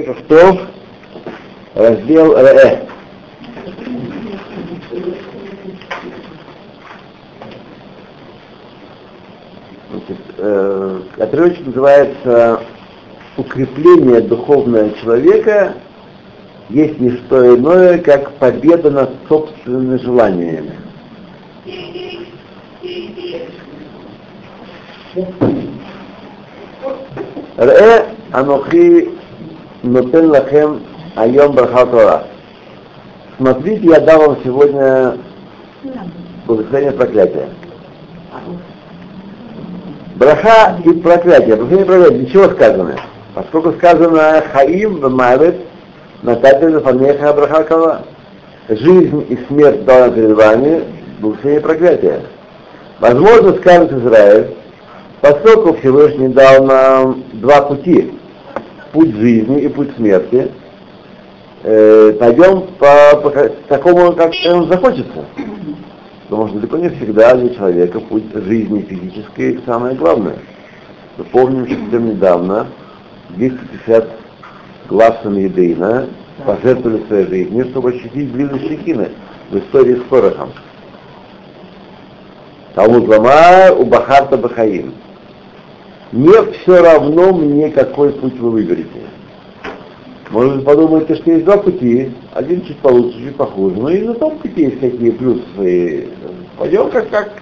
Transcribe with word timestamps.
Кто? 0.00 0.58
Раздел 1.74 2.34
Ре. 2.34 2.88
Значит, 9.90 10.18
э, 10.38 11.00
отрывочек 11.18 11.66
называется 11.66 12.62
«Укрепление 13.36 14.22
духовного 14.22 14.92
человека 14.98 15.74
есть 16.70 16.98
не 16.98 17.10
что 17.10 17.54
иное, 17.54 17.98
как 17.98 18.32
победа 18.36 18.90
над 18.90 19.10
собственными 19.28 19.98
желаниями». 19.98 20.72
Ре 27.58 28.06
анохи 28.32 29.21
нотен 29.82 30.30
лахем 30.30 30.82
айом 31.16 31.52
брахатора. 31.52 32.24
Смотрите, 33.36 33.86
я 33.88 34.00
дал 34.00 34.20
вам 34.20 34.38
сегодня 34.44 35.16
благословение 36.46 36.92
проклятия. 36.92 37.48
Браха 40.16 40.78
и 40.84 40.90
проклятие. 40.92 41.56
Благословение 41.56 41.86
проклятие. 41.86 42.18
Для 42.18 42.30
чего 42.30 42.44
сказано? 42.54 42.96
Поскольку 43.34 43.72
сказано 43.72 44.42
Хаим 44.52 45.00
в 45.00 45.10
Мавет, 45.10 45.56
Нататель 46.22 46.78
Фанеха 46.80 47.32
Брахакова. 47.32 48.02
Жизнь 48.68 49.26
и 49.28 49.36
смерть 49.48 49.84
дана 49.84 50.10
перед 50.10 50.36
вами, 50.36 50.84
благословение 51.18 51.60
проклятия. 51.60 52.20
Возможно, 53.00 53.54
скажет 53.56 53.92
Израиль, 53.92 54.54
поскольку 55.20 55.74
Всевышний 55.74 56.28
дал 56.28 56.64
нам 56.64 57.24
два 57.32 57.62
пути, 57.62 58.12
путь 58.92 59.14
жизни 59.14 59.62
и 59.62 59.68
путь 59.68 59.94
смерти, 59.96 60.50
э, 61.62 62.12
пойдем 62.18 62.62
по, 62.78 63.16
по 63.22 63.30
такому, 63.68 64.12
как 64.12 64.32
он 64.46 64.68
захочется. 64.68 65.24
Потому 66.28 66.48
что 66.48 66.58
далеко 66.58 66.78
не 66.78 66.88
всегда 66.90 67.34
для 67.34 67.54
человека 67.54 68.00
путь 68.00 68.24
жизни 68.34 68.82
физической 68.82 69.60
самое 69.66 69.94
главное. 69.96 70.36
Мы 71.18 71.24
помним, 71.24 71.66
что 71.66 71.76
совсем 71.76 72.06
недавно 72.06 72.68
250 73.30 74.08
глав 74.88 75.18
Санедейна 75.22 76.06
пожертвовали 76.46 77.04
своей 77.06 77.26
жизнью, 77.26 77.66
чтобы 77.70 77.90
ощутить 77.90 78.30
близость 78.32 78.66
Шекины 78.66 79.10
в 79.50 79.58
истории 79.58 79.96
с 79.96 80.02
Корохом. 80.08 80.50
Талмуд 82.74 83.06
Лама 83.08 83.74
у 83.74 83.84
Бахарта 83.84 84.38
Бахаим. 84.38 84.94
Не 86.12 86.52
все 86.52 86.82
равно 86.82 87.32
мне, 87.32 87.70
какой 87.70 88.12
путь 88.12 88.38
вы 88.38 88.50
выберете. 88.50 89.00
Может 90.30 90.56
быть, 90.56 90.64
подумаете, 90.64 91.14
что 91.14 91.30
есть 91.30 91.44
два 91.44 91.56
пути, 91.56 92.10
один 92.32 92.64
чуть 92.64 92.78
получше, 92.78 93.18
чуть 93.18 93.36
похуже, 93.36 93.76
но 93.76 93.88
и 93.88 94.02
на 94.02 94.14
том 94.14 94.38
пути 94.38 94.62
есть 94.62 94.80
какие 94.80 95.10
плюсы. 95.10 96.08
Пойдем 96.58 96.90
как, 96.90 97.08
как, 97.08 97.32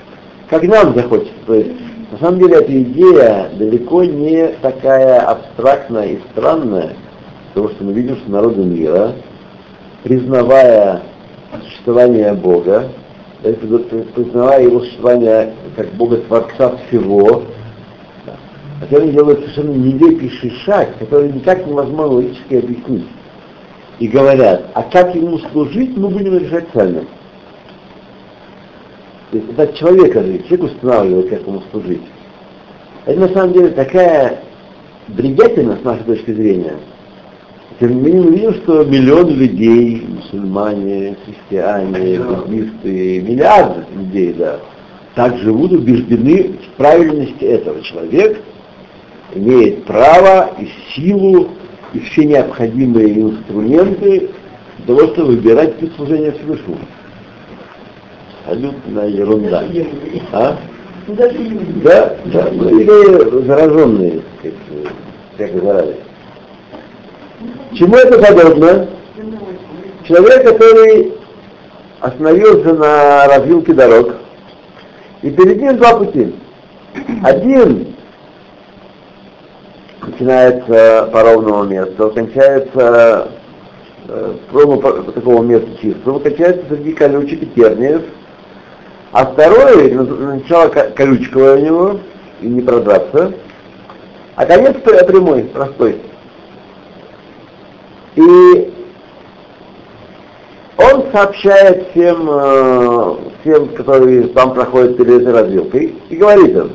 как 0.48 0.62
нам 0.62 0.94
захочется. 0.94 1.32
То 1.46 1.54
есть, 1.54 1.70
на 2.12 2.18
самом 2.18 2.40
деле, 2.40 2.56
эта 2.56 2.82
идея 2.82 3.50
далеко 3.56 4.04
не 4.04 4.48
такая 4.62 5.20
абстрактная 5.20 6.06
и 6.06 6.18
странная, 6.32 6.94
потому 7.52 7.74
что 7.74 7.84
мы 7.84 7.92
видим, 7.92 8.16
что 8.16 8.30
народы 8.30 8.62
мира, 8.62 9.14
признавая 10.04 11.02
существование 11.64 12.34
Бога, 12.34 12.88
признавая 13.42 14.62
его 14.62 14.80
существование 14.80 15.54
как 15.76 15.88
Бога 15.94 16.18
Творца 16.18 16.74
всего, 16.88 17.44
хотя 18.80 18.96
они 18.96 19.12
делают 19.12 19.40
совершенно 19.40 19.72
нелепейший 19.72 20.50
шаг, 20.64 20.98
который 20.98 21.30
никак 21.32 21.66
невозможно 21.66 22.14
логически 22.14 22.54
объяснить. 22.54 23.06
И 23.98 24.08
говорят, 24.08 24.70
а 24.74 24.82
как 24.84 25.14
ему 25.14 25.38
служить, 25.52 25.96
мы 25.96 26.08
будем 26.08 26.38
решать 26.38 26.66
сами. 26.72 27.06
То 29.30 29.36
есть 29.36 29.50
это 29.50 29.62
от 29.64 29.74
человека 29.74 30.22
же, 30.22 30.38
человек 30.48 30.72
устанавливает, 30.72 31.28
как 31.28 31.46
ему 31.46 31.62
служить. 31.70 32.02
Это 33.04 33.20
на 33.20 33.28
самом 33.28 33.52
деле 33.52 33.68
такая 33.68 34.40
бредятина 35.08 35.76
с 35.76 35.84
нашей 35.84 36.04
точки 36.04 36.32
зрения. 36.32 36.76
Тем 37.78 37.96
не 37.96 38.00
менее 38.00 38.22
мы 38.22 38.30
видим, 38.32 38.54
что 38.54 38.84
миллион 38.84 39.30
людей, 39.34 40.06
мусульмане, 40.08 41.16
христиане, 41.24 42.20
буддисты, 42.20 43.20
миллиарды 43.22 43.84
людей, 43.94 44.34
да, 44.34 44.58
так 45.14 45.36
живут 45.38 45.72
убеждены 45.72 46.56
в 46.72 46.76
правильности 46.76 47.44
этого. 47.44 47.80
Человек 47.82 48.40
имеет 49.34 49.84
право 49.84 50.50
и 50.58 50.68
силу, 50.92 51.50
и 51.92 52.00
все 52.00 52.24
необходимые 52.24 53.20
инструменты 53.20 54.30
для 54.78 54.86
того, 54.86 55.12
чтобы 55.12 55.32
выбирать 55.32 55.76
путь 55.76 55.94
служения 55.96 56.32
Всевышнему. 56.32 56.78
Абсолютная 58.46 59.08
ерунда. 59.08 59.64
А? 60.32 60.58
Да, 61.08 62.16
да, 62.26 62.48
ну 62.52 62.68
или 62.68 63.46
зараженные, 63.46 64.22
сказать, 64.38 64.56
всякой 65.34 65.60
заразой. 65.60 65.96
Чему 67.74 67.96
это 67.96 68.18
подобно? 68.18 68.88
Человек, 70.06 70.44
который 70.44 71.12
остановился 72.00 72.74
на 72.74 73.26
развилке 73.26 73.72
дорог, 73.72 74.16
и 75.22 75.30
перед 75.30 75.60
ним 75.60 75.76
два 75.76 75.96
пути. 75.96 76.34
Один 77.22 77.94
начинается 80.10 81.08
по 81.12 81.22
ровному 81.22 81.64
месту, 81.64 82.10
кончается 82.10 83.28
э, 84.08 84.34
ровно 84.52 84.76
по, 84.76 84.92
такому 85.12 85.42
месту 85.42 85.68
чистого, 85.80 86.18
кончается 86.18 86.64
среди 86.68 86.92
колючек 86.92 87.42
и 87.42 87.46
терниев, 87.46 88.02
а 89.12 89.26
второй, 89.26 89.92
начало 89.92 90.68
колючковое 90.68 91.56
у 91.56 91.60
него, 91.60 92.00
и 92.40 92.46
не 92.46 92.60
продраться, 92.60 93.32
а 94.36 94.46
конец 94.46 94.76
прямой, 94.82 95.44
простой. 95.44 96.00
И 98.16 98.72
он 100.76 101.04
сообщает 101.12 101.88
всем, 101.90 102.28
э, 102.30 103.16
всем, 103.40 103.68
которые 103.68 104.28
там 104.28 104.54
проходят 104.54 104.96
перед 104.96 105.22
этой 105.22 105.32
и 106.08 106.16
говорит 106.16 106.56
им, 106.56 106.72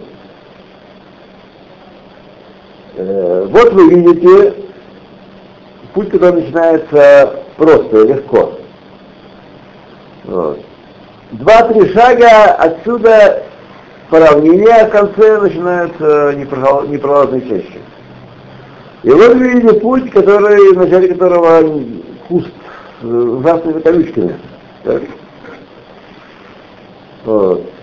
вот 2.98 3.74
вы 3.74 3.90
видите 3.90 4.54
путь, 5.94 6.12
который 6.12 6.42
начинается 6.42 7.44
просто, 7.58 8.04
легко. 8.04 8.60
Вот. 10.26 10.60
Два-три 11.32 11.92
шага 11.94 12.54
отсюда 12.54 13.44
по 14.10 14.20
равнине, 14.20 14.68
а 14.68 14.86
в 14.86 14.92
конце 14.92 15.40
начинается 15.40 16.34
непролазные 16.36 17.42
чаще. 17.42 17.80
И 19.04 19.10
вот 19.10 19.36
вы 19.36 19.50
видите 19.50 19.80
путь, 19.80 20.12
который, 20.12 20.74
в 20.74 20.78
начале 20.78 21.10
которого 21.10 21.84
куст 22.28 22.52
с 23.02 23.06
ужасными 23.06 23.80
колючками. 23.82 24.40
Так? 24.84 25.02
Вот. 27.26 27.75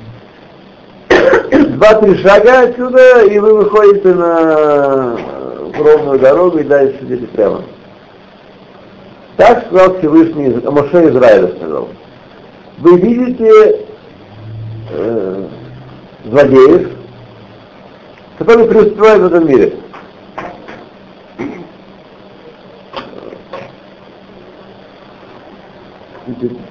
Два-три 1.92 2.16
шага 2.22 2.60
отсюда, 2.60 3.24
и 3.24 3.38
вы 3.38 3.54
выходите 3.54 4.14
на 4.14 5.18
ровную 5.76 6.18
дорогу 6.18 6.58
и 6.58 6.64
дальше 6.64 6.96
идете 7.02 7.26
прямо. 7.26 7.62
Так 9.36 9.66
сказал 9.66 9.98
Всевышний, 9.98 10.54
Моше 10.64 11.10
Израиля 11.10 11.48
сказал. 11.56 11.88
Вы 12.78 12.98
видите 12.98 13.84
э, 14.90 15.46
злодеев, 16.24 16.90
которые 18.38 18.68
преуспевают 18.68 19.22
в 19.22 19.26
этом 19.26 19.48
мире. 19.48 19.72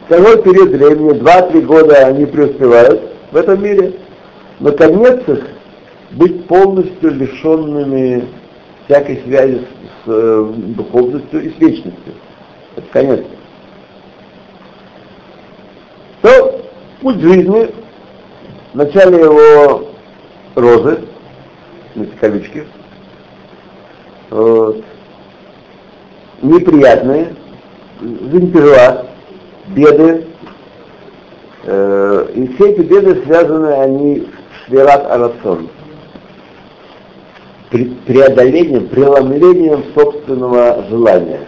Второй 0.08 0.42
период 0.42 0.70
времени, 0.70 1.20
два-три 1.20 1.62
года 1.62 2.08
они 2.08 2.26
преуспевают 2.26 3.02
в 3.32 3.36
этом 3.36 3.64
мире, 3.64 3.94
но 4.62 4.72
конец 4.74 5.28
их 5.28 5.48
быть 6.12 6.46
полностью 6.46 7.12
лишенными 7.12 8.28
всякой 8.86 9.18
связи 9.24 9.56
с, 9.56 10.06
с 10.06 10.08
э, 10.08 10.54
духовностью 10.56 11.44
и 11.44 11.50
с 11.50 11.60
вечностью. 11.60 12.14
Это 12.76 12.88
конец. 12.92 13.26
То 16.22 16.62
путь 17.02 17.20
жизни, 17.20 17.72
в 18.74 18.78
начале 18.78 19.18
его 19.20 19.88
розы, 20.54 21.00
эти 21.96 22.16
колючки, 22.20 22.68
вот, 24.30 24.84
неприятные, 26.44 27.36
жизнь 28.00 28.54
тяжела, 28.54 29.08
беды, 29.70 30.28
э, 31.64 32.28
и 32.36 32.48
все 32.54 32.70
эти 32.70 32.82
беды 32.82 33.24
связаны, 33.26 33.74
они 33.74 34.20
с 34.20 34.41
Шверат 34.72 35.06
Арацон. 35.12 35.68
преодолением, 37.70 38.88
преломлением 38.88 39.84
собственного 39.94 40.86
желания. 40.90 41.42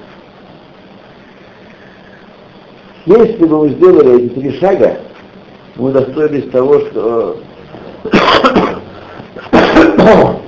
Если 3.05 3.45
бы 3.45 3.59
мы 3.59 3.69
сделали 3.69 4.25
эти 4.25 4.33
три 4.33 4.59
шага, 4.59 4.97
мы 5.77 5.93
достоились 5.93 6.51
того, 6.51 6.81
что 6.81 7.37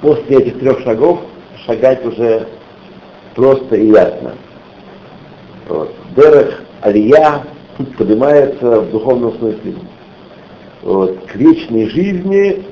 после 0.00 0.38
этих 0.38 0.60
трех 0.60 0.80
шагов 0.80 1.20
шагать 1.66 2.02
уже 2.06 2.48
просто 3.34 3.76
и 3.76 3.88
ясно. 3.88 4.32
Вот. 5.68 5.94
Дерех, 6.16 6.62
Алия, 6.80 7.42
поднимается 7.98 8.80
в 8.80 8.90
духовном 8.90 9.36
смысле. 9.38 9.74
Вот. 10.82 11.26
К 11.26 11.36
вечной 11.36 11.88
жизни 11.88 12.64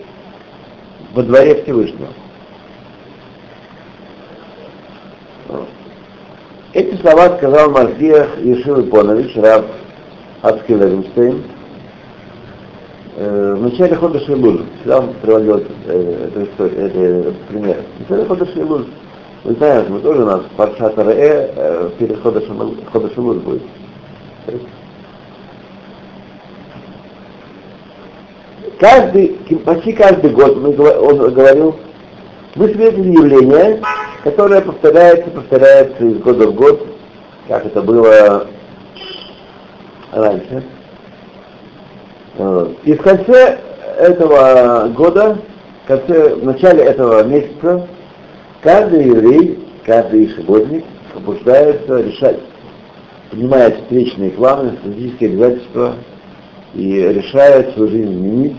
во 1.15 1.23
дворе 1.23 1.62
Всевышнего. 1.62 2.09
Эти 6.73 6.95
слова 7.01 7.37
сказал 7.37 7.71
Мардиях 7.71 8.39
Ешив 8.39 8.79
Ипонович, 8.79 9.37
раб 9.37 9.67
Ацкил 10.43 10.81
Рубинштейн, 10.81 11.43
в 13.17 13.62
начале 13.62 13.97
хода 13.97 14.21
Шейлуль. 14.21 14.65
Всегда 14.79 15.01
он 15.01 15.15
приводил 15.21 15.62
э, 15.87 16.29
эту 16.29 16.45
историю, 16.45 17.21
этот 17.21 17.39
пример. 17.43 17.77
В 17.99 18.01
начале 18.01 18.25
хода 18.25 18.47
Шейлуль. 18.47 18.87
Вы 19.45 19.55
знаете, 19.55 19.91
мы 19.91 20.01
тоже 20.01 20.23
у 20.23 20.27
нас 20.27 20.43
Паршат 20.57 20.97
Ре 20.97 21.53
э, 21.55 21.91
перед 21.99 22.23
хода 22.23 22.41
Шейлуль 22.41 23.41
будет. 23.41 23.62
Каждый, 28.81 29.38
почти 29.67 29.93
каждый 29.93 30.31
год, 30.31 30.56
мы, 30.56 30.71
он 30.71 31.35
говорил, 31.35 31.77
мы 32.55 32.69
свидетели 32.69 33.11
явления, 33.11 33.79
которое 34.25 34.62
повторяется, 34.62 35.31
повторяется 35.31 36.03
из 36.03 36.17
года 36.21 36.49
в 36.49 36.55
год, 36.55 36.87
как 37.47 37.67
это 37.67 37.82
было 37.82 38.47
раньше. 40.12 40.65
И 42.85 42.94
в 42.94 43.03
конце 43.03 43.59
этого 43.99 44.88
года, 44.97 45.38
в 45.85 45.87
конце, 45.87 46.37
в 46.37 46.44
начале 46.47 46.85
этого 46.85 47.23
месяца, 47.25 47.87
каждый 48.62 49.09
еврей, 49.09 49.59
каждый 49.85 50.31
шиботник 50.31 50.87
побуждается 51.12 52.00
решать, 52.00 52.41
принимает 53.31 53.76
встречные 53.83 54.31
планы, 54.31 54.79
стратегические 54.79 55.31
обязательства 55.33 55.97
и 56.73 56.94
решает 56.94 57.75
свою 57.75 57.91
жизнь 57.91 58.15
изменить, 58.15 58.56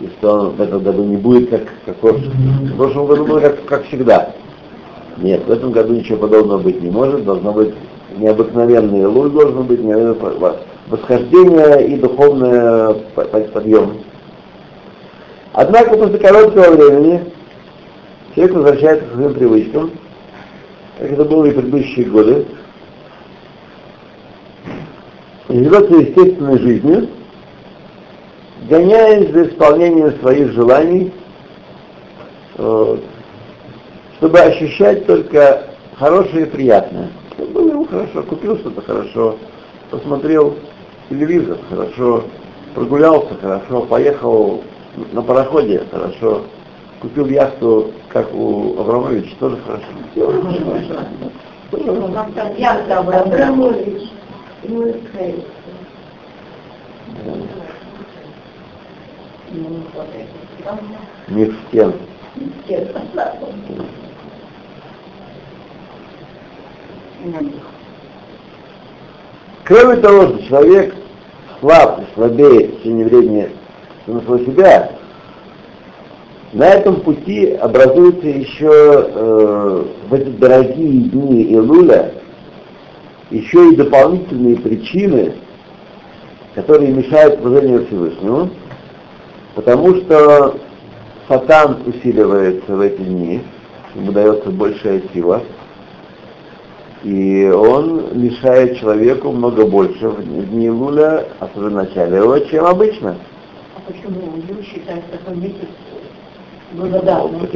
и 0.00 0.08
что 0.18 0.32
он 0.32 0.48
в 0.50 0.60
этом 0.60 0.82
году 0.82 1.04
не 1.04 1.16
будет 1.16 1.50
как, 1.50 1.62
как 1.84 1.96
в 1.96 2.00
прошлом. 2.00 2.30
В 2.30 2.76
прошлом 2.76 3.06
году 3.06 3.24
было 3.24 3.40
как, 3.40 3.64
как 3.64 3.84
всегда. 3.86 4.34
Нет, 5.18 5.44
в 5.46 5.50
этом 5.50 5.72
году 5.72 5.94
ничего 5.94 6.18
подобного 6.18 6.58
быть 6.58 6.80
не 6.80 6.90
может, 6.90 7.24
должно 7.24 7.52
быть 7.52 7.74
необыкновенный 8.16 9.06
луй 9.06 9.30
должен 9.30 9.64
быть, 9.64 9.80
восхождение 10.88 11.88
и 11.88 11.96
духовный 11.96 12.94
подъем. 13.52 13.98
Однако 15.52 15.96
после 15.96 16.18
короткого 16.18 16.70
времени 16.70 17.24
человек 18.34 18.54
возвращается 18.54 19.06
к 19.06 19.12
своим 19.14 19.34
привычкам, 19.34 19.90
как 20.98 21.12
это 21.12 21.24
было 21.24 21.46
и 21.46 21.50
в 21.50 21.54
предыдущие 21.54 22.06
годы, 22.06 22.46
и 25.48 25.58
живет 25.64 25.90
естественной 25.90 26.58
жизнью, 26.58 27.08
гоняясь 28.68 29.32
за 29.32 29.48
исполнением 29.48 30.18
своих 30.20 30.52
желаний, 30.52 31.12
э, 32.56 32.96
чтобы 34.16 34.40
ощущать 34.40 35.06
только 35.06 35.64
хорошее 35.96 36.46
и 36.46 36.50
приятное. 36.50 37.10
Было 37.38 37.70
ему 37.70 37.84
хорошо, 37.86 38.22
купил 38.22 38.58
что-то 38.58 38.82
хорошо, 38.82 39.36
посмотрел 39.90 40.56
телевизор, 41.08 41.58
хорошо, 41.68 42.24
прогулялся, 42.74 43.34
хорошо, 43.40 43.82
поехал 43.82 44.62
на 45.12 45.22
пароходе, 45.22 45.82
хорошо, 45.90 46.42
купил 47.00 47.26
яхту, 47.26 47.92
как 48.08 48.34
у 48.34 48.78
Абрамовича, 48.80 49.34
тоже 49.38 49.58
хорошо. 49.64 49.86
Яхта 52.56 52.98
Абрамович. 52.98 54.10
Мир 61.28 61.54
стен. 61.68 61.92
Кроме 69.64 69.96
того, 69.96 70.28
что 70.28 70.42
человек 70.48 70.94
слаб 71.60 72.00
и 72.00 72.14
слабеет 72.14 72.74
в 72.74 72.78
течение 72.78 73.06
времени 73.06 73.50
самого 74.06 74.38
себя, 74.40 74.92
на 76.52 76.66
этом 76.66 77.00
пути 77.00 77.52
образуются 77.52 78.26
еще 78.26 78.70
э, 78.70 79.84
в 80.08 80.14
эти 80.14 80.28
дорогие 80.30 81.02
дни 81.02 81.54
Илуля 81.54 82.12
еще 83.30 83.70
и 83.70 83.76
дополнительные 83.76 84.56
причины, 84.56 85.34
которые 86.54 86.92
мешают 86.92 87.40
служению 87.40 87.86
Всевышнему, 87.86 88.50
потому 89.54 89.94
что 89.96 90.56
сатан 91.28 91.78
усиливается 91.86 92.74
в 92.74 92.80
эти 92.80 93.02
дни, 93.02 93.42
ему 93.94 94.12
дается 94.12 94.50
большая 94.50 95.02
сила, 95.12 95.42
и 97.04 97.48
он 97.54 98.18
мешает 98.20 98.78
человеку 98.78 99.30
много 99.30 99.66
больше 99.66 100.08
в 100.08 100.50
дни 100.50 100.68
Луля, 100.70 101.26
особенно 101.38 101.82
в 101.82 101.88
начале 101.88 102.16
его, 102.16 102.38
чем 102.40 102.66
обычно. 102.66 103.16
А 103.76 103.80
почему 103.86 104.20
Луль 104.32 104.64
считается 104.64 105.10
такой 105.12 105.36
месяц 105.36 105.68
благодарным? 106.72 107.48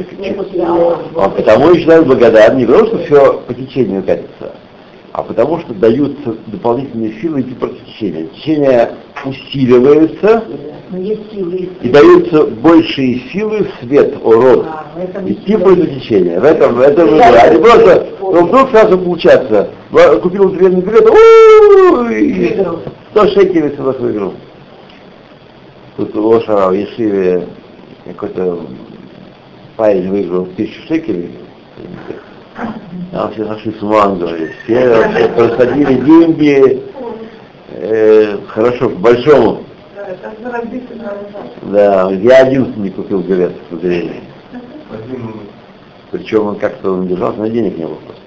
А 1.15 1.29
потому 1.29 1.71
и 1.71 1.79
считают 1.79 2.07
благодарным, 2.07 2.59
не 2.59 2.65
потому 2.65 2.87
что 2.87 2.97
все 2.99 3.33
по 3.45 3.53
течению 3.53 4.03
катится, 4.03 4.53
а 5.13 5.21
потому 5.21 5.59
что 5.59 5.75
даются 5.75 6.35
дополнительные 6.47 7.13
силы 7.21 7.41
идти 7.41 7.53
против 7.53 7.85
течения. 7.85 8.25
Течение 8.29 8.91
усиливается, 9.23 10.43
и 10.91 11.89
даются 11.89 12.45
большие 12.47 13.19
силы 13.31 13.67
свет, 13.79 14.15
урод, 14.23 14.65
а, 14.65 15.23
идти 15.27 15.55
против 15.55 15.93
течения. 15.99 16.39
В 16.39 16.43
этом, 16.43 16.73
в 16.73 16.79
этом 16.81 17.09
выбор. 17.09 17.35
А 17.39 17.53
не 17.53 17.59
просто, 17.59 18.07
ну 18.21 18.47
вдруг 18.47 18.71
сразу 18.71 18.97
получаться. 18.97 19.69
Купил 20.23 20.49
древний 20.49 20.81
билет, 20.81 21.07
и 22.11 22.65
100 23.11 23.27
шекелей 23.27 23.75
сюда 23.77 23.91
выиграл. 23.91 24.33
Тут 25.95 26.15
у 26.15 26.27
Лошара 26.27 26.69
в 26.69 26.73
Ешиве 26.73 27.47
какой-то 28.05 28.61
парень 29.77 30.09
выиграл 30.09 30.47
тысячу 30.57 30.81
шекелей. 30.87 31.37
Там 33.11 33.31
все 33.33 33.45
нашли 33.45 33.73
с 33.73 33.81
ума, 33.81 34.07
говорит. 34.09 34.51
Все 34.63 34.89
вообще 34.89 35.27
просадили 35.29 35.93
деньги, 35.95 36.83
э, 37.69 38.37
хорошо, 38.47 38.89
к 38.89 38.97
большому 38.97 39.63
да, 41.63 42.11
я 42.11 42.37
один 42.39 42.73
не 42.77 42.89
купил 42.89 43.21
билет 43.21 43.53
в 43.69 43.79
зрения. 43.79 44.21
Причем 46.11 46.47
он 46.47 46.55
как-то 46.57 46.91
он 46.91 47.07
держался, 47.07 47.39
но 47.39 47.47
денег 47.47 47.77
не 47.77 47.85
было 47.85 47.97
просто. 48.05 48.21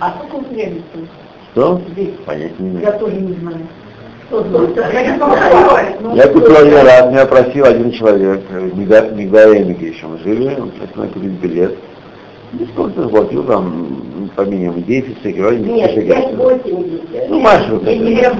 А 0.00 0.14
сколько 0.28 0.48
времени 0.48 0.82
Что? 1.52 1.80
Понять 2.24 2.58
не 2.58 2.70
знаю. 2.70 2.86
Я 2.86 2.92
тоже 2.92 3.16
не 3.16 3.34
знаю. 3.34 3.58
Я 6.14 6.28
купил 6.28 6.56
один 6.56 6.86
раз, 6.86 7.10
меня 7.10 7.26
просил 7.26 7.64
один 7.64 7.90
человек, 7.92 8.40
Мигдалия 8.50 9.64
еще 9.64 10.06
мы 10.06 10.18
жили, 10.18 10.54
он 10.58 10.70
просил 10.70 11.12
купить 11.12 11.32
билет. 11.32 11.76
Ну, 12.52 12.66
сколько 12.66 13.02
заплатил 13.02 13.44
там 13.44 14.30
по 14.34 14.42
минимуму 14.42 14.80
10 14.80 15.22
шекелей, 15.22 15.58
не 15.58 15.72
Нет, 15.72 15.96
5-80. 15.96 17.26
Ну, 17.28 17.40
Маша, 17.40 17.72
вот 17.72 17.82
это. 17.82 17.94
Нет, 17.94 18.36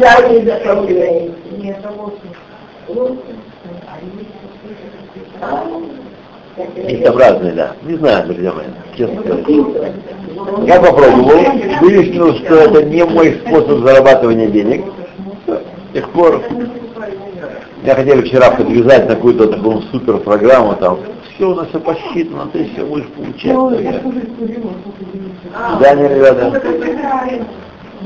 Есть 6.76 7.04
там 7.04 7.16
разные, 7.16 7.52
да. 7.52 7.72
Не 7.82 7.96
знаю, 7.96 8.26
друзья 8.26 8.52
мои, 8.52 8.66
честно 8.96 9.20
сказать. 9.22 9.46
Я 10.66 10.80
попробовал, 10.80 11.40
выяснил, 11.80 12.34
что 12.34 12.54
это 12.56 12.82
не 12.84 13.04
мой 13.04 13.40
способ 13.46 13.86
зарабатывания 13.86 14.48
денег. 14.48 14.84
С 15.46 15.92
тех 15.94 16.08
пор 16.10 16.42
меня 17.82 17.94
хотели 17.94 18.22
вчера 18.22 18.50
подвязать 18.50 19.08
на 19.08 19.14
какую-то 19.14 19.48
такую 19.48 19.82
супер 19.90 20.18
программу, 20.18 20.74
там 20.76 20.98
все 21.40 21.50
у 21.50 21.54
нас 21.54 21.68
все 21.68 21.80
посчитано, 21.80 22.50
ты 22.52 22.68
все 22.68 22.84
будешь 22.84 23.06
получать. 23.08 23.56
Свидание, 25.72 26.08
ребята. 26.14 26.62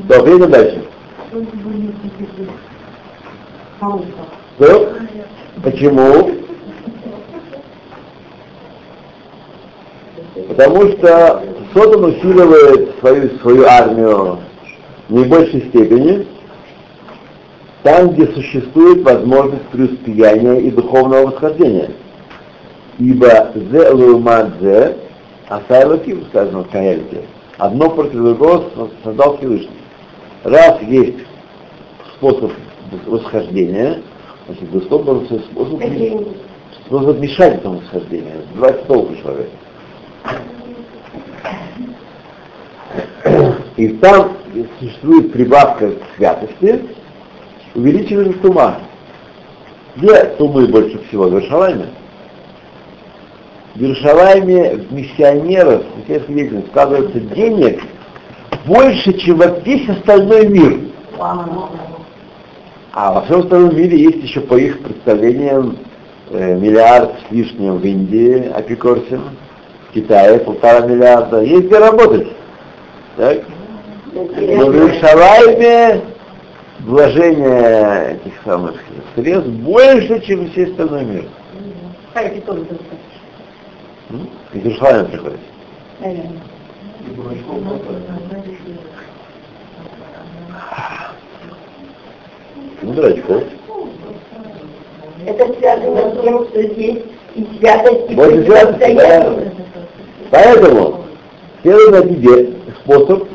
Да, 0.07 0.15
едем 0.15 0.49
дальше. 0.49 0.85
Что? 4.57 4.93
Почему? 5.61 6.31
Потому 10.47 10.87
что 10.91 11.43
Сотон 11.73 12.05
усиливает 12.05 12.99
свою, 12.99 13.29
свою 13.39 13.65
армию 13.65 14.39
в 15.09 15.13
наибольшей 15.13 15.67
степени 15.67 16.25
там, 17.83 18.11
где 18.11 18.27
существует 18.27 19.03
возможность 19.03 19.65
преуспеяния 19.65 20.59
и 20.59 20.71
духовного 20.71 21.27
восхождения. 21.27 21.91
Ибо 22.97 23.51
зе 23.55 23.89
лумадзе, 23.89 24.97
асайла 25.49 25.97
ким, 25.97 26.25
сказано 26.27 26.63
в 26.63 26.69
Каэльте, 26.69 27.25
одно 27.57 27.89
против 27.89 28.13
другого 28.13 28.89
создал 29.03 29.37
Всевышний. 29.37 29.81
Раз 30.43 30.81
есть 30.83 31.17
способ 32.15 32.51
восхождения, 33.05 34.01
значит, 34.45 34.71
доступен 34.71 35.25
способ, 35.25 35.81
способ 36.85 37.19
мешать 37.19 37.55
этому 37.55 37.79
восхождению, 37.79 38.43
сбивать 38.51 38.87
толку 38.87 39.13
человека. 39.17 39.51
И 43.75 43.89
там 43.89 44.37
существует 44.79 45.33
прибавка 45.33 45.91
к 45.91 45.97
святости, 46.15 46.81
увеличивается 47.73 48.39
тума. 48.39 48.79
Где 49.97 50.23
тумы 50.37 50.67
больше 50.67 50.97
всего? 51.07 51.25
В 51.25 51.33
Иерушалайме. 51.33 51.87
В 53.75 53.81
Иерушалайме 53.81 54.85
миссионеров, 54.89 55.83
в 55.83 56.07
сельской 56.07 56.33
деятельности 56.33 56.69
складывается 56.69 57.19
денег 57.19 57.83
больше, 58.65 59.11
чем 59.19 59.37
во 59.37 59.47
весь 59.47 59.89
остальной 59.89 60.47
мир. 60.47 60.79
А 62.93 63.11
во 63.11 63.21
всем 63.23 63.41
остальном 63.41 63.75
мире 63.75 63.97
есть 63.97 64.23
еще 64.23 64.39
по 64.39 64.55
их 64.55 64.81
представлениям 64.81 65.77
э, 66.29 66.57
миллиард 66.57 67.11
с 67.27 67.31
лишним 67.33 67.79
в 67.79 67.85
Индии, 67.85 68.49
апикорсин, 68.49 69.21
в 69.89 69.93
Китае 69.93 70.39
полтора 70.39 70.87
миллиарда. 70.87 71.41
Есть 71.41 71.65
где 71.65 71.77
работать. 71.77 72.29
Так? 73.17 73.39
Но 74.13 74.23
в 74.23 74.73
Иерушалайме 74.73 76.01
вложение 76.79 78.19
этих 78.21 78.33
самых 78.45 78.75
средств 79.15 79.49
больше, 79.49 80.21
чем 80.21 80.49
все 80.51 80.63
остальной 80.63 81.03
мир. 81.03 81.25
Хайки 82.13 82.39
тоже. 82.39 82.65
Из 84.09 84.63
Иерушалайма 84.63 85.05
приходит. 85.05 85.39
Ну, 92.81 92.93
дурачков. 92.93 93.43
Это 95.25 95.53
связано 95.55 96.11
с 96.11 96.21
тем, 96.21 96.47
что 96.47 96.61
здесь 96.61 97.03
и 97.33 97.47
святость, 97.57 98.11
и 98.11 98.15
Вот 98.15 98.31
святость. 98.31 99.51
Поэтому 100.29 101.05
первый 101.63 101.91
найти 101.91 102.53
способ, 102.81 103.27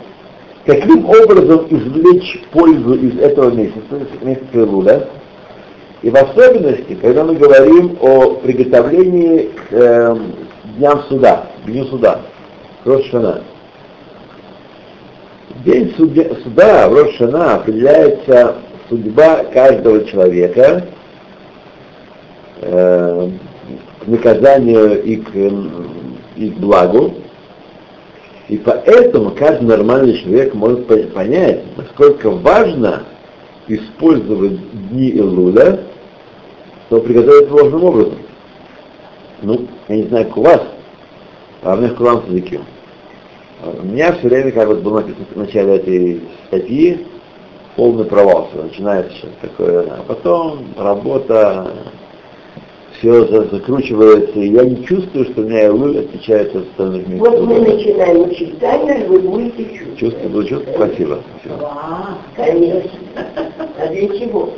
каким 0.67 1.09
образом 1.09 1.67
извлечь 1.69 2.43
пользу 2.53 2.95
из 2.95 3.19
этого 3.19 3.51
месяца, 3.51 4.07
месяца 4.23 4.47
Илуля, 4.53 5.09
и 6.03 6.11
в 6.11 6.17
особенности, 6.17 6.95
когда 6.95 7.25
мы 7.25 7.35
говорим 7.35 7.99
о 8.01 8.37
приготовлении 8.37 9.51
э, 9.71 10.17
дням 10.77 11.03
суда, 11.09 11.47
дню 11.67 11.85
суда, 11.87 12.21
Рошана. 12.85 13.43
День 15.65 15.93
суда, 15.97 16.23
суда 16.43 16.89
в 16.89 16.95
Рошана 16.95 17.55
определяется 17.55 18.57
судьба 18.89 19.45
каждого 19.53 20.05
человека 20.05 20.87
э, 22.61 23.31
к 24.01 24.07
наказанию 24.07 25.03
и 25.03 25.17
к, 25.17 25.35
и 26.37 26.51
к 26.51 26.55
благу. 26.59 27.15
И 28.49 28.59
поэтому 28.59 29.31
каждый 29.31 29.67
нормальный 29.67 30.19
человек 30.19 30.55
может 30.55 30.87
понять, 31.15 31.61
насколько 31.77 32.31
важно 32.31 33.05
использовать 33.69 34.59
дни 34.89 35.11
Илуля, 35.11 35.81
чтобы 36.87 37.03
приготовить 37.03 37.49
должным 37.49 37.85
образом. 37.85 38.19
Ну, 39.43 39.67
я 39.89 39.97
не 39.97 40.03
знаю, 40.05 40.27
как 40.27 40.37
у 40.37 40.43
вас, 40.43 40.63
а 41.63 41.75
у 41.75 41.77
меня 41.79 41.89
в 41.89 41.95
Кулам 41.97 42.23
языке. 42.29 42.61
У 43.63 43.87
меня 43.87 44.13
все 44.13 44.29
время, 44.29 44.53
как 44.53 44.69
вот 44.69 44.81
было 44.81 45.01
написано 45.01 45.27
в 45.35 45.37
начале 45.37 45.77
этой 45.77 46.21
статьи, 46.47 47.07
полный 47.77 48.05
провал, 48.05 48.49
все 48.51 48.63
начинается 48.63 49.27
такое, 49.41 49.83
а 49.83 50.03
потом 50.07 50.61
работа, 50.77 51.71
все 52.99 53.25
закручивается, 53.47 54.39
и 54.39 54.49
я 54.49 54.65
не 54.65 54.85
чувствую, 54.85 55.25
что 55.27 55.41
у 55.41 55.45
меня 55.45 55.67
Илуль 55.67 55.99
отличается 56.01 56.59
от 56.59 56.69
остальных 56.69 57.09
мест. 57.09 57.21
Вот 57.21 57.41
мы 57.43 57.61
начинаем 57.61 58.31
учить 58.31 58.59
таймер, 58.59 59.07
вы 59.09 59.21
будете 59.21 59.65
чувствовать. 59.65 59.99
Чувствую, 59.99 60.31
буду 60.31 60.49
чувствовать, 60.49 60.77
спасибо. 60.77 61.19
Да, 61.59 62.19
конечно. 62.37 62.91
А 63.79 63.87
для 63.89 64.09
чего? 64.19 64.51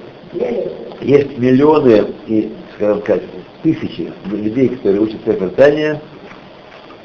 Есть 1.02 1.38
миллионы 1.38 2.04
и, 2.26 2.52
скажем 2.76 3.02
так, 3.02 3.20
тысячи 3.62 4.12
людей, 4.31 4.69
которые 4.69 5.02
учат 5.02 5.21
Сефер 5.25 5.50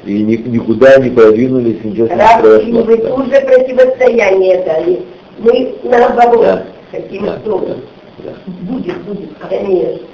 и 0.04 0.22
ни, 0.22 0.36
никуда 0.36 0.96
не 0.98 1.10
продвинулись, 1.10 1.82
ничего 1.84 2.06
с 2.06 2.10
ним 2.10 2.18
не 2.18 2.40
произошло. 2.40 2.82
вы 2.82 2.96
Да. 2.98 3.14
уже 3.14 3.40
противостояние 3.40 4.62
дали, 4.64 5.02
мы 5.38 5.74
наоборот 5.84 6.42
Да. 6.42 6.64
хотим, 6.92 7.24
Да, 7.24 7.38
что 7.40 7.58
да, 7.58 7.74
да. 8.24 8.30
будет, 8.62 8.96
будет, 9.02 9.30
конечно. 9.48 10.06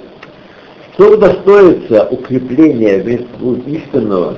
Кто 0.93 1.11
удостоится 1.13 2.07
укрепления 2.09 2.99
истинного, 3.67 4.37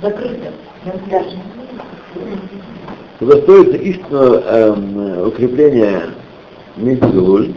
Закрыто. 0.00 0.52
удостоится 3.20 3.76
истинного 3.76 4.42
эм, 4.46 5.26
укрепления 5.28 6.02
Мидзуль, 6.76 7.52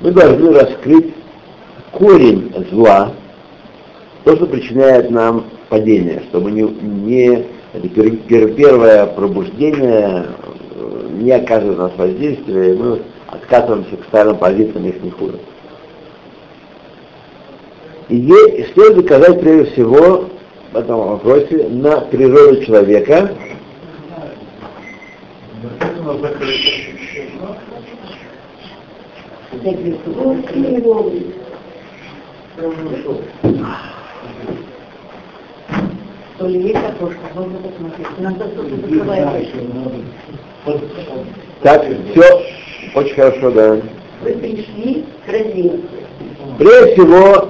мы 0.00 0.10
должны 0.10 0.52
раскрыть 0.52 1.14
корень 1.92 2.52
зла, 2.70 3.12
то, 4.24 4.36
что 4.36 4.46
причиняет 4.46 5.10
нам 5.10 5.44
падение, 5.68 6.22
чтобы 6.28 6.50
не, 6.50 6.62
не 6.62 7.44
это 7.72 7.88
пер- 7.88 8.16
пер- 8.26 8.54
первое 8.54 9.06
пробуждение 9.06 10.26
э, 10.74 11.08
не 11.20 11.30
оказывает 11.32 11.78
на 11.78 11.84
нас 11.88 11.96
воздействия, 11.96 12.74
и 12.74 12.76
мы 12.76 13.02
откатываемся 13.26 13.96
к 13.96 14.04
старым 14.04 14.36
позициям, 14.36 14.86
их 14.86 15.02
не 15.02 15.10
хуже. 15.10 15.38
И 18.08 18.16
е- 18.16 18.66
стоит 18.72 18.96
доказать 18.96 19.40
прежде 19.40 19.72
всего 19.72 20.28
в 20.72 20.76
этом 20.76 20.98
вопросе 20.98 21.68
на 21.68 22.00
природу 22.02 22.64
человека, 22.64 23.30
То 36.38 36.46
ли 36.46 36.62
есть 36.62 36.76
окошко, 36.76 37.18
можно 37.34 37.58
посмотреть. 37.58 38.06
Иногда 38.18 38.44
так, 41.62 41.84
все, 42.12 42.42
очень 42.94 43.14
хорошо, 43.14 43.50
да. 43.50 43.80
Вы 44.22 44.32
пришли 44.32 45.04
к 45.24 45.32
развитию. 45.32 45.80
Прежде 46.58 46.92
всего, 46.94 47.48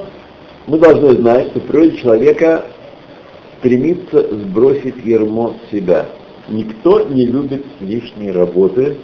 мы 0.66 0.78
должны 0.78 1.16
знать, 1.16 1.49
что 1.49 1.61
в 1.61 1.66
природе 1.66 1.96
человека 1.99 2.66
стремится 3.58 4.23
сбросить 4.35 5.04
ермо 5.04 5.54
с 5.54 5.70
себя. 5.70 6.06
Никто 6.49 7.04
не 7.04 7.26
любит 7.26 7.64
лишней 7.80 8.30
работы, 8.30 8.96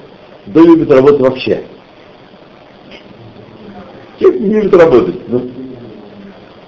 кто 0.46 0.64
любит 0.64 0.90
работать 0.90 1.20
вообще. 1.20 1.64
Человек 4.22 4.40
не 4.40 4.54
любит 4.54 4.74
работать. 4.74 5.28
Ну, 5.28 5.50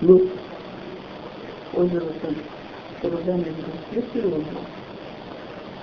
ну, 0.01 0.29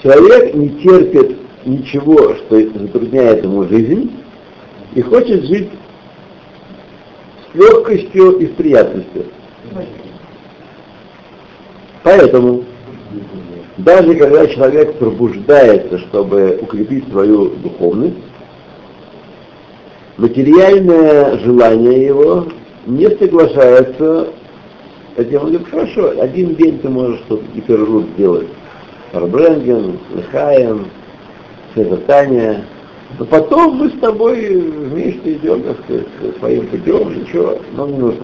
человек 0.03 0.53
не 0.53 0.69
терпит 0.81 1.37
ничего, 1.65 2.35
что 2.35 2.61
затрудняет 2.77 3.43
ему 3.43 3.63
жизнь, 3.69 4.11
и 4.95 5.01
хочет 5.01 5.45
жить 5.45 5.69
с 7.51 7.55
легкостью 7.55 8.39
и 8.39 8.47
с 8.47 8.49
приятностью. 8.51 9.25
Поэтому, 12.03 12.65
даже 13.77 14.15
когда 14.15 14.45
человек 14.47 14.95
пробуждается, 14.95 15.99
чтобы 15.99 16.59
укрепить 16.61 17.07
свою 17.09 17.51
духовность, 17.51 18.17
материальное 20.17 21.37
желание 21.39 22.05
его 22.05 22.47
не 22.85 23.09
соглашается. 23.17 24.29
Он 25.17 25.25
говорит, 25.25 25.67
хорошо, 25.69 26.13
один 26.19 26.55
день 26.55 26.79
ты 26.79 26.89
можешь 26.89 27.19
что-то 27.21 27.43
гиперрут 27.53 28.05
сделать. 28.15 28.47
Фарбренген, 29.11 29.99
Лехаем, 30.15 30.87
Севертания. 31.75 32.63
Но 33.19 33.25
потом 33.25 33.75
мы 33.75 33.89
с 33.89 33.99
тобой 33.99 34.55
вместе 34.55 35.33
идем, 35.33 35.63
так 35.63 35.77
сказать, 35.83 36.07
своим 36.39 36.67
путем, 36.67 37.19
ничего 37.19 37.59
нам 37.73 37.91
не 37.91 37.97
нужно. 37.97 38.23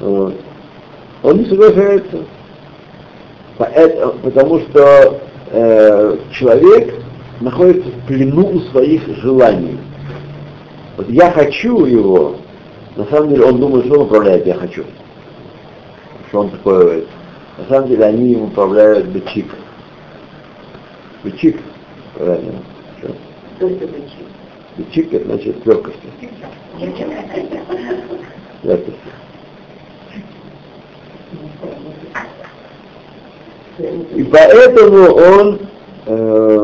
Вот. 0.00 0.34
Он 1.22 1.36
не 1.36 1.44
соглашается. 1.46 2.24
Потому 3.58 4.60
что 4.60 5.20
э, 5.50 6.16
человек 6.32 6.94
находится 7.40 7.88
в 7.88 8.06
плену 8.06 8.56
у 8.56 8.60
своих 8.60 9.06
желаний. 9.18 9.78
Вот 10.96 11.08
я 11.10 11.30
хочу 11.30 11.84
его, 11.84 12.36
на 12.96 13.04
самом 13.06 13.30
деле 13.30 13.44
он 13.44 13.60
думает, 13.60 13.86
что 13.86 13.94
он 14.00 14.06
управляет 14.06 14.46
я 14.46 14.54
хочу. 14.54 14.84
Что 16.28 16.40
он 16.40 16.50
такой, 16.50 17.06
на 17.56 17.64
самом 17.68 17.88
деле 17.88 18.04
они 18.04 18.32
им 18.32 18.42
управляют 18.42 19.06
бычик. 19.08 19.46
Бычик, 21.22 21.60
правильно. 22.14 22.62
Бычик 24.76 25.12
это 25.12 25.24
значит 25.24 25.64
легкость. 25.66 25.98
Легкость. 28.62 28.96
И 34.16 34.24
поэтому 34.24 35.14
он 35.14 35.60
э, 36.06 36.57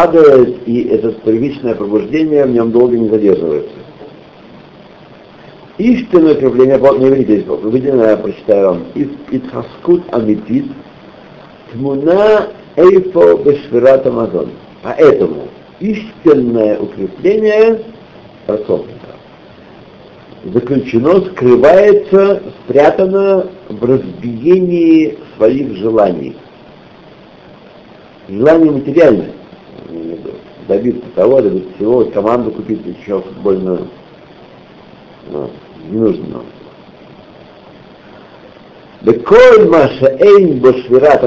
падает, 0.00 0.66
и 0.66 0.84
это 0.84 1.12
первичное 1.12 1.74
пробуждение 1.74 2.44
в 2.46 2.50
нем 2.50 2.70
долго 2.70 2.96
не 2.96 3.08
задерживается. 3.08 3.70
Истинное 5.76 6.34
укрепление, 6.34 6.78
не 6.98 7.10
видите, 7.16 7.50
выделено, 7.50 8.04
я 8.04 8.16
прочитаю 8.16 8.66
вам, 8.66 8.84
Итхаскут 9.30 10.02
Амитит, 10.12 10.66
Тмуна 11.72 12.48
Эйфо 12.76 13.36
Бешвират 13.38 14.06
Амазон. 14.06 14.50
Поэтому 14.82 15.48
истинное 15.80 16.78
укрепление 16.78 17.82
рассопника 18.46 18.96
заключено, 20.44 21.20
скрывается, 21.26 22.42
спрятано 22.64 23.46
в 23.68 23.84
разбиении 23.84 25.18
своих 25.36 25.76
желаний. 25.76 26.36
Желание 28.28 28.70
материальное. 28.70 29.39
Добиться 30.68 31.02
того, 31.14 31.40
добиться 31.40 31.74
всего, 31.76 32.04
команду 32.06 32.50
купить, 32.52 32.80
еще 32.86 33.20
футбольную. 33.20 33.88
Ну, 35.30 35.50
не 35.90 35.98
нужно 35.98 36.26
нам. 36.28 36.44
Беколь 39.02 39.68
Маша 39.68 40.16
Эйн 40.20 40.60
Бошвират 40.60 41.22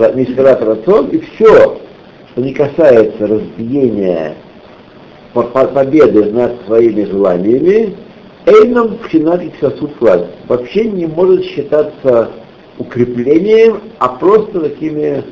Рацион, 0.62 1.08
и 1.08 1.20
все, 1.20 1.80
что 2.32 2.42
не 2.42 2.54
касается 2.54 3.28
разбиения 3.28 4.36
победы 5.34 6.26
над 6.32 6.66
своими 6.66 7.04
желаниями, 7.06 7.96
Эйном 8.46 8.98
пхинатик 8.98 9.54
сосуд 9.60 9.92
вообще 10.48 10.86
не 10.86 11.08
может 11.08 11.44
считаться 11.46 12.30
укреплением, 12.78 13.82
а 14.00 14.10
просто 14.10 14.60
такими 14.60 15.24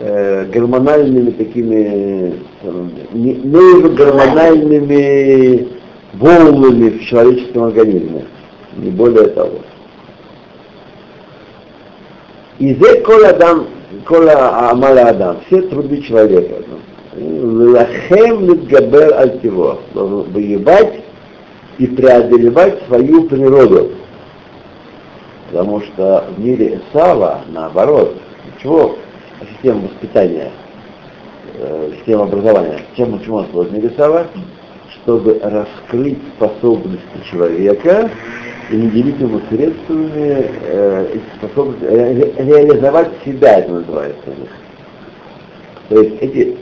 э, 0.00 0.46
гормональными 0.46 1.30
такими 1.30 2.34
э, 2.62 2.88
нейрогормональными 3.12 5.68
волнами 6.14 6.88
в 6.90 7.04
человеческом 7.04 7.64
организме. 7.64 8.24
Не 8.76 8.90
более 8.90 9.26
того. 9.28 9.60
И 12.58 12.74
зе 12.74 13.00
кола 13.02 13.28
адам, 13.30 13.66
кола 14.06 14.70
амаля 14.70 15.10
адам, 15.10 15.36
все 15.46 15.62
труды 15.62 16.02
человека. 16.02 16.64
Лахем 17.16 18.46
литгабер 18.46 19.14
альтиво, 19.14 19.78
воевать 19.94 21.04
и 21.78 21.86
преодолевать 21.86 22.82
свою 22.86 23.24
природу. 23.24 23.90
Потому 25.50 25.80
что 25.80 26.26
в 26.36 26.40
мире 26.40 26.80
Сава, 26.92 27.40
наоборот, 27.48 28.14
чего 28.62 28.94
система 29.48 29.82
воспитания, 29.82 30.50
э, 31.54 31.92
система 31.98 32.24
образования, 32.24 32.80
чем 32.96 33.20
чему 33.22 33.36
он 33.36 33.72
мире 33.72 33.92
Сава? 33.96 34.26
Чтобы 35.02 35.40
раскрыть 35.42 36.18
способности 36.36 37.30
человека 37.30 38.10
и 38.70 38.76
наделить 38.76 39.18
ему 39.18 39.40
средствами 39.48 40.46
э, 40.62 41.18
способности, 41.38 41.84
ре, 41.84 42.34
реализовать 42.38 43.10
себя, 43.24 43.60
это 43.60 43.72
называется. 43.72 44.30
То 45.88 46.00
есть 46.00 46.16
эти 46.20 46.56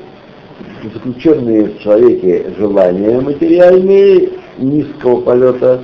заключенные 0.94 1.64
в 1.64 1.79
человеке 1.81 2.53
желания 2.59 3.20
материальные 3.20 4.31
низкого 4.59 5.20
полета, 5.20 5.83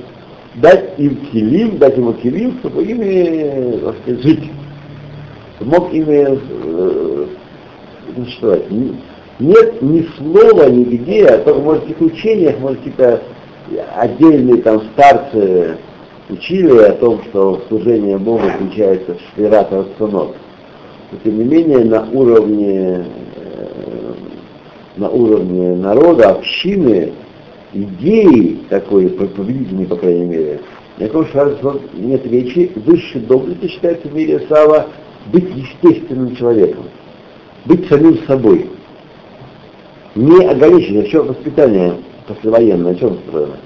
дать 0.55 0.97
им 0.97 1.17
килим, 1.31 1.77
дать 1.77 1.97
ему 1.97 2.13
килим, 2.13 2.57
чтобы 2.59 2.83
ими 2.83 3.79
сказать, 4.01 4.21
жить. 4.21 4.51
Мог 5.65 5.91
ими 5.91 6.27
э, 6.27 7.25
существовать. 8.15 8.69
Нет 9.39 9.81
ни 9.81 10.07
слова 10.15 10.69
нигде, 10.69 11.25
а 11.25 11.39
только, 11.39 11.59
в 11.59 11.79
каких 11.81 12.01
учениях, 12.01 12.59
может, 12.59 12.77
какие-то 12.77 13.23
отдельные 13.97 14.61
там 14.61 14.83
старцы 14.93 15.77
учили 16.29 16.77
о 16.77 16.93
том, 16.93 17.21
что 17.23 17.63
служение 17.67 18.19
Богу 18.19 18.47
включается 18.47 19.15
в 19.15 19.19
швират 19.33 19.71
рационов. 19.71 20.35
Но 21.11 21.17
тем 21.23 21.39
не 21.39 21.43
менее 21.43 21.83
на 21.83 22.07
уровне 22.11 23.03
э, 23.35 24.13
на 24.97 25.09
уровне 25.09 25.75
народа, 25.75 26.29
общины, 26.29 27.11
идеи 27.73 28.59
такой, 28.69 29.09
победительной, 29.09 29.87
по 29.87 29.95
крайней 29.95 30.25
мере, 30.25 30.59
о 30.99 31.07
каком 31.07 31.81
нет 31.95 32.23
речи, 32.27 32.71
высшей 32.75 33.21
доблести 33.21 33.67
считается 33.67 34.07
в 34.07 34.13
мире 34.15 34.45
Сава 34.47 34.87
быть 35.25 35.49
естественным 35.55 36.35
человеком, 36.35 36.85
быть 37.65 37.87
самим 37.87 38.23
собой, 38.25 38.69
не 40.15 40.45
ограниченным, 40.45 41.03
а 41.03 41.07
что 41.07 41.23
воспитание 41.23 41.95
послевоенное, 42.27 42.95
чем 42.95 43.17
строено? 43.27 43.57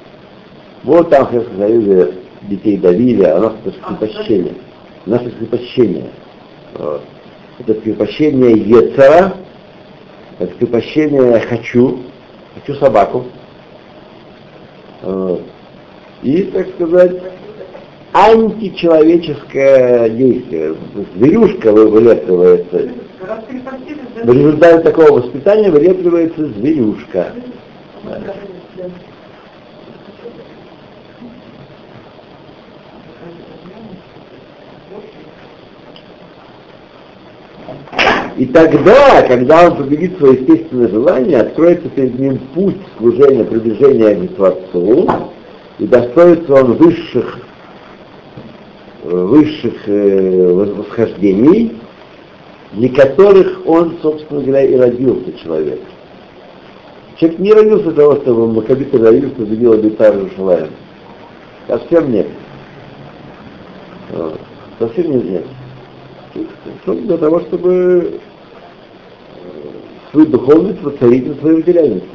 Вот 0.84 1.10
там 1.10 1.26
в 1.26 1.30
Советском 1.30 1.58
Союзе 1.58 2.14
детей 2.44 2.78
давили, 2.78 3.24
а 3.24 3.38
у 3.38 3.42
нас 3.42 3.54
это 3.66 3.76
скрепощение. 3.78 4.54
У 5.06 5.10
нас 5.10 5.22
это 5.22 5.32
скрепощение. 5.32 6.10
Вот. 6.76 7.02
Это 7.60 7.74
скрепощение 7.76 8.52
Ецера, 8.52 9.36
это 10.40 10.54
скрепощение 10.56 11.40
«хочу», 11.42 12.00
«хочу 12.56 12.74
собаку», 12.80 13.26
и, 16.24 16.44
так 16.44 16.70
сказать, 16.70 17.22
античеловеческое 18.14 20.10
действие. 20.10 20.76
Зверюшка 21.16 21.72
вылепливается. 21.72 22.90
В 24.24 24.34
результате 24.34 24.84
такого 24.84 25.20
воспитания 25.20 25.70
вылепливается 25.70 26.46
зверюшка. 26.48 27.34
И 38.38 38.46
тогда, 38.46 39.22
когда 39.24 39.68
он 39.68 39.76
победит 39.76 40.18
свое 40.18 40.40
естественное 40.40 40.88
желание, 40.88 41.42
откроется 41.42 41.90
перед 41.90 42.18
ним 42.18 42.38
путь 42.54 42.78
служения, 42.98 43.44
приближения 43.44 44.16
к 44.16 44.36
Творцу, 44.36 45.10
и 45.78 45.86
достоится 45.86 46.54
он 46.54 46.74
высших, 46.76 47.40
высших 49.10 49.88
э, 49.88 50.54
восхождений, 50.54 51.76
для 52.74 52.90
которых 52.90 53.62
он, 53.66 53.98
собственно 54.02 54.42
говоря, 54.42 54.64
и 54.64 54.76
родился 54.76 55.34
человек. 55.42 55.80
Человек 57.18 57.40
не 57.40 57.54
родился 57.54 57.86
для 57.86 57.94
того, 57.94 58.16
чтобы 58.18 58.52
Макабит 58.54 58.94
родился, 58.94 59.36
победил 59.36 59.74
Абитар 59.74 60.16
Шалаем. 60.36 60.70
Совсем 61.68 62.12
нет. 62.12 62.28
Совсем 64.80 65.12
нет. 65.12 65.46
нет. 66.36 66.46
Для 66.86 67.18
того, 67.18 67.42
чтобы 67.42 68.20
свою 70.12 70.28
духовность 70.28 70.82
воцарить 70.82 71.28
на 71.28 71.36
своей 71.36 71.58
материальности. 71.58 72.10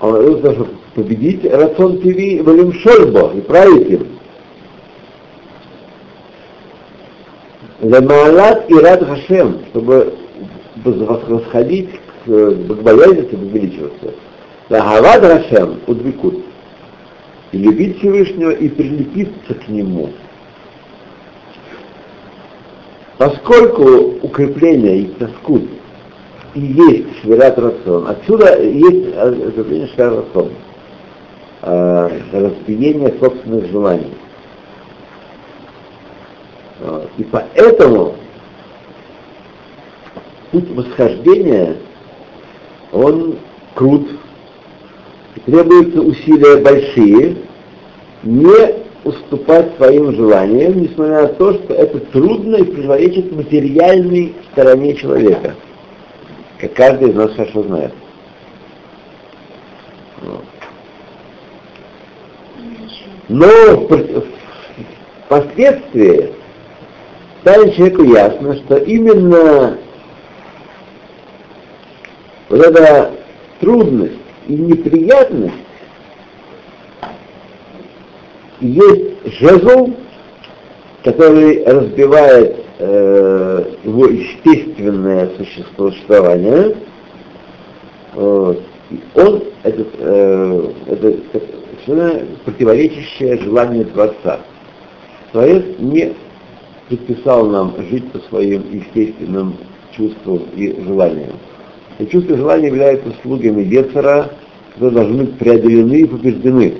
Он 0.00 0.14
родился, 0.14 0.52
чтобы 0.52 0.70
победить 0.98 1.44
рацион 1.44 1.98
ТВ 1.98 2.44
Валим 2.44 2.72
Шольбо 2.72 3.32
и 3.32 3.40
править 3.40 3.88
им. 3.88 4.06
Ламалат 7.80 8.68
и 8.68 8.74
Рад 8.74 9.06
Хашем, 9.06 9.60
чтобы 9.70 10.14
восходить 11.28 11.90
к 12.26 12.28
богобоязненности, 12.28 13.36
возвеличиваться. 13.36 14.14
Лагавад 14.68 15.22
Хашем, 15.22 15.78
удвикут. 15.86 16.42
И 17.52 17.58
любить 17.58 17.98
Всевышнего 17.98 18.50
и 18.50 18.68
прилепиться 18.68 19.54
к 19.54 19.68
Нему. 19.68 20.10
Поскольку 23.18 24.16
укрепление 24.20 25.02
и 25.02 25.06
тоскут 25.06 25.62
и 26.54 26.60
есть 26.60 27.20
швират 27.20 27.56
рацион, 27.56 28.08
отсюда 28.08 28.60
есть 28.60 29.14
укрепление 29.14 29.86
швират 29.94 30.26
рацион. 30.26 30.50
Э, 31.62 32.20
разбиение 32.32 33.14
собственных 33.20 33.66
желаний. 33.70 34.12
И 37.16 37.24
поэтому 37.24 38.14
путь 40.52 40.70
восхождения, 40.70 41.76
он 42.92 43.36
крут, 43.74 44.08
требуются 45.44 46.00
усилия 46.00 46.62
большие, 46.62 47.36
не 48.22 48.78
уступать 49.04 49.76
своим 49.76 50.14
желаниям, 50.14 50.80
несмотря 50.80 51.22
на 51.22 51.28
то, 51.28 51.54
что 51.54 51.74
это 51.74 51.98
трудно 52.00 52.56
и 52.56 52.64
противоречит 52.64 53.32
материальной 53.32 54.34
стороне 54.52 54.94
человека, 54.94 55.54
как 56.60 56.74
каждый 56.74 57.10
из 57.10 57.14
нас 57.14 57.32
хорошо 57.34 57.62
знает. 57.62 57.92
Но 63.28 63.46
впоследствии 65.26 66.32
станет 67.42 67.74
человеку 67.74 68.02
ясно, 68.04 68.54
что 68.56 68.76
именно 68.76 69.78
вот 72.48 72.60
эта 72.60 73.12
трудность 73.60 74.14
и 74.46 74.54
неприятность 74.54 75.54
есть 78.60 79.38
жезл, 79.38 79.90
который 81.04 81.64
разбивает 81.64 82.64
э, 82.78 83.64
его 83.84 84.06
естественное 84.06 85.30
существование. 85.36 86.76
Вот. 88.14 88.62
он, 89.14 89.44
этот, 89.62 89.88
э, 89.98 90.70
это 90.86 91.57
совершенно 91.88 92.26
противоречащее 92.44 93.38
желанию 93.38 93.86
Творца. 93.86 94.40
Творец 95.32 95.64
не 95.78 96.12
предписал 96.88 97.48
нам 97.48 97.74
жить 97.90 98.10
по 98.12 98.18
своим 98.28 98.64
естественным 98.70 99.56
чувствам 99.96 100.42
и 100.54 100.80
желаниям. 100.82 101.36
И 101.98 102.06
чувства 102.06 102.34
и 102.34 102.36
желания 102.36 102.68
являются 102.68 103.12
слугами 103.22 103.64
Гецера, 103.64 104.30
которые 104.74 104.94
должны 104.94 105.24
быть 105.24 105.38
преодолены 105.38 105.94
и 105.94 106.04
побеждены. 106.06 106.74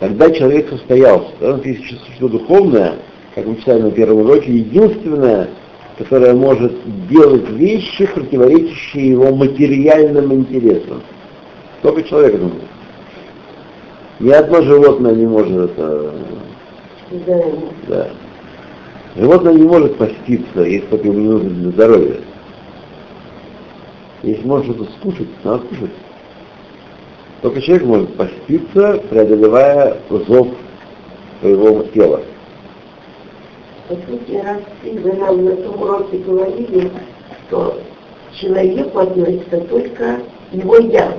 Тогда 0.00 0.30
человек 0.30 0.68
состоялся. 0.70 1.30
Что 1.36 1.60
есть 1.64 1.84
чувство 1.84 2.28
духовное, 2.28 2.94
как 3.34 3.46
мы 3.46 3.56
читали 3.56 3.82
на 3.82 3.90
первом 3.90 4.18
уроке, 4.22 4.52
единственное, 4.52 5.50
которое 5.98 6.34
может 6.34 6.72
делать 7.08 7.48
вещи, 7.50 8.06
противоречащие 8.06 9.10
его 9.10 9.34
материальным 9.34 10.32
интересам. 10.32 11.02
Только 11.82 12.02
человек 12.02 12.40
может. 12.40 12.69
Ни 14.20 14.30
одно 14.32 14.60
животное 14.60 15.14
не 15.14 15.26
может 15.26 15.70
это... 15.70 16.12
Да. 17.26 17.42
да. 17.88 18.10
Животное 19.16 19.54
не 19.54 19.66
может 19.66 19.96
поститься, 19.96 20.60
если 20.60 20.86
только 20.86 21.08
ему 21.08 21.18
не 21.18 21.28
нужно 21.28 21.50
для 21.50 21.70
здоровья. 21.70 22.20
Если 24.22 24.46
может 24.46 24.66
что-то 24.66 24.92
скушать, 24.98 25.28
надо 25.42 25.64
скушать. 25.64 25.90
Только 27.40 27.62
человек 27.62 27.86
может 27.86 28.14
поститься, 28.16 29.02
преодолевая 29.08 29.96
зов 30.10 30.48
своего 31.40 31.82
тела. 31.94 32.20
По 33.88 33.94
сути, 33.94 34.36
раз 34.36 34.60
вы 34.84 35.12
нам 35.14 35.44
на 35.46 35.56
том 35.56 35.80
уроке 35.80 36.18
говорили, 36.18 36.90
что 37.48 37.80
человеку 38.34 38.98
относится 38.98 39.62
только 39.62 40.18
его 40.52 40.76
я. 40.76 41.14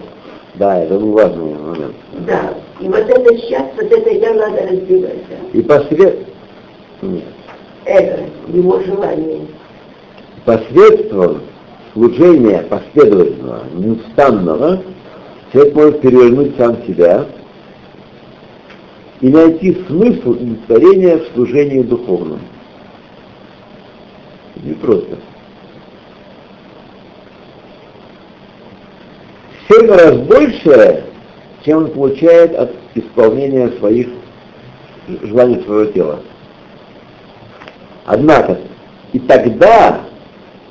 Да, 0.53 0.83
это 0.83 0.99
был 0.99 1.13
важный 1.13 1.55
момент. 1.55 1.95
Да. 2.27 2.53
И 2.81 2.87
вот 2.87 3.07
это 3.07 3.37
сейчас, 3.37 3.67
вот 3.75 3.91
это 3.91 4.09
я 4.09 4.33
надо 4.33 4.63
разбивать. 4.63 5.19
Да? 5.29 5.35
И 5.53 5.61
послед... 5.61 6.27
Это 7.85 8.23
его 8.47 8.79
желание. 8.81 9.47
Посредством 10.45 11.41
служения 11.93 12.63
последовательного, 12.63 13.63
неустанного, 13.73 14.83
человек 15.51 15.75
может 15.75 16.01
перевернуть 16.01 16.55
сам 16.57 16.83
себя 16.87 17.25
и 19.19 19.29
найти 19.29 19.77
смысл 19.87 20.31
удовлетворения 20.31 21.17
в 21.17 21.27
служении 21.35 21.83
духовному. 21.83 22.39
Не 24.63 24.73
просто. 24.73 25.17
Семь 29.69 29.87
раз 29.87 30.17
больше, 30.17 31.10
чем 31.63 31.79
он 31.79 31.91
получает 31.91 32.55
от 32.55 32.71
исполнения 32.95 33.69
своих 33.79 34.09
желаний 35.21 35.61
своего 35.63 35.91
тела. 35.91 36.19
Однако, 38.05 38.59
и 39.13 39.19
тогда 39.19 40.01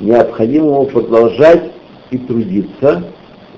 необходимо 0.01 0.67
ему 0.67 0.87
продолжать 0.87 1.73
и 2.11 2.19
трудиться, 2.19 3.05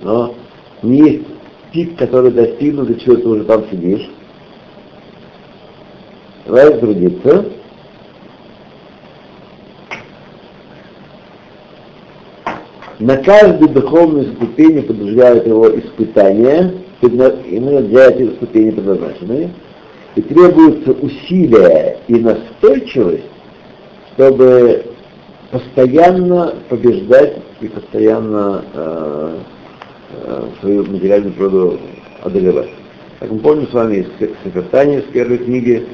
но 0.02 0.34
не 0.82 0.98
есть 0.98 1.26
пик, 1.72 1.96
который 1.96 2.32
достигнут, 2.32 2.90
и 2.90 3.00
чего 3.00 3.16
ты 3.16 3.28
уже 3.28 3.44
там 3.44 3.64
сидишь. 3.70 4.10
Давай 6.44 6.78
трудиться. 6.78 7.46
На 12.98 13.16
каждой 13.16 13.68
духовной 13.68 14.26
ступени 14.34 14.80
подразумевают 14.80 15.46
его 15.46 15.76
испытания, 15.76 16.72
именно 17.02 17.82
для 17.82 18.04
этой 18.04 18.28
ступени 18.36 18.70
предназначенные, 18.70 19.50
и 20.14 20.22
требуются 20.22 20.92
усилия 20.92 21.98
и 22.06 22.14
настойчивость, 22.16 23.24
чтобы 24.14 24.84
постоянно 25.50 26.54
побеждать 26.68 27.38
и 27.60 27.68
постоянно 27.68 28.64
э, 28.74 29.38
э, 30.24 30.44
свою 30.60 30.84
материальную 30.84 31.32
природу 31.32 31.78
одолевать. 32.22 32.70
Как 33.20 33.30
мы 33.30 33.38
помним 33.38 33.68
с 33.68 33.72
вами 33.72 33.96
из 33.96 34.28
Сефертания, 34.44 35.00
с 35.00 35.12
первой 35.12 35.38
книги, 35.38 35.86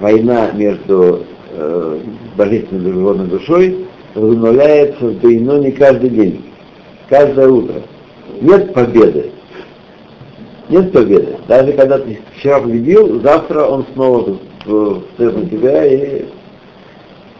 война 0.00 0.52
между 0.52 1.24
э, 1.52 2.00
божественной 2.36 2.90
и 2.90 2.92
животной 2.92 3.26
душой 3.26 3.86
возобновляется 4.14 5.06
в 5.06 5.24
не 5.24 5.72
каждый 5.72 6.10
день, 6.10 6.44
каждое 7.08 7.48
утро. 7.48 7.82
Нет 8.40 8.72
победы. 8.72 9.32
Нет 10.68 10.92
победы. 10.92 11.36
Даже 11.46 11.72
когда 11.72 11.98
ты 11.98 12.20
вчера 12.36 12.60
победил, 12.60 13.20
завтра 13.22 13.64
он 13.64 13.86
снова 13.94 14.38
встает 14.60 15.36
на 15.36 15.46
тебя 15.48 15.86
и 15.86 16.26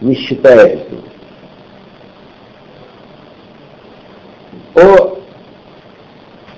не 0.00 0.14
считает 0.14 0.80
этого. 0.86 1.02
О 4.74 5.18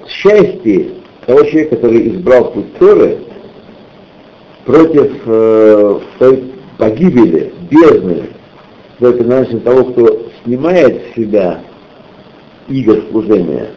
счастье 0.07 0.91
того 1.27 1.43
человека, 1.45 1.77
который 1.77 2.09
избрал 2.09 2.53
путь 2.53 2.77
Торы, 2.79 3.19
против 4.65 5.13
э, 5.27 6.01
той 6.19 6.53
погибели, 6.79 7.53
бездны, 7.71 8.31
только 8.99 9.25
значит 9.25 9.65
того, 9.65 9.85
кто 9.87 10.29
снимает 10.45 11.03
с 11.03 11.17
себя 11.17 11.63
игр 12.69 13.03
служения, 13.11 13.71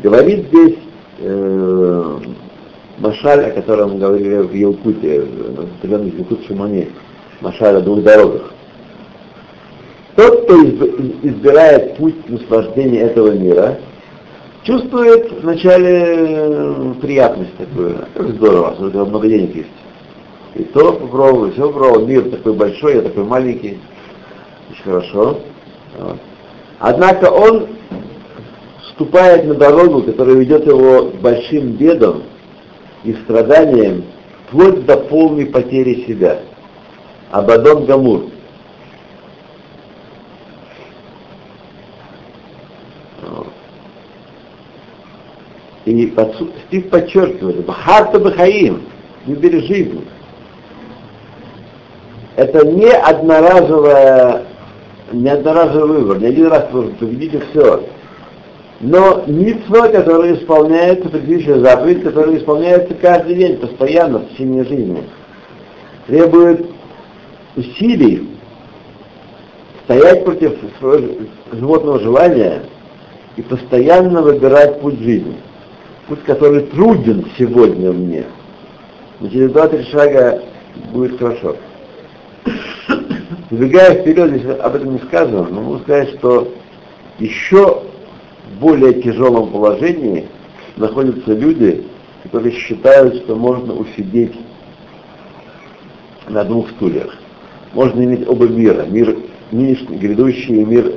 говорит 0.00 0.48
здесь 0.48 0.76
э, 1.22 2.18
Машаль, 2.98 3.46
о 3.46 3.50
котором 3.50 3.98
говорили 3.98 4.36
в 4.38 4.54
Елкуте, 4.54 5.22
в 5.22 5.84
Елкут 5.84 6.46
Шимоне, 6.46 6.88
Машаль 7.40 7.76
о 7.76 7.80
двух 7.80 8.02
дорогах. 8.02 8.52
Тот, 10.16 10.42
кто 10.42 10.62
избирает 11.22 11.96
путь 11.96 12.28
наслаждения 12.28 13.00
этого 13.00 13.30
мира, 13.30 13.78
чувствует 14.62 15.32
вначале 15.42 16.04
э, 16.04 16.94
приятность 17.00 17.56
такую, 17.56 17.96
как 18.14 18.28
здорово, 18.30 18.74
что 18.74 19.06
много 19.06 19.28
денег 19.28 19.56
есть. 19.56 19.68
И 20.54 20.64
то 20.64 20.92
попробовал, 20.92 21.46
и 21.46 21.52
все 21.52 21.66
попробовал, 21.72 22.06
мир 22.06 22.30
такой 22.30 22.52
большой, 22.52 22.96
я 22.96 23.02
такой 23.02 23.24
маленький, 23.24 23.78
очень 24.70 24.82
хорошо. 24.84 25.40
Вот. 25.98 26.18
Однако 26.78 27.30
он 27.30 27.68
вступает 28.92 29.46
на 29.46 29.54
дорогу, 29.54 30.02
которая 30.02 30.36
ведет 30.36 30.66
его 30.66 31.06
к 31.06 31.14
большим 31.16 31.72
бедам 31.72 32.22
и 33.04 33.14
страданиям, 33.24 34.04
вплоть 34.46 34.84
до 34.84 34.96
полной 34.96 35.46
потери 35.46 36.04
себя. 36.06 36.40
Абадон 37.30 37.86
Гамур. 37.86 38.26
И 45.84 46.14
Стив 46.68 46.90
подчеркивает, 46.90 47.64
Бахарта 47.66 48.20
Бахаим, 48.20 48.82
выбери 49.26 49.66
жизнь. 49.66 50.06
Это 52.36 52.64
не 52.64 52.88
одноразовая, 52.88 54.44
не 55.10 55.28
одноразовый 55.28 56.02
выбор, 56.02 56.18
не 56.20 56.26
один 56.26 56.46
раз 56.46 56.66
победить 56.70 57.34
и 57.34 57.42
все. 57.50 57.84
Но 58.82 59.22
митцва, 59.28 59.88
которая 59.88 60.34
исполняется, 60.34 61.08
предыдущая 61.08 61.60
заповедь, 61.60 62.02
которая 62.02 62.36
исполняется 62.36 62.94
каждый 62.94 63.36
день, 63.36 63.56
постоянно, 63.58 64.18
в 64.18 64.30
течение 64.30 64.64
жизни, 64.64 65.04
требует 66.08 66.66
усилий 67.54 68.28
стоять 69.84 70.24
против 70.24 70.58
своего 70.80 71.14
животного 71.52 72.00
желания 72.00 72.62
и 73.36 73.42
постоянно 73.42 74.20
выбирать 74.20 74.80
путь 74.80 74.98
жизни. 74.98 75.36
Путь, 76.08 76.24
который 76.24 76.62
труден 76.62 77.24
сегодня 77.38 77.92
мне. 77.92 78.24
Но 79.20 79.28
через 79.28 79.52
два-три 79.52 79.84
шага 79.92 80.42
будет 80.92 81.20
хорошо. 81.20 81.54
Забегая 83.48 84.00
вперед, 84.00 84.30
здесь 84.30 84.58
об 84.58 84.74
этом 84.74 84.94
не 84.94 84.98
сказано, 84.98 85.46
но 85.48 85.60
могу 85.60 85.78
сказать, 85.80 86.18
что 86.18 86.52
еще 87.20 87.82
в 88.52 88.60
более 88.60 89.02
тяжелом 89.02 89.50
положении 89.50 90.26
находятся 90.76 91.32
люди, 91.32 91.84
которые 92.22 92.52
считают, 92.52 93.16
что 93.16 93.34
можно 93.34 93.74
усидеть 93.74 94.34
на 96.28 96.44
двух 96.44 96.70
стульях. 96.70 97.16
Можно 97.74 98.02
иметь 98.02 98.28
оба 98.28 98.46
мира, 98.46 98.84
мир 98.88 99.16
нынешний, 99.50 99.96
грядущий 99.96 100.62
и 100.62 100.64
мир 100.64 100.92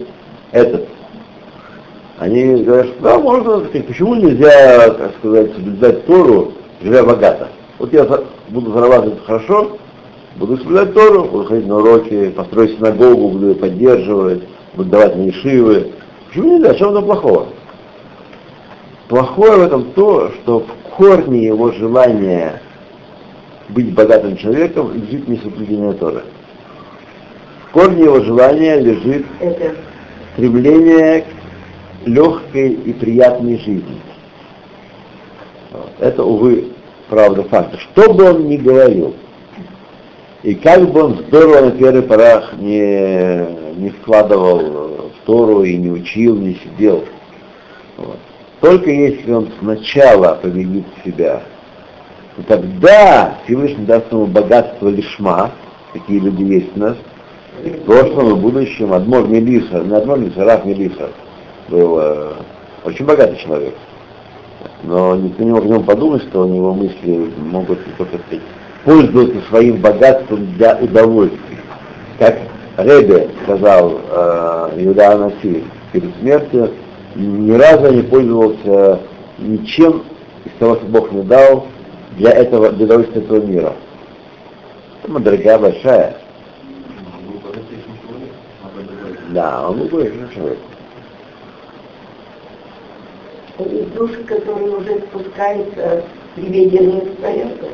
этот. 0.52 0.88
Они 2.18 2.64
говорят, 2.64 2.88
что 2.88 3.04
да, 3.04 3.20
можно, 3.20 3.60
почему 3.60 4.16
нельзя, 4.16 4.90
так 4.92 5.16
сказать, 5.20 5.54
соблюдать 5.54 6.06
Тору, 6.06 6.54
живя 6.82 7.04
богато? 7.04 7.50
Вот 7.78 7.92
я 7.92 8.08
буду 8.50 8.72
зарабатывать 8.72 9.26
хорошо, 9.26 9.78
буду 10.38 10.58
соблюдать 10.58 10.94
Тору, 10.94 11.26
буду 11.26 11.44
ходить 11.46 11.68
на 11.68 11.78
уроки, 11.78 12.30
построю 12.30 12.70
синагогу, 12.70 13.30
буду 13.30 13.50
ее 13.50 13.56
поддерживать, 13.56 14.44
буду 14.76 14.90
давать 14.90 15.16
на 15.18 15.30
ишивы. 15.30 15.92
Почему 16.36 16.58
нельзя? 16.58 16.76
Что 16.76 16.92
там 16.92 17.06
плохого? 17.06 17.48
Плохое 19.08 19.54
в 19.54 19.62
этом 19.62 19.92
то, 19.94 20.32
что 20.32 20.60
в 20.60 20.98
корне 20.98 21.46
его 21.46 21.72
желания 21.72 22.62
быть 23.70 23.94
богатым 23.94 24.36
человеком 24.36 24.92
лежит 24.94 25.30
несоблюдение 25.30 25.94
Торы. 25.94 26.24
В 27.70 27.72
корне 27.72 28.04
его 28.04 28.20
желания 28.20 28.82
лежит 28.82 29.26
Это. 29.40 29.76
стремление 30.34 31.22
к 31.22 32.08
легкой 32.08 32.72
и 32.74 32.92
приятной 32.92 33.58
жизни. 33.60 34.02
Это, 36.00 36.22
увы, 36.22 36.68
правда 37.08 37.44
факт. 37.44 37.80
Что 37.80 38.14
бы 38.14 38.32
он 38.32 38.50
ни 38.50 38.58
говорил, 38.58 39.16
и 40.44 40.54
как 40.54 40.92
бы 40.92 41.02
он 41.02 41.18
здорово 41.28 41.62
на 41.68 41.72
первых 41.72 42.08
порах 42.10 42.56
не, 42.58 43.48
не 43.78 43.90
вкладывал 43.92 44.60
в 44.60 45.05
Тору 45.26 45.64
и 45.64 45.76
не 45.76 45.90
учил, 45.90 46.36
не 46.36 46.56
сидел. 46.56 47.04
Вот. 47.98 48.20
Только 48.62 48.90
если 48.90 49.32
он 49.32 49.50
сначала 49.60 50.40
победит 50.42 50.86
себя, 51.04 51.44
то 52.36 52.44
тогда 52.44 53.38
Всевышний 53.46 53.86
даст 53.86 54.12
ему 54.12 54.26
богатство 54.26 54.90
лишма, 54.90 55.52
такие 55.94 56.20
люди 56.20 56.44
есть 56.44 56.76
у 56.76 56.80
нас, 56.80 56.98
и 57.64 57.70
в 57.70 57.84
прошлом 57.84 58.38
и 58.38 58.42
будущем 58.42 58.94
Адмор 58.94 59.28
Мелиса, 59.28 59.82
не 59.84 59.96
Адмор 59.96 60.20
Мелиса, 60.20 60.44
Раф 60.44 60.66
Мелиса 60.66 61.10
был 61.70 61.98
э, 62.00 62.34
очень 62.84 63.06
богатый 63.06 63.38
человек. 63.38 63.76
Но 64.84 65.16
никто 65.16 65.44
не 65.44 65.52
мог 65.52 65.64
о 65.66 65.68
нем 65.68 65.84
подумать, 65.84 66.24
что 66.24 66.46
у 66.46 66.54
него 66.54 66.74
мысли 66.74 67.32
могут 67.38 67.80
только 67.98 68.18
сказать, 68.18 68.42
пользоваться 68.84 69.48
своим 69.50 69.78
богатством 69.78 70.54
для 70.54 70.78
удовольствия. 70.78 71.60
Как 72.20 72.40
Ребе 72.78 73.30
сказал 73.44 74.02
э, 74.10 74.72
Иуда 74.78 75.14
Анаси 75.14 75.64
перед 75.94 76.14
смертью, 76.18 76.72
ни 77.16 77.52
разу 77.52 77.94
не 77.94 78.02
пользовался 78.02 79.00
ничем 79.38 80.04
из 80.44 80.52
того, 80.60 80.76
что 80.76 80.86
Бог 80.88 81.12
мне 81.12 81.24
дал 81.24 81.68
для 82.18 82.32
этого, 82.32 82.72
для 82.72 82.86
удовольствия 82.86 83.22
этого 83.22 83.46
мира. 83.46 83.74
Это 85.04 85.20
дорогая 85.20 85.60
большая. 85.60 86.18
Да, 89.30 89.70
он 89.70 89.88
был 89.88 90.02
человек. 90.34 90.58
Душа, 93.96 94.18
которая 94.28 94.72
уже 94.72 95.00
спускается 95.00 96.04
приведенный 96.36 97.02
в 97.02 97.16
порядок 97.22 97.70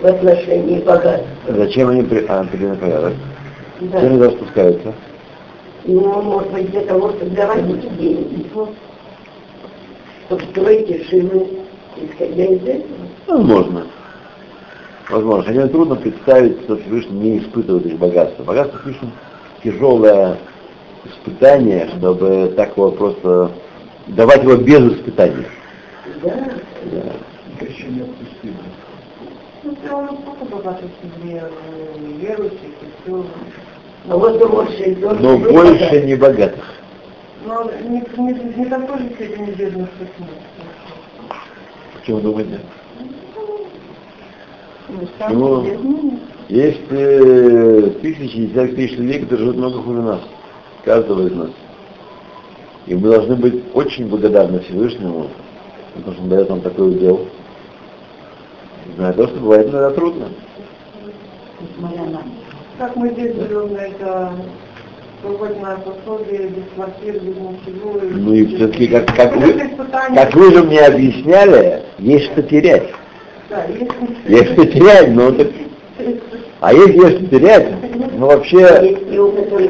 в 0.00 0.06
отношении 0.06 0.80
богатства. 0.80 1.26
Зачем 1.46 1.88
они 1.90 2.00
а, 2.28 2.44
приведены 2.44 2.74
в 2.74 2.80
порядок? 2.80 3.12
Да. 3.80 4.00
Зачем 4.00 4.08
они 4.08 4.18
туда 4.18 4.30
спускаются? 4.30 4.94
Ну, 5.84 6.22
может 6.22 6.52
быть, 6.52 6.70
для 6.70 6.82
того, 6.82 7.10
чтобы 7.10 7.30
давать 7.30 7.66
деньги. 7.96 8.46
Чтобы 10.26 10.42
строить 10.50 11.08
шины, 11.08 11.46
исходя 11.96 12.44
из 12.44 12.62
этого. 12.62 12.98
Возможно. 13.26 13.86
Возможно. 15.08 15.44
Хотя 15.44 15.68
трудно 15.68 15.96
представить, 15.96 16.60
что 16.62 16.76
Всевышний 16.76 17.18
не 17.18 17.38
испытывает 17.38 17.86
их 17.86 17.98
богатство. 17.98 18.44
Богатство 18.44 18.80
слишком 18.82 19.12
тяжелое 19.64 20.36
испытание, 21.04 21.88
чтобы 21.96 22.52
так 22.56 22.76
его 22.76 22.90
просто 22.92 23.50
давать 24.08 24.42
его 24.42 24.56
без 24.56 24.92
испытания. 24.92 25.46
Да. 26.22 26.52
да 26.92 27.66
еще 27.66 27.84
не 27.88 28.00
отпустили. 28.02 28.54
Ну, 29.62 29.76
все 29.76 29.90
равно 29.90 30.18
сколько 30.22 30.56
богатых 30.56 30.90
верующих 32.20 32.60
и 32.62 33.02
все. 33.02 33.24
А 34.08 34.16
вот 34.16 34.38
больше, 34.50 34.96
Но 35.20 35.38
больше 35.38 36.02
не 36.02 36.14
богатых. 36.14 36.64
Но 37.44 37.70
не, 37.82 38.02
не, 38.16 38.54
не 38.56 38.66
такой 38.66 38.98
же 38.98 39.14
степени 39.14 39.50
бедных, 39.52 39.88
как 39.98 40.08
мы. 40.18 40.26
Почему 41.98 42.20
думаете? 42.20 42.60
Ну, 45.30 45.64
есть 46.48 46.80
э, 46.90 47.90
тысячи, 48.02 48.46
десятки 48.46 48.74
тысяч 48.74 48.96
людей, 48.98 49.20
которые 49.20 49.46
живут 49.46 49.56
много 49.56 49.82
хуже 49.82 50.02
нас, 50.02 50.20
каждого 50.84 51.26
из 51.26 51.34
нас. 51.34 51.50
И 52.86 52.94
мы 52.94 53.10
должны 53.10 53.36
быть 53.36 53.62
очень 53.74 54.08
благодарны 54.08 54.60
Всевышнему, 54.60 55.28
потому 55.94 56.14
что 56.14 56.22
он 56.22 56.28
дает 56.28 56.48
нам 56.48 56.60
такой 56.60 56.90
удел. 56.90 57.26
Знаю 58.96 59.14
то, 59.14 59.28
что 59.28 59.38
бывает 59.38 59.68
иногда 59.68 59.90
трудно. 59.90 60.28
Как 62.80 62.96
мы 62.96 63.10
здесь 63.10 63.34
живем 63.34 63.74
на 63.74 63.80
это 63.80 64.32
выходим 65.22 65.60
на 65.60 65.76
пособие, 65.76 66.48
без 66.48 66.62
квартиры, 66.74 67.18
без 67.18 67.36
ничего. 67.36 68.00
Ну 68.10 68.32
и 68.32 68.46
все-таки, 68.56 68.86
как, 68.86 69.14
как, 69.14 69.36
вы, 69.36 69.52
как 70.14 70.34
вы 70.34 70.54
же 70.54 70.62
мне 70.62 70.80
объясняли, 70.80 71.82
есть 71.98 72.32
что 72.32 72.42
терять. 72.42 72.88
Да, 73.50 73.66
есть, 73.66 73.92
есть 74.26 74.52
что 74.52 74.66
терять, 74.66 75.10
но 75.10 75.30
так... 75.30 75.48
А 76.60 76.72
если 76.72 77.04
есть 77.04 77.16
что 77.18 77.26
терять, 77.26 77.68
ну 78.16 78.26
вообще 78.28 78.96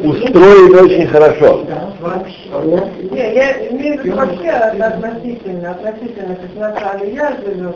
устроено 0.05 0.83
очень 0.85 1.09
хорошо. 1.09 1.65
Да, 1.67 1.93
вообще. 2.01 2.93
Не, 3.11 3.35
я 3.35 3.71
имею 3.71 4.01
в 4.01 4.05
виду 4.05 4.17
вообще 4.19 4.51
относительно, 4.51 5.73
относительно, 5.73 6.37
как 6.37 6.55
вначале 6.55 7.13
я 7.13 7.37
живет, 7.45 7.75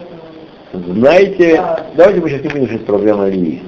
знаете, 0.75 1.61
давайте 1.97 2.20
мы 2.20 2.31
сейчас 2.31 2.42
не 2.42 2.49
будем 2.51 2.66
решить 2.66 2.87
проблему 2.87 3.23
Алии. 3.23 3.62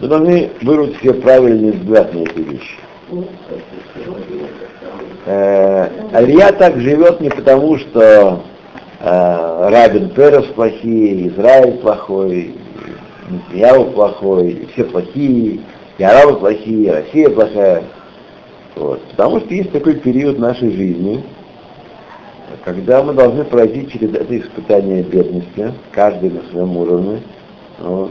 Мы 0.00 0.08
должны 0.08 0.50
вырвать 0.62 0.96
все 0.96 1.14
правильный 1.14 1.70
взгляд 1.70 2.12
на 2.12 2.22
эти 2.22 2.40
вещи. 2.40 2.76
Э, 5.26 5.88
Алия 6.12 6.50
так 6.50 6.80
живет 6.80 7.20
не 7.20 7.28
потому, 7.30 7.78
что 7.78 8.42
э, 8.98 9.68
Рабин 9.70 10.10
Перес 10.10 10.46
плохие, 10.46 11.28
Израиль 11.28 11.78
плохой, 11.78 12.56
Нетаньяу 13.30 13.92
плохой, 13.92 14.66
все 14.72 14.84
плохие, 14.84 15.60
и 15.98 16.02
арабы 16.02 16.40
плохие, 16.40 16.86
и 16.86 16.90
Россия 16.90 17.30
плохая. 17.30 17.84
Вот. 18.74 19.02
Потому 19.10 19.38
что 19.38 19.54
есть 19.54 19.70
такой 19.70 19.94
период 19.94 20.40
нашей 20.40 20.72
жизни, 20.72 21.22
когда 22.64 23.04
мы 23.04 23.14
должны 23.14 23.44
пройти 23.44 23.88
через 23.88 24.14
это 24.16 24.36
испытание 24.36 25.04
бедности, 25.04 25.72
каждый 25.92 26.30
на 26.30 26.42
своем 26.50 26.76
уровне, 26.76 27.22
вот, 27.78 28.10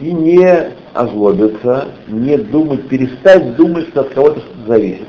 и 0.00 0.12
не 0.12 0.72
озлобиться, 0.94 1.88
не 2.06 2.36
думать, 2.36 2.88
перестать 2.88 3.56
думать, 3.56 3.88
что 3.88 4.02
от 4.02 4.10
кого-то 4.10 4.40
что-то 4.40 4.66
зависит. 4.66 5.06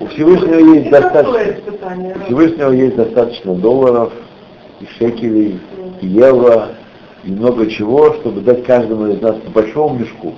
У 0.00 0.06
Всевышнего 0.06 0.74
есть 0.74 0.90
достаточно, 0.90 1.54
у 2.16 2.24
Всевышнего 2.24 2.72
есть 2.72 2.96
достаточно 2.96 3.54
долларов, 3.54 4.12
и 4.80 4.86
шекелей, 4.98 5.60
и 6.00 6.06
евро, 6.06 6.70
и 7.24 7.30
много 7.30 7.70
чего, 7.70 8.14
чтобы 8.14 8.40
дать 8.40 8.64
каждому 8.64 9.06
из 9.06 9.20
нас 9.20 9.36
по 9.36 9.50
большому 9.50 9.98
мешку. 9.98 10.34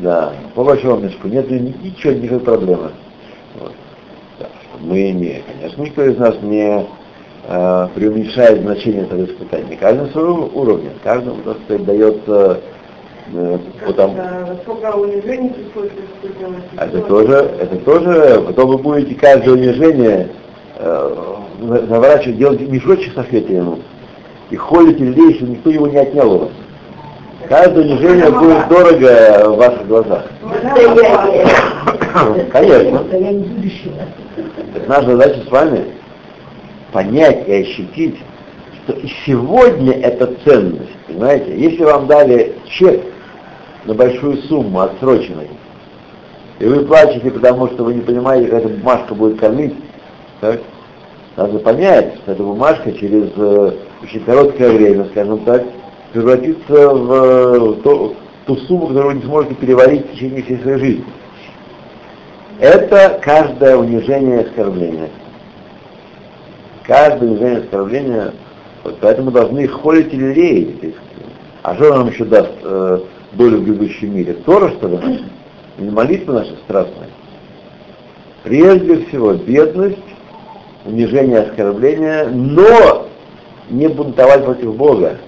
Да, 0.00 0.34
по 0.54 0.64
большому 0.64 0.98
мешку. 0.98 1.28
Нет 1.28 1.50
ничего, 1.50 2.12
никакой 2.12 2.40
проблемы. 2.40 2.90
Вот 3.58 3.72
мы 4.80 5.10
не, 5.12 5.42
конечно, 5.46 5.82
никто 5.82 6.04
из 6.04 6.18
нас 6.18 6.36
не 6.42 6.86
э, 7.44 7.88
преуменьшает 7.94 8.62
значение 8.62 9.02
этого 9.02 9.24
испытания. 9.24 9.76
Каждый 9.76 10.06
на 10.06 10.12
своем 10.12 10.50
уровне, 10.54 10.90
каждому, 11.02 11.42
так 11.42 11.56
сказать, 11.64 11.84
дает 11.84 12.18
Э. 13.34 13.58
Сколько 14.62 14.96
унижений 14.96 15.50
приходится 15.50 16.02
Это 16.76 17.00
тоже, 17.02 17.50
это 17.60 17.76
тоже, 17.76 18.42
потом 18.46 18.70
вы 18.70 18.78
будете 18.78 19.14
каждое 19.14 19.54
унижение 19.54 20.28
э, 20.76 21.16
заворачивать, 21.60 22.36
делать 22.36 22.60
мешочек 22.60 23.14
со 23.14 23.22
ему 23.36 23.78
и 24.50 24.56
холите 24.56 25.04
людей, 25.04 25.36
чтобы 25.36 25.52
никто 25.52 25.70
его 25.70 25.86
не 25.86 25.96
отнял 25.96 26.32
у 26.32 26.38
вас. 26.40 26.50
Каждое 27.48 27.84
унижение 27.84 28.30
будет 28.30 28.68
дорого 28.68 29.50
в 29.50 29.56
ваших 29.56 29.86
глазах. 29.86 30.24
Конечно. 32.52 33.04
Это 34.74 34.88
наша 34.88 35.06
задача 35.06 35.40
с 35.46 35.50
вами 35.50 35.84
понять 36.92 37.48
и 37.48 37.52
ощутить, 37.52 38.16
что 38.84 38.94
и 38.94 39.08
сегодня 39.26 39.92
это 39.92 40.34
ценность. 40.44 40.90
Понимаете, 41.06 41.56
если 41.56 41.84
вам 41.84 42.06
дали 42.06 42.54
чек 42.66 43.02
на 43.84 43.94
большую 43.94 44.38
сумму 44.42 44.80
отсроченной, 44.80 45.48
и 46.58 46.64
вы 46.64 46.84
плачете, 46.84 47.30
потому 47.30 47.68
что 47.68 47.84
вы 47.84 47.94
не 47.94 48.02
понимаете, 48.02 48.48
как 48.48 48.60
эта 48.60 48.68
бумажка 48.68 49.14
будет 49.14 49.40
кормить, 49.40 49.74
так? 50.40 50.60
Надо 51.36 51.58
понять, 51.60 52.14
что 52.16 52.32
эта 52.32 52.42
бумажка 52.42 52.92
через 52.92 53.30
э, 53.36 53.72
очень 54.02 54.20
короткое 54.20 54.70
время, 54.70 55.06
скажем 55.06 55.38
так, 55.40 55.64
превратится 56.12 56.90
в, 56.90 57.12
э, 57.12 57.82
то, 57.82 58.14
ту 58.46 58.56
сумму, 58.56 58.88
которую 58.88 59.14
вы 59.14 59.20
не 59.20 59.22
сможете 59.22 59.54
переварить 59.54 60.06
в 60.06 60.12
течение 60.12 60.42
всей 60.42 60.58
своей 60.58 60.78
жизни. 60.78 61.04
Это 62.60 63.18
каждое 63.22 63.76
унижение 63.76 64.42
и 64.42 64.44
оскорбление. 64.44 65.08
Каждое 66.84 67.30
унижение 67.30 67.60
и 67.60 67.62
оскорбление, 67.62 68.32
вот 68.84 68.98
поэтому 69.00 69.30
должны 69.30 69.68
холить 69.68 70.12
или 70.12 70.32
леять. 70.32 70.94
А 71.62 71.74
что 71.76 71.94
нам 71.94 72.08
еще 72.08 72.24
даст 72.24 72.50
э, 72.62 73.00
долю 73.32 73.58
в 73.58 73.64
грядущем 73.64 74.16
мире? 74.16 74.34
Тора, 74.44 74.70
что 74.70 74.88
ли? 74.88 74.98
Или 75.78 75.90
молитва 75.90 76.32
наша 76.32 76.54
страстная? 76.64 77.08
Прежде 78.42 79.04
всего, 79.04 79.34
бедность, 79.34 79.98
унижение, 80.84 81.40
оскорбление, 81.42 82.26
но 82.26 83.06
не 83.70 83.88
бунтовать 83.88 84.44
против 84.44 84.74
Бога. 84.74 85.18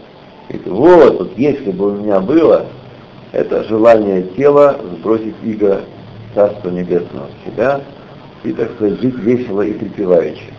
Говорит, 0.48 0.66
вот, 0.66 1.18
вот 1.18 1.38
если 1.38 1.70
бы 1.70 1.92
у 1.92 1.96
меня 1.96 2.18
было, 2.20 2.66
это 3.32 3.64
желание 3.64 4.22
тела 4.36 4.80
сбросить 4.96 5.34
иго 5.44 5.82
Царства 6.34 6.70
Небесного 6.70 7.28
в 7.28 7.48
себя 7.48 7.80
и, 8.42 8.52
так 8.52 8.72
сказать, 8.72 9.00
жить 9.00 9.18
весело 9.18 9.62
и 9.62 9.72
припеваючи, 9.72 10.52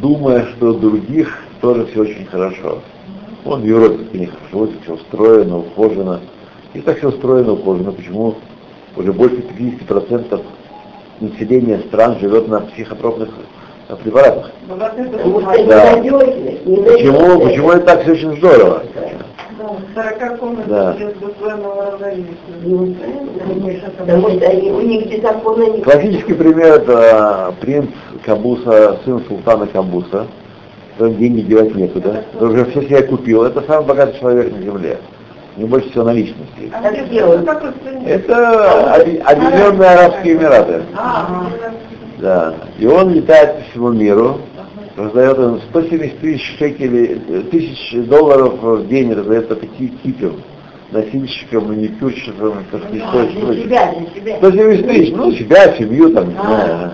думая, 0.00 0.46
что 0.56 0.74
других 0.74 1.38
тоже 1.60 1.86
все 1.86 2.02
очень 2.02 2.26
хорошо. 2.26 2.80
Вон 3.44 3.62
в 3.62 3.64
Европе 3.64 4.04
у 4.12 4.16
них 4.16 4.30
хорошо, 4.50 4.72
все 4.82 4.94
устроено, 4.94 5.58
ухожено. 5.58 6.20
И 6.74 6.80
так 6.80 6.98
все 6.98 7.08
устроено, 7.08 7.52
ухожено. 7.52 7.92
Почему 7.92 8.34
уже 8.96 9.12
больше 9.12 9.36
50% 9.36 10.42
населения 11.20 11.78
стран 11.88 12.18
живет 12.20 12.48
на 12.48 12.60
психотропных 12.60 13.30
препаратах? 14.02 14.50
Да. 14.68 15.96
Почему, 15.96 17.40
почему 17.40 17.70
это 17.70 17.86
так 17.86 18.02
все 18.02 18.12
очень 18.12 18.36
здорово? 18.36 18.82
40 19.94 20.38
комнат 20.38 20.68
да. 20.68 20.96
Классический 25.82 26.34
пример 26.34 26.74
это 26.74 27.54
принц 27.60 27.90
Кабуса, 28.26 28.98
сын 29.04 29.22
султана 29.28 29.66
Кабуса, 29.68 30.26
которым 30.92 31.16
деньги 31.16 31.42
девать 31.42 31.74
некуда, 31.74 32.24
который 32.32 32.62
уже 32.62 32.64
все 32.72 32.82
себе 32.82 33.02
купил. 33.02 33.44
Это 33.44 33.62
самый 33.62 33.86
богатый 33.86 34.18
человек 34.18 34.52
на 34.52 34.62
земле. 34.62 34.98
Не 35.56 35.64
больше 35.64 35.88
всего 35.90 36.04
наличности. 36.04 36.70
А 36.72 36.90
это 38.06 38.94
Объединенные 38.94 39.88
Арабские 39.88 40.34
Эмираты. 40.34 40.82
А, 40.94 41.46
да. 42.18 42.54
И 42.78 42.86
он 42.86 43.14
летает 43.14 43.56
по 43.56 43.70
всему 43.70 43.92
миру, 43.92 44.40
раздает 44.96 45.38
он 45.38 45.60
170 45.70 46.18
тысяч 46.18 46.56
шекелей, 46.58 47.42
тысяч 47.50 48.06
долларов 48.06 48.54
в 48.60 48.88
день 48.88 49.14
раздает 49.14 49.48
только 49.48 49.66
типам, 49.66 50.42
носильщикам, 50.90 51.68
маникюрщикам. 51.68 52.64
Себя, 52.92 53.94
себя. 54.14 54.36
170 54.38 54.86
тысяч, 54.88 55.14
ну, 55.14 55.32
себя, 55.32 55.74
семью 55.76 56.10
там, 56.10 56.28
не 56.28 56.34
знаю. 56.34 56.90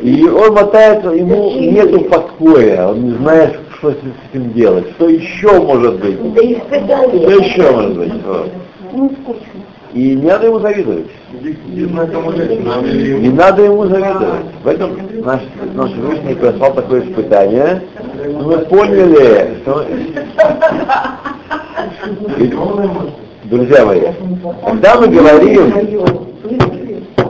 И 0.00 0.28
он 0.28 0.54
мотает, 0.54 1.04
ему 1.04 1.52
нету 1.52 2.00
покоя, 2.04 2.88
он 2.88 3.04
не 3.04 3.12
знает, 3.12 3.56
что 3.78 3.92
с 3.92 3.96
этим 4.32 4.52
делать, 4.52 4.86
что 4.96 5.08
еще 5.08 5.60
может 5.60 6.00
быть. 6.00 6.18
Что 6.18 6.42
еще 6.42 7.70
может 7.70 7.96
быть. 7.96 8.12
Вот. 8.24 8.50
Ну, 8.92 9.10
и 9.94 10.16
не 10.16 10.26
надо 10.26 10.46
ему 10.46 10.58
завидовать. 10.58 11.06
Не 11.40 13.30
надо 13.30 13.62
ему 13.62 13.86
завидовать. 13.86 14.44
В 14.64 14.66
этом 14.66 14.98
наш, 15.24 15.40
наш 15.74 15.92
Всевышний 15.92 16.34
послал 16.34 16.74
такое 16.74 17.02
испытание. 17.02 17.80
Мы 18.42 18.58
поняли, 18.58 19.58
что... 19.62 19.86
Друзья 23.44 23.84
мои, 23.84 24.00
когда 24.64 24.98
мы 24.98 25.06
говорим, 25.06 25.72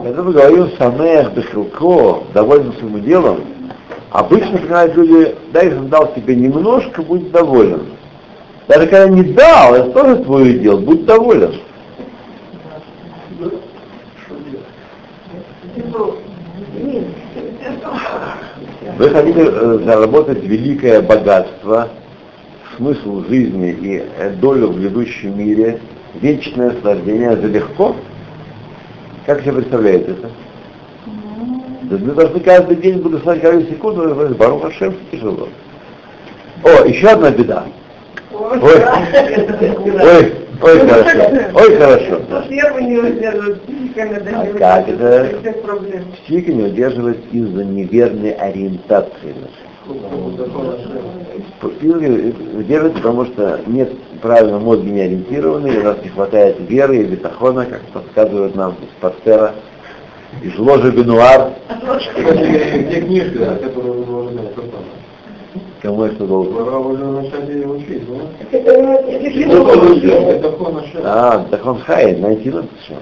когда 0.05 0.23
мы 0.23 0.33
говорим 0.33 0.71
«Самех 0.77 1.33
Бехилко», 1.33 2.25
довольны 2.35 2.75
своим 2.75 3.03
делом, 3.03 3.40
обычно 4.11 4.59
понимают 4.59 4.95
люди, 4.97 5.35
дай 5.51 5.71
я 5.71 5.81
дал 5.81 6.12
тебе 6.12 6.37
немножко, 6.37 7.01
будь 7.01 7.31
доволен. 7.33 7.87
Даже 8.69 8.87
когда 8.87 9.09
не 9.09 9.23
дал, 9.23 9.75
это 9.75 9.90
тоже 9.93 10.17
твое 10.25 10.59
дело, 10.59 10.79
будь 10.81 11.07
доволен. 11.07 11.55
Вы 18.99 19.09
хотите 19.09 19.40
э, 19.40 19.79
заработать 19.87 20.45
великое 20.45 21.01
богатство, 21.01 21.88
смысл 22.77 23.25
жизни 23.27 23.71
и 23.71 24.37
долю 24.37 24.69
в 24.69 24.79
грядущем 24.79 25.38
мире, 25.38 25.81
вечное 26.21 26.73
наслаждение 26.73 27.35
за 27.37 27.47
легко? 27.47 27.97
Как 29.27 29.41
себе 29.41 29.55
представляете 29.55 30.13
это? 30.13 30.31
Да 31.83 31.99
мы 31.99 32.13
должны 32.13 32.41
каждый 32.41 32.77
день 32.77 32.99
благословить 32.99 33.43
каждую 33.43 33.67
секунду, 33.69 34.05
и 34.05 34.09
говорить, 34.09 34.37
Бару 34.37 34.59
Хашем, 34.59 34.95
тяжело. 35.11 35.49
О, 36.63 36.85
еще 36.87 37.09
одна 37.09 37.31
беда. 37.31 37.65
Ой, 38.33 38.61
ой, 38.61 40.33
ой, 40.63 40.79
хорошо, 40.89 41.19
ой, 41.55 41.77
хорошо. 41.77 42.21
А 44.33 44.47
как 44.59 44.89
это? 44.89 45.29
Психика 46.25 46.53
не 46.53 46.65
удерживает 46.65 47.19
из-за 47.33 47.65
неверной 47.65 48.33
ориентации 48.33 49.35
Удерживает, 51.62 52.94
потому 52.94 53.27
что 53.27 53.61
нет 53.66 53.92
правильно 54.23 54.59
мозги 54.59 54.90
не 54.90 55.01
ориентированы, 55.03 55.79
у 55.81 55.83
нас 55.83 55.99
не 56.03 56.09
хватает 56.09 56.57
веры 56.61 56.99
и 56.99 57.05
бетахона, 57.05 57.66
как 57.66 57.83
подсказывают 57.92 58.55
нам 58.55 58.73
из 58.73 58.88
Пастера, 59.01 59.55
из 60.42 60.59
ложи 60.59 60.90
Бенуар. 60.90 61.53
Где 62.16 63.01
книжка, 63.03 63.57
которую 63.62 64.03
вы 64.03 64.05
должны 64.05 64.40
Кому 65.83 66.07
я 66.07 66.12
что 66.12 66.27
должен? 66.27 66.55
Пора 66.55 66.79
уже 66.79 67.05
начать 67.05 67.49
ее 67.49 67.66
учить, 67.68 68.03
да? 68.09 68.23
А, 71.05 71.47
так 71.51 71.66
он 71.66 71.79
хай, 71.81 72.16
найти 72.16 72.51
надо 72.51 72.68
все. 72.83 72.94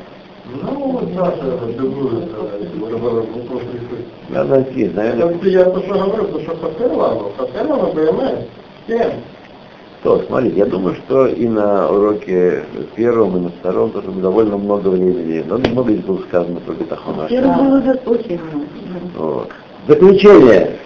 Ну, 0.61 0.93
вот 0.93 1.09
Саша 1.15 1.73
другую, 1.79 2.29
Надо 4.29 4.51
найти, 4.51 4.91
наверное. 4.95 5.38
Я 5.45 5.65
то, 5.65 5.81
что 5.81 5.95
говорю, 5.95 6.25
то, 6.25 6.41
что 6.41 6.57
Хасерлану. 6.57 7.33
Хасерлану, 7.37 7.93
понимаешь? 7.93 8.47
Всем. 8.87 9.12
То, 10.03 10.21
смотрите, 10.27 10.57
я 10.59 10.67
думаю, 10.67 10.97
что 10.97 11.29
и 11.29 11.47
на 11.47 11.88
уроке 11.88 12.65
первом, 12.97 13.37
и 13.37 13.41
на 13.41 13.49
втором 13.51 13.91
тоже 13.91 14.11
довольно 14.11 14.57
много 14.57 14.88
времени, 14.88 15.45
но 15.47 15.59
много 15.59 15.93
здесь 15.93 16.05
было 16.05 16.19
сказано 16.29 16.59
про 16.61 16.73
Бетахона. 16.73 17.29
Первым 17.29 17.81
было 17.81 17.99
очень 18.07 18.41
много. 19.15 19.46
Заключение. 19.87 20.77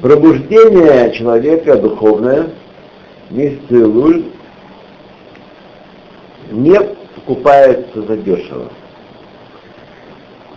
Пробуждение 0.00 1.12
человека 1.12 1.76
духовное, 1.76 2.48
месяц 3.30 3.60
Илуль, 3.70 4.24
не 6.50 6.76
покупается 7.24 8.02
задешево. 8.02 8.70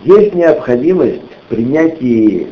Есть 0.02 0.34
необходимость 0.34 1.22
в 1.44 1.48
принятии 1.48 2.48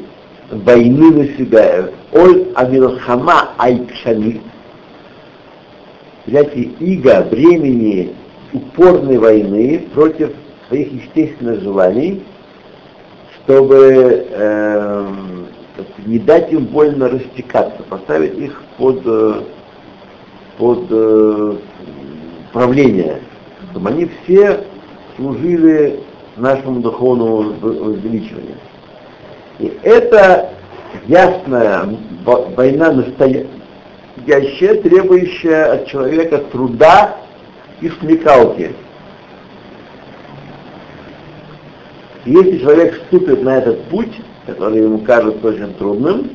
войны 0.51 1.11
на 1.11 1.25
себя. 1.37 1.91
Оль 2.13 2.49
Амилхама 2.55 3.51
Айкшани, 3.59 4.41
взятие 6.27 6.65
иго, 6.81 7.27
времени 7.31 8.15
упорной 8.53 9.19
войны 9.19 9.85
против 9.95 10.33
своих 10.69 10.93
естественных 10.93 11.61
желаний, 11.63 12.23
чтобы 13.45 14.27
э, 14.31 15.09
не 16.07 16.19
дать 16.21 16.53
им 16.53 16.67
больно 16.67 17.09
растекаться, 17.09 17.83
поставить 17.89 18.39
их 18.39 18.63
под, 18.79 19.03
э, 19.05 19.43
под 20.57 20.87
э, 20.91 21.57
правления, 22.53 23.21
чтобы 23.75 23.89
они 23.91 24.09
все 24.23 24.65
служили 25.17 25.99
нашему 26.37 26.81
духовному 26.81 27.55
возвеличиванию. 27.61 28.55
И 29.59 29.73
это 29.83 30.51
ясная 31.09 31.89
война 32.25 32.93
настоящая, 32.93 34.75
требующая 34.81 35.73
от 35.73 35.87
человека 35.89 36.39
труда 36.53 37.17
и 37.81 37.89
смекалки. 37.89 38.77
Если 42.25 42.59
человек 42.59 43.03
вступит 43.03 43.43
на 43.43 43.59
этот 43.59 43.83
путь, 43.87 44.21
который 44.47 44.85
ему 44.85 44.99
кажется 44.99 45.49
очень 45.49 45.75
трудным, 45.75 46.31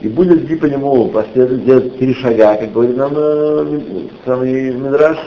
и 0.00 0.08
будет 0.08 0.44
идти 0.44 0.54
по 0.54 0.66
нему 0.66 1.08
последовать, 1.08 1.64
делать 1.64 1.98
три 1.98 2.14
шага, 2.14 2.54
как 2.54 2.72
говорит 2.72 2.96
нам 2.96 3.12
э, 3.16 3.80
самый 4.24 4.72
Мидраш, 4.72 5.18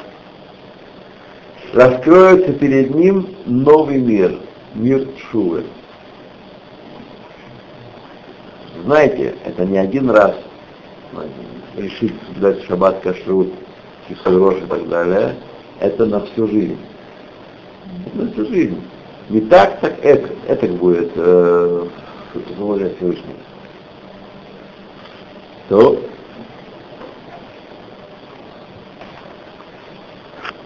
раскроется 1.73 2.53
перед 2.53 2.93
ним 2.93 3.27
новый 3.45 3.99
мир, 3.99 4.37
мир 4.73 5.07
Шувы. 5.31 5.63
Знаете, 8.83 9.35
это 9.45 9.65
не 9.65 9.77
один 9.77 10.09
раз 10.09 10.35
решить 11.75 12.13
дать 12.39 12.63
шаббат 12.65 13.01
кашрут, 13.01 13.53
кисурош 14.07 14.57
и 14.57 14.65
так 14.65 14.87
далее, 14.87 15.35
это 15.79 16.05
на 16.05 16.21
всю 16.21 16.47
жизнь. 16.47 16.77
на 18.13 18.31
всю 18.31 18.45
жизнь. 18.47 18.81
Не 19.29 19.41
так, 19.41 19.79
так 19.79 20.03
это, 20.03 20.29
это 20.47 20.67
будет 20.67 21.11
э, 21.15 21.87
воля 22.57 22.91
Всевышнего. 22.95 23.35
То 25.67 26.01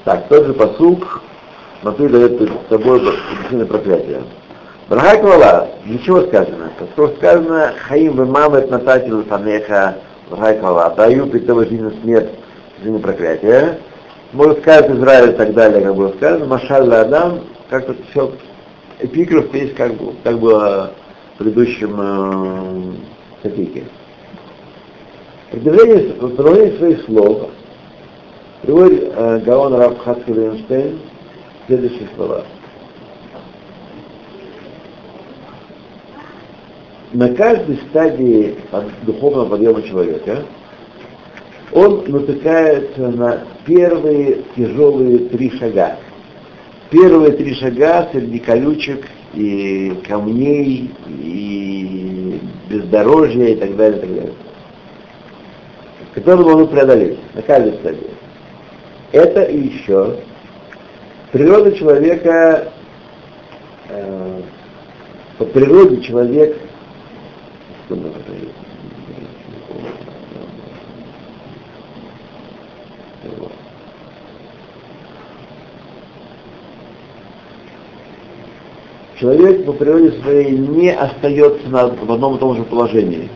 Так, 0.06 0.28
тот 0.28 0.46
же 0.46 0.54
посук, 0.54 1.22
смотри, 1.82 2.10
дает 2.10 2.38
перед 2.38 2.68
тобой 2.68 3.00
причины 3.00 3.66
проклятия. 3.66 4.22
Брахай 4.90 5.22
Квала, 5.22 5.70
ничего 5.86 6.24
сказано. 6.24 6.72
Что 6.94 7.08
сказано, 7.16 7.74
Хаим 7.88 8.18
вы 8.18 8.26
мамы 8.26 8.62
нататил 8.68 9.24
фанеха 9.24 9.96
Брахай 10.30 10.60
Квала, 10.60 10.90
даю 10.90 11.28
перед 11.28 11.48
тобой 11.48 11.70
жизнь 11.70 12.02
смерть, 12.02 12.32
жизнь 12.84 13.00
проклятия. 13.02 13.80
Может 14.34 14.60
сказать 14.60 14.90
Израиль 14.92 15.30
и 15.30 15.34
так 15.34 15.54
далее, 15.54 15.82
как 15.82 15.96
было 15.96 16.10
сказано, 16.10 16.46
Машалла 16.48 17.02
Адам, 17.02 17.40
как-то 17.70 17.96
все, 18.10 18.32
эпиграф 19.00 19.54
есть 19.54 19.76
как, 19.76 19.94
бы, 19.94 20.14
как 20.24 20.38
было 20.38 20.92
в 21.36 21.38
предыдущем 21.38 21.96
э, 21.98 23.40
статике. 23.40 23.84
Продолжение, 25.52 26.14
продолжение 26.16 26.78
своих 26.78 27.06
слов 27.06 27.52
Приводит 28.64 29.12
э, 29.14 29.42
Гаон 29.46 29.74
Раб 29.74 30.00
Хацкеленштейн 30.00 30.98
следующие 31.68 32.08
слова. 32.16 32.46
На 37.12 37.34
каждой 37.36 37.78
стадии 37.90 38.56
духовного 39.04 39.50
подъема 39.50 39.82
человека 39.84 40.46
он 41.74 42.06
натыкается 42.08 43.10
на 43.10 43.44
первые 43.66 44.44
тяжелые 44.56 45.20
три 45.28 45.52
шага. 45.58 45.98
Первые 46.90 47.34
три 47.34 47.54
шага 47.56 48.08
среди 48.14 48.40
колючек 48.40 49.06
и 49.34 49.94
камней, 50.08 50.90
и 51.10 52.40
бездорожья 52.70 53.48
и 53.48 53.56
так 53.56 53.76
далее, 53.76 53.98
и 53.98 54.02
так 54.02 54.16
далее. 54.16 54.34
Которые 56.16 56.46
можно 56.46 56.66
преодолеть 56.68 57.20
на 57.36 57.42
каждой 57.42 57.74
стадии. 57.74 58.13
Это 59.14 59.42
еще 59.42 60.18
природа 61.32 61.72
человека, 61.74 62.74
э, 63.88 64.42
по 65.38 65.46
природе 65.46 66.02
человек, 66.02 66.58
человек 79.20 79.66
по 79.68 79.74
природе 79.74 80.20
своей 80.24 80.58
не 80.58 80.92
остается 80.92 81.70
на, 81.70 81.86
в 81.86 82.12
одном 82.12 82.38
и 82.38 82.40
том 82.40 82.58
же 82.58 82.64
положении. 82.64 83.30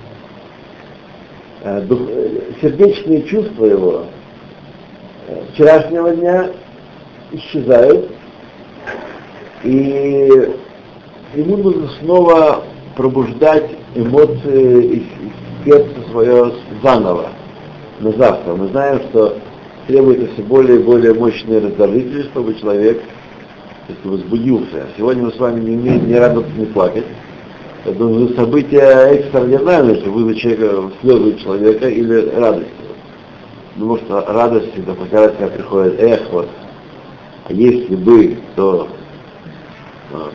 Э, 1.62 1.86
э, 1.88 2.40
сердечные 2.62 3.22
чувства 3.22 3.66
его 3.66 4.06
вчерашнего 5.54 6.16
дня 6.16 6.50
исчезают, 7.32 8.10
и 9.64 10.50
ему 11.36 11.58
нужно 11.58 11.90
снова 12.00 12.64
пробуждать 12.96 13.70
эмоции 13.96 14.98
из 14.98 15.04
сердца 15.66 16.10
свое 16.12 16.54
заново, 16.84 17.30
на 18.00 18.12
завтра. 18.12 18.54
Мы 18.54 18.68
знаем, 18.68 19.02
что 19.10 19.38
требуется 19.88 20.28
все 20.34 20.44
более 20.44 20.80
и 20.80 20.84
более 20.84 21.14
мощные 21.14 21.60
раздражители, 21.60 22.24
чтобы 22.24 22.56
человек 22.56 23.02
если 23.88 24.10
возбудился. 24.10 24.88
Сегодня 24.98 25.24
мы 25.24 25.32
с 25.32 25.40
вами 25.40 25.62
не 25.62 25.78
умеем 25.78 26.08
ни 26.08 26.14
радоваться, 26.14 26.52
ни 26.58 26.66
плакать. 26.66 27.06
Это 27.86 28.36
событие 28.36 28.82
экстраординарное, 28.82 29.96
чтобы 30.02 30.18
вызвать 30.18 30.40
человека, 30.40 30.92
слезы 31.02 31.38
человека 31.38 31.88
или 31.88 32.30
радость 32.36 32.68
потому 33.78 33.98
что 33.98 34.26
радость 34.26 34.76
это 34.76 34.94
пока 34.96 35.28
раз 35.28 35.52
приходит, 35.52 36.02
эх, 36.02 36.32
вот, 36.32 36.50
а 37.48 37.54
если 37.54 37.96
бы, 37.96 38.38
то 38.56 38.88
вот. 40.12 40.34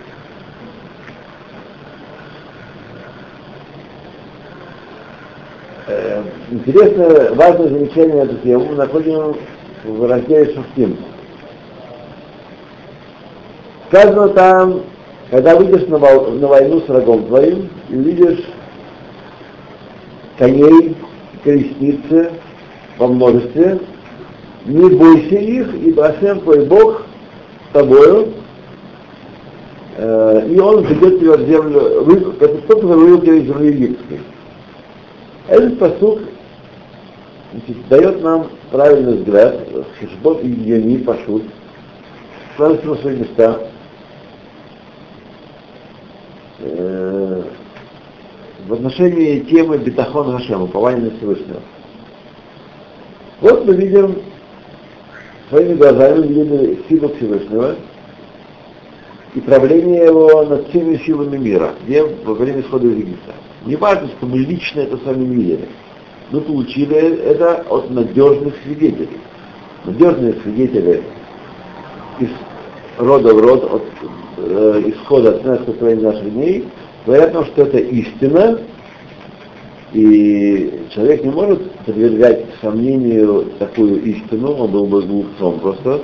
Э, 5.88 6.22
интересное, 6.52 7.34
важное 7.34 7.68
замечание 7.68 8.14
на 8.14 8.28
эту 8.28 8.36
тему 8.36 8.72
находим 8.74 9.36
в 9.84 10.08
разделе 10.08 10.54
Шуфтим. 10.54 10.96
Сказано 13.88 14.28
там, 14.28 14.82
когда 15.30 15.56
выйдешь 15.56 15.88
на, 15.88 15.98
на 15.98 16.46
войну 16.46 16.80
с 16.80 16.88
врагом 16.88 17.26
твоим 17.26 17.68
и 17.88 17.96
увидишь 17.96 18.44
коней, 20.38 20.96
колесницы, 21.42 22.30
во 23.02 23.08
множестве, 23.08 23.80
не 24.64 24.88
бойся 24.90 25.34
их, 25.34 25.74
ибо 25.74 26.06
Ашем 26.06 26.40
твой 26.40 26.64
Бог 26.66 27.02
с 27.68 27.72
тобою, 27.72 28.28
э, 29.96 30.48
и 30.48 30.58
Он 30.60 30.84
ведет 30.84 31.18
тебя 31.18 31.36
в 31.36 31.46
землю, 31.46 32.04
вы, 32.04 32.34
это 32.38 32.58
тот, 32.58 32.80
который 32.80 32.96
вывел 32.96 33.20
тебя 33.20 33.34
из 33.34 33.44
земли 33.46 33.68
египетской. 33.68 34.20
Этот 35.48 35.78
посук 35.80 36.20
значит, 37.50 37.88
дает 37.88 38.22
нам 38.22 38.46
правильный 38.70 39.18
взгляд, 39.18 39.66
Хешбот 39.98 40.44
и 40.44 40.48
Йони 40.48 40.98
Пашут, 40.98 41.42
ставится 42.54 42.86
на 42.86 42.96
свои 42.96 43.16
места. 43.16 43.66
Э, 46.60 47.42
в 48.68 48.72
отношении 48.72 49.40
темы 49.40 49.78
Бетахон 49.78 50.38
Хашем, 50.38 50.62
упования 50.62 51.10
на 51.10 51.16
Всевышнего. 51.16 51.60
Вот 53.42 53.66
мы 53.66 53.74
видим 53.74 54.18
своими 55.48 55.74
глазами, 55.74 56.28
видим 56.28 56.78
силу 56.88 57.08
Всевышнего 57.16 57.74
и 59.34 59.40
правление 59.40 60.04
его 60.04 60.44
над 60.44 60.68
всеми 60.68 60.96
силами 60.98 61.36
мира, 61.38 61.72
где 61.84 62.04
во 62.04 62.34
время 62.34 62.60
исхода 62.60 62.86
из 62.86 62.98
Египта. 62.98 63.32
Не 63.66 63.74
важно, 63.74 64.08
что 64.16 64.26
мы 64.26 64.38
лично 64.38 64.82
это 64.82 64.96
с 64.96 65.02
вами 65.02 65.24
не 65.24 65.34
видели. 65.34 65.68
Мы 66.30 66.40
получили 66.40 67.18
это 67.18 67.64
от 67.68 67.90
надежных 67.90 68.54
свидетелей. 68.62 69.18
Надежные 69.86 70.34
свидетели 70.44 71.02
из 72.20 72.28
рода 72.96 73.34
в 73.34 73.40
род, 73.40 73.64
от 73.64 73.82
э, 74.36 74.82
исхода 74.86 75.30
от 75.30 75.42
13 75.42 76.00
наших 76.00 76.32
дней, 76.32 76.68
говорят 77.04 77.34
нам, 77.34 77.44
что 77.46 77.62
это 77.62 77.78
истина, 77.78 78.60
и 79.92 80.86
человек 80.94 81.24
не 81.24 81.30
может 81.30 81.70
подвергать 81.84 82.46
сомнению 82.60 83.52
такую 83.58 84.02
истину, 84.04 84.52
он 84.52 84.70
был 84.70 84.86
бы 84.86 85.02
глупцом 85.02 85.60
просто, 85.60 86.02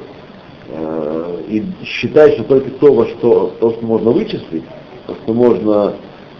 э, 0.68 1.41
и 1.49 1.64
считать, 1.84 2.34
что 2.34 2.45
только 2.45 2.70
то, 2.72 2.93
во 2.93 3.07
что, 3.07 3.55
то, 3.61 3.70
что 3.72 3.86
можно 3.86 4.11
вычислить, 4.11 4.64
то, 5.07 5.14
что 5.14 5.32
можно 5.32 5.95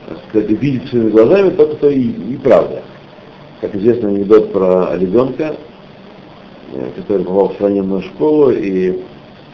так 0.09 0.19
сказать, 0.29 0.51
видеть 0.51 0.89
своими 0.89 1.11
глазами, 1.11 1.51
только 1.51 1.77
то 1.77 1.89
и, 1.89 2.01
и 2.01 2.37
правда. 2.37 2.83
Как 3.61 3.75
известный 3.75 4.11
анекдот 4.11 4.53
про 4.53 4.97
ребенка, 4.97 5.57
э, 6.75 6.91
который 6.97 7.25
попал 7.25 7.49
в 7.51 7.57
сравненную 7.57 8.03
школу, 8.03 8.51
и 8.51 9.01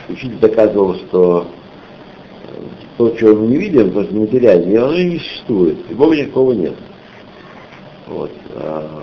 учитель 0.08 0.38
доказывал, 0.40 0.94
что 0.96 1.46
э, 2.48 2.54
то, 2.98 3.10
чего 3.16 3.36
мы 3.36 3.46
не 3.46 3.56
видим, 3.56 3.92
то, 3.92 4.02
что 4.02 4.14
нематериальное, 4.14 4.82
оно 4.82 4.94
и 4.94 5.04
не 5.04 5.18
существует, 5.18 5.78
и 5.88 5.94
Бога 5.94 6.16
никакого 6.16 6.52
нет. 6.52 6.74
Вот. 8.06 8.30
А, 8.56 9.02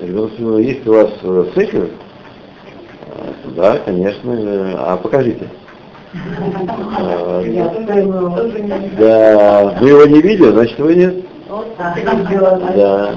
если 0.00 0.88
у 0.88 0.94
вас 0.94 1.10
сехер, 1.54 1.88
Да, 3.56 3.78
конечно. 3.78 4.74
А 4.76 4.96
покажите. 4.96 5.48
Да, 8.98 9.76
вы 9.80 9.88
его 9.88 10.06
не 10.06 10.20
видели, 10.20 10.50
значит 10.50 10.78
вы 10.78 10.94
нет. 10.94 11.14
Да. 12.76 13.14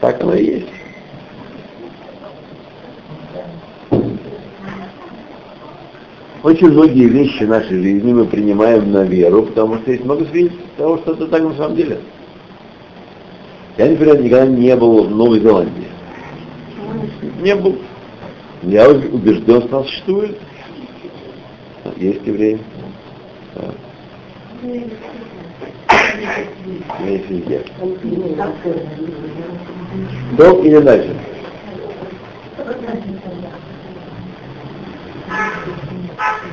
Так 0.00 0.22
оно 0.22 0.34
и 0.34 0.44
есть. 0.44 0.75
Очень 6.46 6.68
многие 6.68 7.08
вещи 7.08 7.42
нашей 7.42 7.82
жизни 7.82 8.12
мы 8.12 8.24
принимаем 8.24 8.92
на 8.92 9.02
веру, 9.02 9.42
потому 9.42 9.78
что 9.78 9.90
есть 9.90 10.04
много 10.04 10.26
свидетельств 10.26 10.64
того, 10.76 10.98
что 10.98 11.14
это 11.14 11.26
так 11.26 11.42
на 11.42 11.54
самом 11.54 11.74
деле. 11.74 11.98
Я, 13.76 13.86
например, 13.86 14.22
никогда 14.22 14.46
не 14.46 14.76
был 14.76 15.08
в 15.08 15.10
Новой 15.10 15.40
Зеландии. 15.40 15.88
Не 17.42 17.56
был. 17.56 17.76
Я 18.62 18.88
убежден, 18.88 19.62
что 19.62 19.78
она 19.78 19.86
существует. 19.88 20.38
Есть 21.96 22.24
евреи. 22.24 22.60
Да. 23.56 23.74
Дом 30.38 30.64
или 30.64 30.78
дальше? 30.78 31.16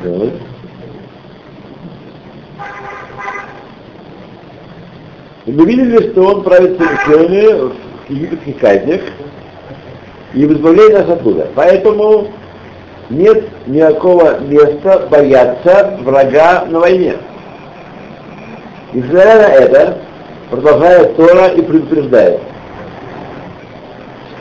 Вот. 0.03 0.34
Мы 5.45 5.66
видели, 5.66 6.11
что 6.11 6.22
он 6.24 6.43
правит 6.43 6.78
целиком 6.78 7.74
в 8.07 8.09
египетских 8.09 8.59
казнях 8.59 9.01
и 10.34 10.45
в 10.45 10.53
избавлении 10.53 10.93
нас 10.93 11.09
оттуда. 11.09 11.47
Поэтому 11.53 12.28
нет 13.09 13.43
никакого 13.68 14.39
места 14.39 15.07
бояться 15.09 15.99
врага 16.01 16.66
на 16.66 16.80
войне. 16.80 17.16
Несмотря 18.93 19.36
на 19.36 19.53
это, 19.53 19.97
продолжает 20.49 21.16
Тора 21.18 21.47
и 21.47 21.61
предупреждает, 21.61 22.39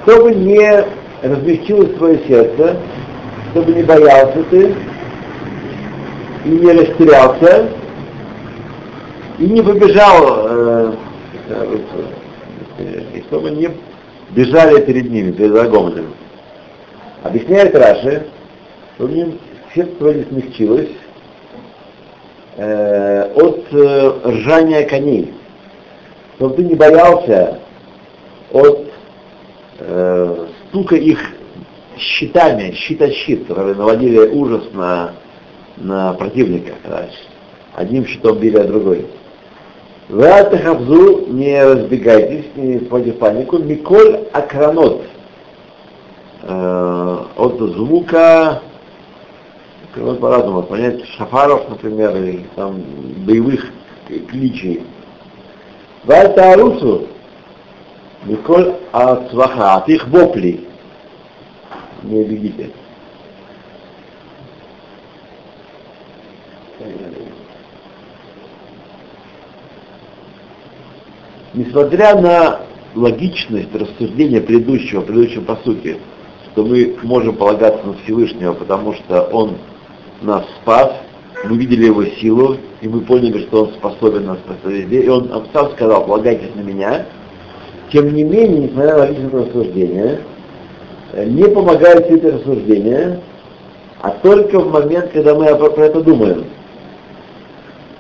чтобы 0.03 0.35
не 0.35 0.85
размягчилось 1.23 1.95
твое 1.97 2.21
сердце, 2.29 2.77
чтобы 3.53 3.73
не 3.73 3.83
боялся 3.83 4.43
ты 4.51 4.75
и 6.45 6.49
не 6.49 6.73
растерялся, 6.73 7.69
и 9.39 9.47
не 9.47 9.63
побежал, 9.63 10.47
э, 10.49 10.93
э, 11.49 11.79
и 13.15 13.21
чтобы 13.23 13.51
не 13.51 13.71
бежали 14.31 14.81
перед 14.83 15.11
ними, 15.11 15.33
перед 15.33 15.53
врагом. 15.53 15.95
Объясняет 17.23 17.75
Раши, 17.75 18.27
что 18.95 19.05
у 19.05 19.09
него 19.09 19.33
сердце 19.75 20.15
не 20.15 20.25
смягчилось 20.25 20.91
э, 22.57 23.33
от 23.35 23.67
э, 23.73 24.13
ржания 24.25 24.89
коней, 24.89 25.33
чтобы 26.37 26.57
ты 26.57 26.65
не 26.65 26.75
боялся 26.75 27.59
от 28.53 28.89
э, 29.79 30.47
стука 30.69 30.97
их 30.97 31.19
щитами, 31.99 32.73
щит-щит, 32.73 33.47
которые 33.47 33.75
наводили 33.75 34.19
ужас 34.19 34.65
на, 34.73 35.13
на 35.77 36.13
противника. 36.15 36.73
Одним 37.75 38.07
щитом 38.07 38.39
били, 38.39 38.59
а 38.59 38.65
другой. 38.65 39.07
Ватахавзу, 40.09 41.27
не 41.29 41.63
разбегайтесь, 41.63 42.47
не 42.57 42.79
входите 42.79 43.13
в 43.13 43.19
панику. 43.19 43.59
Миколь 43.59 44.27
акранот. 44.33 45.03
Э, 46.43 47.19
от 47.37 47.59
звука, 47.59 48.63
вот 49.97 50.21
по-разному, 50.21 50.65
понять, 50.65 51.05
шафаров, 51.17 51.69
например, 51.69 52.17
или 52.17 52.45
там 52.57 52.83
боевых 53.19 53.65
кличей. 54.29 54.83
Вальта 56.05 56.53
Арусу, 56.53 57.07
Миколь 58.25 58.75
Ацваха, 58.91 59.75
от 59.77 59.89
их 59.89 60.09
воплей 60.09 60.69
не 62.03 62.25
бегите. 62.25 62.71
Несмотря 71.55 72.19
на 72.19 72.61
логичность 72.95 73.75
рассуждения 73.75 74.41
предыдущего, 74.41 75.03
предыдущего 75.03 75.43
по 75.43 75.57
сути, 75.57 75.99
что 76.53 76.65
мы 76.65 76.97
можем 77.03 77.37
полагаться 77.37 77.87
на 77.87 77.95
Всевышнего, 78.05 78.55
потому 78.55 78.95
что 78.95 79.23
Он 79.33 79.57
нас 80.23 80.45
спас, 80.63 80.93
мы 81.45 81.57
видели 81.59 81.87
Его 81.87 82.05
силу, 82.05 82.57
и 82.81 82.89
мы 82.89 83.01
поняли, 83.03 83.43
что 83.43 83.65
Он 83.65 83.73
способен 83.75 84.27
нас 84.27 84.39
спасать 84.39 84.91
И 84.91 85.09
Он 85.09 85.31
сам 85.53 85.71
сказал, 85.73 86.07
полагайтесь 86.07 86.55
на 86.55 86.61
меня. 86.61 87.07
Тем 87.93 88.15
не 88.15 88.25
менее, 88.25 88.69
несмотря 88.69 88.93
на 88.93 88.99
логичность 89.01 89.35
рассуждения, 89.35 90.21
не 91.15 91.45
помогает 91.45 92.07
все 92.07 92.17
это 92.17 92.33
рассуждение, 92.33 93.21
а 94.01 94.11
только 94.11 94.59
в 94.59 94.73
момент, 94.73 95.11
когда 95.13 95.35
мы 95.35 95.55
про 95.55 95.85
это 95.85 96.01
думаем. 96.01 96.45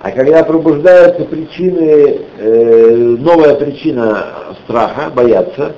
А 0.03 0.11
когда 0.11 0.42
пробуждаются 0.42 1.24
причины, 1.24 2.18
э, 2.36 3.16
новая 3.20 3.55
причина 3.55 4.57
страха, 4.64 5.12
бояться, 5.14 5.76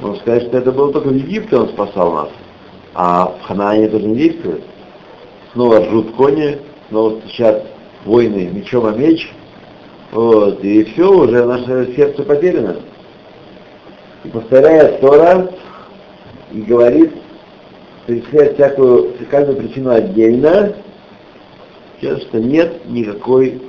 можно 0.00 0.20
сказать, 0.20 0.44
что 0.44 0.58
это 0.58 0.70
было 0.70 0.92
только 0.92 1.08
в 1.08 1.16
Египте 1.16 1.56
он 1.56 1.68
спасал 1.70 2.12
нас, 2.12 2.28
а 2.94 3.34
в 3.36 3.42
Ханаане 3.42 3.86
это 3.86 3.98
не 3.98 4.14
действует. 4.14 4.62
Снова 5.52 5.80
ржут 5.80 6.12
кони, 6.12 6.58
снова 6.88 7.18
стучат 7.18 7.66
войны 8.04 8.48
мечом 8.52 8.86
о 8.86 8.92
меч, 8.92 9.32
вот, 10.12 10.62
и 10.62 10.84
все, 10.84 11.12
уже 11.12 11.44
наше 11.44 11.94
сердце 11.96 12.22
потеряно. 12.22 12.76
И 14.22 14.28
повторяя 14.28 14.98
Тора, 15.00 15.50
и 16.52 16.60
говорит, 16.60 17.10
перечисляет 18.06 18.54
всякую, 18.54 19.14
каждую 19.28 19.56
причину 19.56 19.90
отдельно, 19.90 20.74
что 22.00 22.38
нет 22.38 22.86
никакой 22.86 23.60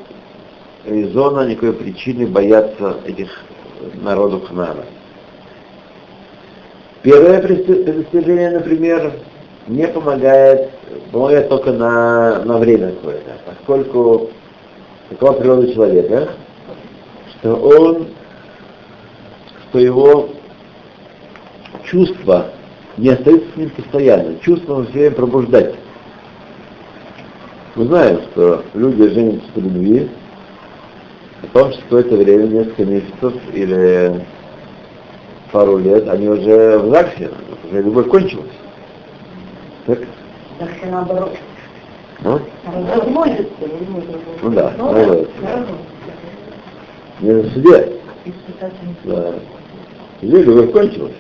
резона, 0.86 1.47
никакой 1.47 1.73
причины 1.73 2.28
бояться 2.28 2.97
этих 3.05 3.30
народов 4.01 4.47
Ханана. 4.47 4.86
Первое 7.01 7.39
предостережение, 7.39 8.51
например, 8.51 9.13
не 9.67 9.88
помогает, 9.88 10.71
помогает 11.11 11.49
только 11.49 11.71
на, 11.71 12.43
на 12.43 12.57
время 12.57 12.91
какое-то, 12.91 13.32
поскольку 13.45 14.30
такова 15.09 15.34
природа 15.34 15.71
человека, 15.73 16.30
что 17.30 17.55
он, 17.55 18.07
что 19.69 19.80
его 19.80 20.30
чувства 21.84 22.47
не 22.97 23.09
остается 23.09 23.47
с 23.53 23.55
ним 23.55 23.69
постоянно. 23.69 24.39
Чувство 24.39 24.78
нужно 24.78 24.91
все 24.91 24.99
время 24.99 25.15
пробуждать. 25.15 25.76
Мы 27.76 27.88
знаем, 27.88 28.21
что 28.32 28.63
люди 28.73 29.09
женятся 29.09 29.51
по 29.53 29.59
любви, 29.59 30.09
потом 31.51 31.71
через 31.71 31.84
какое-то 31.84 32.15
время, 32.15 32.43
несколько 32.47 32.86
месяцев 32.86 33.34
или 33.53 34.26
пару 35.51 35.78
лет, 35.78 36.07
они 36.07 36.30
уже 36.30 36.80
в 36.80 36.89
ЗАГСе, 36.89 37.32
уже 37.69 37.82
любовь 37.82 38.07
кончилась. 38.07 38.51
Так? 39.88 39.99
Так 40.57 40.69
что 40.78 40.86
наоборот. 40.88 41.38
Ну? 42.21 42.39
Разводится, 42.65 43.45
Ну 44.41 44.51
да, 44.51 44.73
разводится. 44.78 45.32
Не 47.19 47.32
на 47.32 47.43
суде. 47.49 47.91
Да. 49.03 49.34
Уже 50.21 50.43
любовь 50.43 50.71
кончилась. 50.71 51.15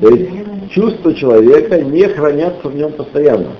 То 0.00 0.08
есть 0.08 0.72
чувства 0.72 1.14
человека 1.14 1.80
не 1.80 2.08
хранятся 2.08 2.68
в 2.68 2.74
нем 2.74 2.90
постоянно. 2.94 3.50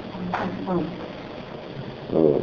Такова 2.11 2.41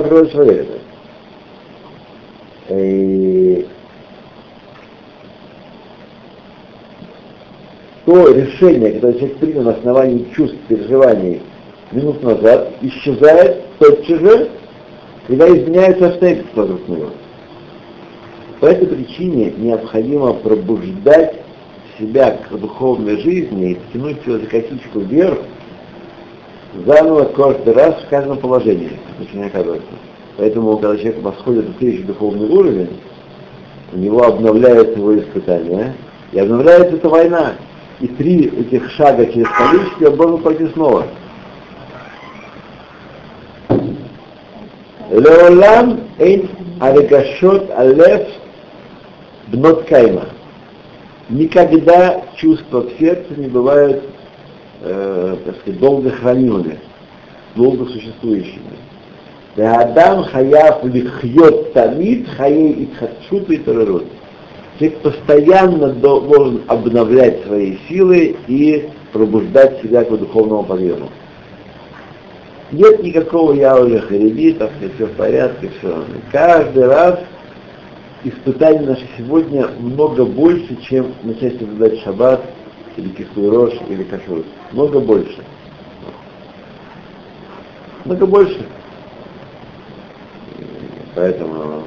природа 0.00 0.30
человека. 0.30 0.78
И 2.68 3.66
то 8.04 8.28
решение, 8.32 8.92
которое 8.92 9.14
человек 9.14 9.38
принял 9.38 9.62
на 9.62 9.72
основании 9.72 10.26
чувств, 10.34 10.56
переживаний 10.68 11.42
минут 11.92 12.22
назад, 12.22 12.70
исчезает 12.80 13.64
тотчас 13.78 14.20
же, 14.20 14.50
когда 15.26 15.48
изменяются 15.48 16.08
обстоятельства 16.08 16.62
вокруг 16.62 16.88
него. 16.88 17.10
По 18.60 18.66
этой 18.66 18.86
причине 18.88 19.52
необходимо 19.56 20.34
пробуждать 20.34 21.41
себя 21.98 22.38
к 22.48 22.54
духовной 22.54 23.18
жизни 23.20 23.72
и 23.72 23.78
тянуть 23.92 24.26
ее 24.26 24.38
за 24.38 24.46
косичку 24.46 25.00
вверх, 25.00 25.38
заново 26.86 27.24
каждый 27.24 27.74
раз 27.74 28.02
в 28.02 28.08
каждом 28.08 28.38
положении, 28.38 28.98
начиная 29.18 29.48
оказывается. 29.48 29.92
Поэтому, 30.36 30.78
когда 30.78 30.96
человек 30.96 31.22
восходит 31.22 31.68
на 31.68 31.74
следующий 31.78 32.04
духовный 32.04 32.48
уровень, 32.48 32.90
у 33.92 33.98
него 33.98 34.22
обновляется 34.22 34.98
его 34.98 35.18
испытание, 35.18 35.94
И 36.32 36.38
обновляется 36.38 36.96
эта 36.96 37.08
война. 37.08 37.52
И 38.00 38.08
три 38.08 38.46
этих 38.46 38.90
шага 38.92 39.26
через 39.26 39.46
количество 39.48 40.10
он 40.10 40.16
должен 40.16 40.42
пойти 40.42 40.66
снова. 40.68 41.06
Леолам 45.10 46.00
эйн 46.18 46.48
арегашот 46.80 47.70
алев 47.76 48.26
бнот 49.48 49.84
кайма. 49.84 50.24
Никогда 51.32 52.24
чувства 52.36 52.82
в 52.82 52.90
сердце 52.98 53.34
не 53.38 53.48
бывают, 53.48 54.02
э, 54.82 55.36
так 55.46 55.56
сказать, 55.60 55.80
долго 55.80 56.10
хранимыми, 56.10 56.78
долго 57.56 57.86
существующими. 57.86 58.76
Адам 59.56 60.24
хаяв 60.24 60.84
лихьет 60.84 61.72
тамид 61.72 62.28
хаей 62.36 62.84
итхатшут 62.84 63.48
и 63.48 63.56
терророт. 63.56 64.04
Человек 64.78 64.98
постоянно 64.98 65.88
должен 65.94 66.64
обновлять 66.66 67.42
свои 67.46 67.78
силы 67.88 68.36
и 68.46 68.90
пробуждать 69.14 69.80
себя 69.80 70.04
к 70.04 70.10
духовному 70.10 70.64
подъему. 70.64 71.08
Нет 72.72 73.02
никакого 73.02 73.54
я 73.54 73.80
уже 73.80 74.00
харибитов, 74.00 74.70
все 74.96 75.06
в 75.06 75.12
порядке, 75.12 75.70
все. 75.78 76.04
Каждый 76.30 76.86
раз 76.86 77.20
испытаний 78.24 78.86
наших 78.86 79.08
сегодня 79.16 79.68
много 79.78 80.24
больше, 80.24 80.76
чем 80.82 81.14
начать 81.22 81.58
соблюдать 81.58 82.00
шаббат, 82.00 82.42
или 82.96 83.08
кислый 83.08 83.80
или 83.88 84.04
кашур. 84.04 84.44
Много 84.72 85.00
больше. 85.00 85.42
Много 88.04 88.26
больше. 88.26 88.66
Поэтому... 91.14 91.82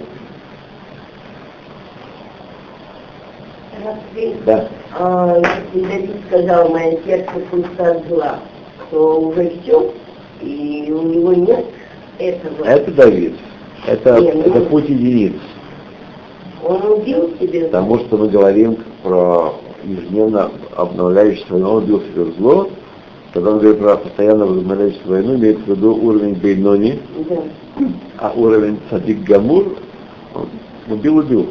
Да. 4.46 4.68
А, 4.98 5.42
если 5.74 5.88
Давид 5.88 6.16
сказал, 6.28 6.70
мое 6.70 6.98
сердце 7.06 7.32
пусто 7.52 8.04
зла, 8.08 8.40
то 8.90 9.20
уже 9.20 9.52
все, 9.62 9.94
и 10.42 10.92
у 10.92 11.04
него 11.04 11.34
нет 11.34 11.66
этого. 12.18 12.66
Это 12.66 12.92
Давид. 12.92 13.36
Это, 13.86 14.20
Нет, 14.20 14.36
это 14.36 14.60
ну, 14.60 14.66
путь 14.66 14.90
единиц. 14.90 15.40
Он 16.66 16.82
убил 16.94 17.32
себе. 17.40 17.66
Потому 17.66 18.00
что 18.00 18.18
мы 18.18 18.28
говорим 18.28 18.78
про 19.04 19.54
ежедневно 19.84 20.50
обновляющееся 20.76 21.54
войну, 21.54 21.70
он 21.70 21.84
убил 21.84 22.02
себе 22.02 22.26
зло, 22.38 22.70
когда 23.34 23.52
он 23.52 23.60
говорит 23.60 23.80
про 23.80 23.98
постоянно 23.98 24.48
возобновляющуюся 24.48 25.08
войну, 25.08 25.36
имеется 25.36 25.64
в 25.64 25.68
виду 25.68 25.96
уровень 25.96 26.34
Бейнони, 26.34 27.00
да. 27.30 27.36
а 28.18 28.34
уровень 28.36 28.80
Садик 28.90 29.20
Гамур 29.24 29.78
он 30.34 30.50
убил-убил. 30.90 31.50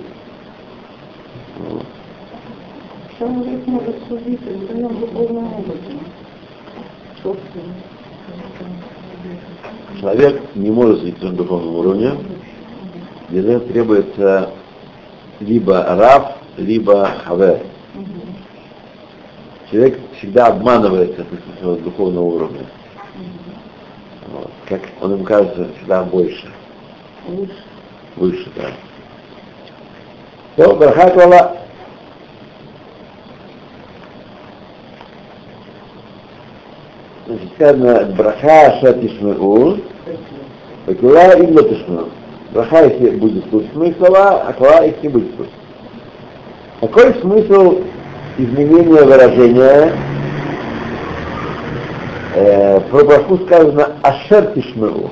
Человек 3.17 3.67
может 3.67 3.97
судить, 4.09 4.41
это 4.45 4.77
нам 4.77 4.99
духовном 4.99 5.65
Человек 10.01 10.43
не 10.57 10.71
может 10.73 10.99
судить 10.99 11.23
на 11.23 11.31
духовном 11.31 11.77
уровне, 11.77 12.13
для 13.29 13.43
этого 13.43 13.61
требуется 13.61 14.51
либо 15.41 15.83
рав, 15.83 16.37
либо 16.57 17.11
хавер. 17.25 17.61
Человек 19.71 19.99
всегда 20.19 20.49
обманывается 20.49 21.25
с 21.25 21.59
своего 21.59 21.77
духовного 21.77 22.25
уровня. 22.25 22.67
Вот. 24.29 24.51
Как 24.69 24.81
он 25.01 25.15
ему 25.15 25.25
кажется 25.25 25.69
всегда 25.77 26.03
больше. 26.03 26.49
Выше. 27.27 27.65
Выше, 28.17 28.49
да. 28.57 28.71
То, 30.57 30.77
Бархат 30.77 31.17
Вала. 31.17 31.57
Значит, 37.27 37.55
сказано, 37.55 38.15
браха 38.15 38.81
шатишмеу, 38.81 39.79
Бакула 40.87 41.39
и 41.39 41.47
лотишмеу. 41.51 42.11
Браха, 42.55 42.85
если 42.85 43.11
будет 43.17 43.49
слушать 43.51 43.75
мои 43.75 43.93
слова, 43.95 44.45
а 44.47 44.53
кла, 44.53 44.85
если 44.85 45.03
не 45.03 45.09
будет 45.09 45.35
слушать. 45.35 45.53
Какой 46.81 47.15
смысл 47.21 47.81
изменения 48.39 49.03
выражения? 49.03 49.93
Э, 52.37 52.81
про 52.91 53.05
браху 53.05 53.39
сказано 53.39 53.97
ашер 54.03 54.53
тишмеу, 54.53 55.11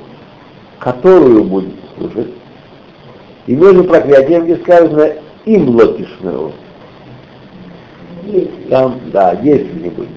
которую 0.79 1.43
будет 1.43 1.73
слушать. 1.97 2.31
И 3.47 3.55
между 3.55 3.83
проклятием, 3.83 4.45
где 4.45 4.55
сказано 4.57 5.11
им 5.43 5.75
лотишмеу. 5.75 6.53
Там, 8.69 9.01
да, 9.11 9.33
если 9.43 9.79
не 9.79 9.89
будет 9.89 10.07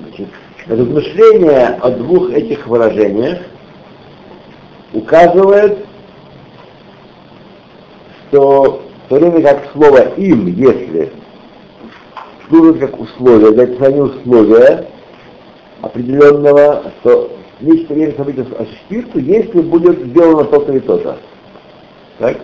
Значит, 0.00 0.28
размышление 0.66 1.78
о 1.80 1.90
двух 1.90 2.30
этих 2.30 2.66
выражениях 2.66 3.38
указывает, 4.92 5.78
что 8.28 8.82
в 9.04 9.08
то 9.08 9.16
время 9.16 9.42
как 9.42 9.70
слово 9.72 10.14
«им», 10.16 10.46
если 10.46 11.12
служит 12.48 12.78
как 12.78 12.98
условие, 12.98 13.52
для 13.52 13.64
описания 13.64 14.02
условия 14.02 14.88
определенного, 15.82 16.92
то 17.02 17.30
нечто 17.60 17.94
время 17.94 18.14
события 18.16 18.46
осуществится, 18.58 19.18
если 19.18 19.60
будет 19.60 19.98
сделано 20.06 20.44
то-то 20.44 20.72
и 20.72 20.80
то-то. 20.80 21.18
Так? 22.18 22.38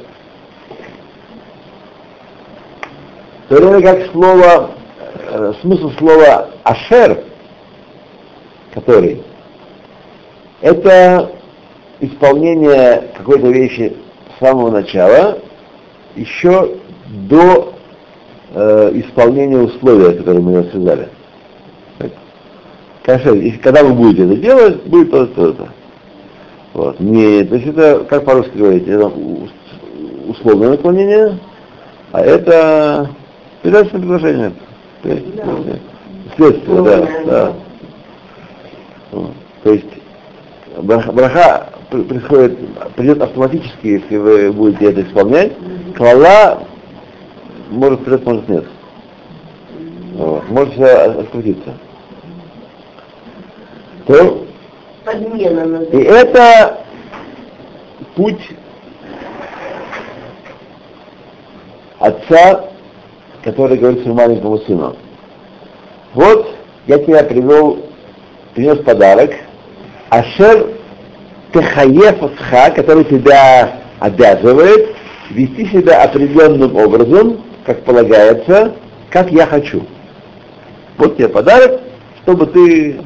В 3.47 3.55
то 3.55 3.57
время 3.57 3.83
как 3.83 4.11
слово, 4.13 4.71
э, 5.31 5.53
смысл 5.63 5.91
слова 5.99 6.51
«ашер» 6.65 7.25
который 8.73 9.23
это 10.61 11.33
исполнение 12.01 13.11
какой-то 13.17 13.49
вещи 13.49 13.97
с 14.37 14.45
самого 14.45 14.71
начала, 14.71 15.39
еще 16.17 16.77
до 17.29 17.75
э, 18.55 18.93
исполнения 18.95 19.59
условия, 19.59 20.13
которые 20.13 20.43
мы 20.43 20.65
связали. 20.65 21.09
Конечно, 23.03 23.31
если, 23.31 23.59
когда 23.59 23.83
вы 23.83 23.95
будете 23.95 24.25
это 24.25 24.37
делать, 24.37 24.83
будет 24.85 25.11
то-то, 25.11 25.35
то-то. 25.35 25.69
Вот. 26.75 27.01
Не, 27.01 27.43
то 27.45 27.57
есть 27.57 27.67
это, 27.69 28.05
как 28.09 28.25
по-русски 28.25 28.57
говорить, 28.57 28.87
это 28.87 29.11
условное 30.29 30.71
наклонение, 30.71 31.39
а 32.13 32.21
это 32.21 33.11
передачное 33.63 34.01
предложение. 34.01 34.53
Следствие, 36.37 36.83
да, 36.83 37.09
да. 37.25 37.53
То 39.11 39.73
есть 39.73 39.87
браха 40.79 41.71
происходит, 41.91 42.59
придет 42.95 43.21
автоматически, 43.23 43.87
если 43.87 44.17
вы 44.17 44.53
будете 44.53 44.91
это 44.91 45.03
исполнять. 45.03 45.53
Клала 45.97 46.63
может 47.71 48.05
придет, 48.05 48.25
может 48.25 48.49
нет. 48.49 48.65
Вот. 50.15 50.49
Может 50.49 50.75
все 50.75 50.87
открутиться. 50.87 51.75
То, 54.07 54.47
и 55.93 55.97
это 55.99 56.81
путь 58.17 58.41
отца, 61.99 62.65
который 63.45 63.79
говорит 63.79 64.01
своему 64.03 64.21
маленькому 64.21 64.59
сыну. 64.59 64.97
Вот 66.15 66.55
я 66.87 66.99
тебя 66.99 67.23
привел 67.25 67.90
принес 68.55 68.79
подарок, 68.79 69.33
Ашер 70.09 70.69
Техаев 71.53 72.23
Отха, 72.23 72.71
который 72.71 73.05
тебя 73.05 73.81
обязывает 73.99 74.95
вести 75.31 75.67
себя 75.67 76.03
определенным 76.03 76.75
образом, 76.77 77.45
как 77.65 77.85
полагается, 77.85 78.75
как 79.11 79.31
я 79.31 79.47
хочу. 79.47 79.83
Вот 80.99 81.17
тебе 81.17 81.29
подарок, 81.29 81.81
чтобы 82.23 82.47
ты 82.47 83.01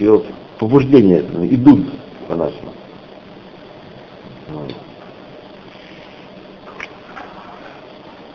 вот, 0.00 0.26
побуждения 0.58 1.20
идут 1.50 1.92
по-нашему. 2.28 2.72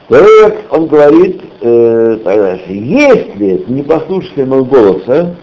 Так 0.08 0.56
он 0.70 0.88
говорит, 0.88 1.42
э, 1.62 2.64
если 2.68 3.66
не 3.68 3.84
послушаете 3.84 4.46
моего 4.46 4.64
голоса, 4.66 5.36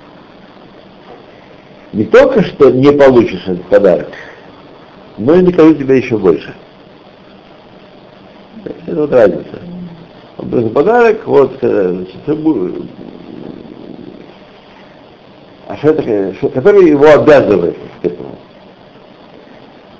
не 1.94 2.04
только 2.04 2.42
что 2.42 2.70
не 2.70 2.90
получишь 2.92 3.42
этот 3.46 3.64
подарок, 3.66 4.08
но 5.16 5.34
и 5.34 5.42
накажу 5.42 5.74
тебя 5.74 5.94
еще 5.94 6.18
больше. 6.18 6.52
Это 8.64 8.96
вот 8.96 9.12
разница. 9.12 9.60
Он 10.36 10.70
подарок, 10.70 11.24
вот, 11.26 11.56
э, 11.62 11.92
значит, 11.92 12.16
а 15.68 15.76
что 15.76 15.88
это, 15.90 16.34
что, 16.34 16.48
который 16.48 16.88
его 16.88 17.06
обязывает 17.06 17.76
к 18.02 18.04
этому. 18.04 18.36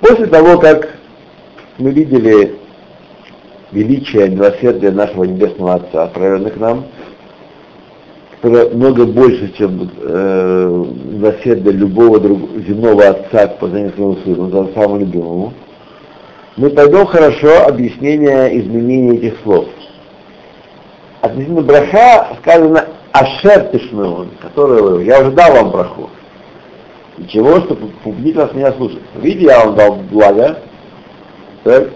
После 0.01 0.27
того, 0.27 0.59
как 0.59 0.97
мы 1.77 1.91
видели 1.91 2.55
величия 3.71 4.27
милосердия 4.27 4.91
нашего 4.91 5.23
Небесного 5.23 5.75
Отца, 5.75 6.03
отправленный 6.03 6.51
к 6.51 6.57
нам, 6.57 6.85
которое 8.41 8.69
много 8.69 9.05
больше, 9.05 9.51
чем 9.57 9.89
э, 10.01 10.85
милосердие 11.05 11.73
любого 11.73 12.19
другого 12.19 12.59
земного 12.61 13.07
отца 13.07 13.47
по 13.47 13.67
отношению 13.67 13.91
к 13.91 13.95
своему 13.95 14.49
сыну, 14.49 14.71
самому 14.73 14.99
любимому, 14.99 15.53
мы 16.57 16.69
пойдем 16.69 17.05
хорошо 17.05 17.65
объяснение 17.67 18.59
изменения 18.59 19.17
этих 19.17 19.39
слов. 19.43 19.65
Относительно 21.21 21.61
браха 21.61 22.37
сказано 22.41 22.85
Ашер 23.11 23.69
Тишмеон, 23.71 24.29
которую 24.41 25.03
я 25.05 25.21
уже 25.21 25.31
дал 25.31 25.53
вам 25.53 25.71
браху. 25.71 26.09
И 27.17 27.25
чего, 27.27 27.61
чтобы 27.61 27.87
побудить 28.03 28.35
вас 28.35 28.53
меня 28.53 28.73
слушать. 28.73 29.01
Видите, 29.15 29.45
я 29.45 29.65
вам 29.65 29.75
дал 29.75 29.95
благо. 30.11 30.59
Так. 31.63 31.89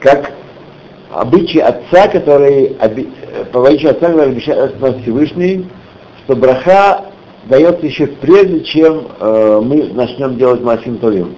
Как 0.00 0.32
обычай 1.12 1.58
отца, 1.58 2.08
который, 2.08 2.76
по 3.52 3.60
обычаю 3.60 3.90
отца, 3.90 4.08
который 4.08 4.32
обещает 4.32 4.80
нас 4.80 4.94
Всевышний, 5.02 5.68
что 6.24 6.36
браха 6.36 7.06
дается 7.46 7.86
еще 7.86 8.06
прежде, 8.06 8.60
чем 8.64 9.08
э, 9.18 9.60
мы 9.64 9.84
начнем 9.94 10.36
делать 10.36 10.62
Масим 10.62 10.98
Товим. 10.98 11.36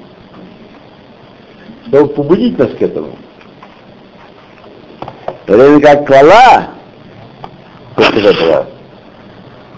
Чтобы 1.87 2.09
побудить 2.09 2.59
нас 2.59 2.71
к 2.71 2.83
этому. 2.83 3.17
В 5.47 5.47
то 5.47 5.81
как 5.81 6.07
Клала, 6.07 6.69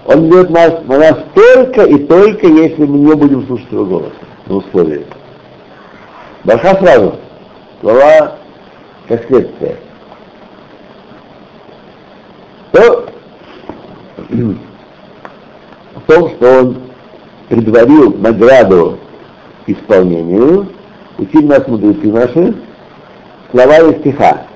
он 0.04 0.28
берет 0.28 0.50
нас, 0.50 0.72
на 0.86 1.12
только 1.34 1.84
и 1.84 1.98
только, 2.06 2.46
если 2.46 2.84
мы 2.84 2.98
не 2.98 3.14
будем 3.14 3.46
слушать 3.46 3.70
его 3.70 3.84
голос 3.84 4.12
на 4.46 4.56
условии. 4.56 5.06
Браха 6.44 6.76
сразу. 6.76 7.16
Слова 7.80 8.38
как 9.12 9.26
следствие. 9.26 9.76
То 12.72 13.06
в 14.30 16.00
том, 16.06 16.30
что 16.30 16.60
он 16.60 16.82
предварил 17.50 18.14
награду 18.16 18.98
исполнению, 19.66 20.68
учили 21.18 21.44
нас 21.44 21.66
мудрецы 21.68 22.06
наши, 22.06 22.54
слова 23.50 23.78
из 23.90 24.00
стиха. 24.00 24.46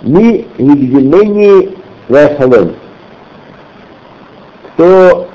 Мы 0.00 0.46
нигделени 0.56 1.76
вяшалем. 2.08 2.74
Кто 4.72 5.28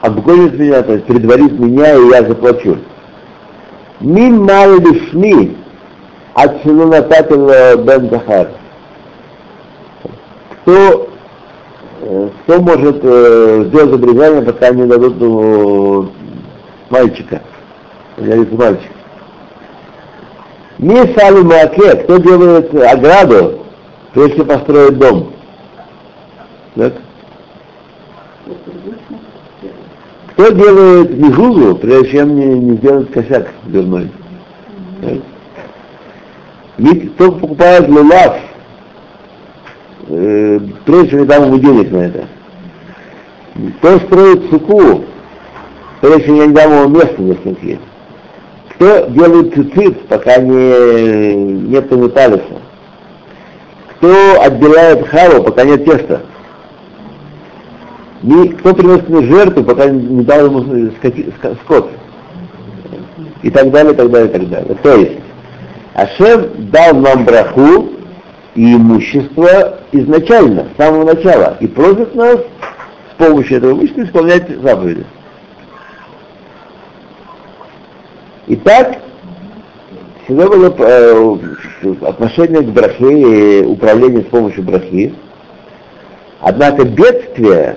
обгонит 0.00 0.58
меня, 0.58 0.82
то 0.82 0.94
есть 0.94 1.04
предварит 1.04 1.52
меня, 1.58 1.94
и 1.96 2.08
я 2.08 2.22
заплачу. 2.22 2.78
Мин 4.00 4.44
мал 4.44 4.78
лишни 4.78 5.57
от 6.42 6.62
Шилунататель 6.62 7.82
бен 7.82 8.10
Захар. 8.10 8.48
Кто 10.62 11.08
кто 12.42 12.60
может 12.60 13.00
э, 13.02 13.64
сделать 13.66 13.92
обрезание, 13.92 14.42
пока 14.42 14.70
не 14.70 14.86
дадут 14.86 15.20
ему 15.20 16.08
мальчика? 16.90 17.42
Говорит 18.16 18.52
мальчик. 18.52 18.90
Не 20.78 21.12
сали 21.14 21.42
маке, 21.42 21.96
кто 21.96 22.18
делает 22.18 22.72
ограду, 22.72 23.66
прежде 24.14 24.44
построить 24.44 24.96
дом. 24.96 25.32
Так? 26.76 26.94
Кто 30.32 30.50
делает 30.50 31.18
мижузу, 31.18 31.74
прежде 31.76 32.10
чем 32.12 32.36
не, 32.36 32.46
не 32.46 32.76
сделать 32.76 33.10
косяк 33.10 33.48
дверной? 33.64 34.10
Так? 35.02 35.18
Кто 36.78 37.32
покупает 37.32 37.88
лулав, 37.88 38.38
э, 40.06 40.60
прежде 40.84 41.10
чем 41.10 41.26
дам 41.26 41.46
ему 41.46 41.58
денег 41.58 41.90
на 41.90 41.96
это. 41.98 42.24
Кто 43.78 43.98
строит 43.98 44.48
суку, 44.48 45.04
прежде 46.00 46.24
чем 46.26 46.36
я 46.36 46.46
не 46.46 46.54
дам 46.54 46.72
ему 46.72 46.88
место 46.88 47.20
на 47.20 47.34
суке. 47.34 47.80
Кто 48.74 49.06
делает 49.08 49.54
цицит, 49.54 50.06
пока 50.06 50.36
не, 50.36 51.34
нет 51.34 51.90
металлиса. 51.90 52.44
Кто 53.96 54.40
отделяет 54.40 55.08
хару, 55.08 55.42
пока 55.42 55.64
нет 55.64 55.84
теста. 55.84 56.22
И 58.22 58.48
кто 58.50 58.72
приносит 58.72 59.08
мне 59.08 59.26
жертву, 59.26 59.64
пока 59.64 59.86
не 59.86 60.22
дал 60.22 60.46
ему 60.46 60.92
скот. 61.64 61.90
И 63.42 63.50
так 63.50 63.72
далее, 63.72 63.94
и 63.94 63.96
так 63.96 64.10
далее, 64.10 64.28
и 64.28 64.32
так 64.32 64.48
далее. 64.48 64.76
То 64.80 64.96
есть, 64.96 65.18
Ашем 65.98 66.70
дал 66.70 66.94
нам 66.94 67.24
браху 67.24 67.88
и 68.54 68.74
имущество 68.76 69.80
изначально, 69.90 70.68
с 70.72 70.76
самого 70.80 71.12
начала, 71.12 71.56
и 71.58 71.66
просит 71.66 72.14
нас 72.14 72.36
с 72.36 73.14
помощью 73.16 73.56
этого 73.56 73.72
имущества 73.72 74.04
исполнять 74.04 74.48
заповеди. 74.60 75.04
Итак, 78.46 78.98
всегда 80.22 80.46
было 80.46 80.72
э, 80.78 81.36
отношение 82.02 82.60
к 82.60 82.66
брахе 82.66 83.62
и 83.62 83.64
управление 83.64 84.22
с 84.22 84.26
помощью 84.26 84.62
брахи. 84.62 85.12
Однако 86.40 86.84
бедствие, 86.84 87.76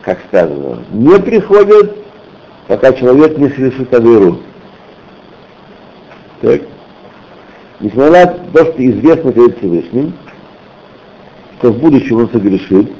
как 0.00 0.18
сказано, 0.28 0.82
не 0.92 1.18
приходит, 1.18 1.94
пока 2.68 2.94
человек 2.94 3.36
не 3.36 3.50
совершит 3.50 3.92
авиру. 3.92 4.40
Так? 6.40 6.62
Несмотря 7.80 8.10
на 8.10 8.26
то, 8.26 8.72
что 8.72 8.90
известно 8.90 9.32
перед 9.32 9.58
Всевышним, 9.58 10.12
что 11.58 11.72
в 11.72 11.78
будущем 11.78 12.18
он 12.18 12.28
согрешит, 12.30 12.90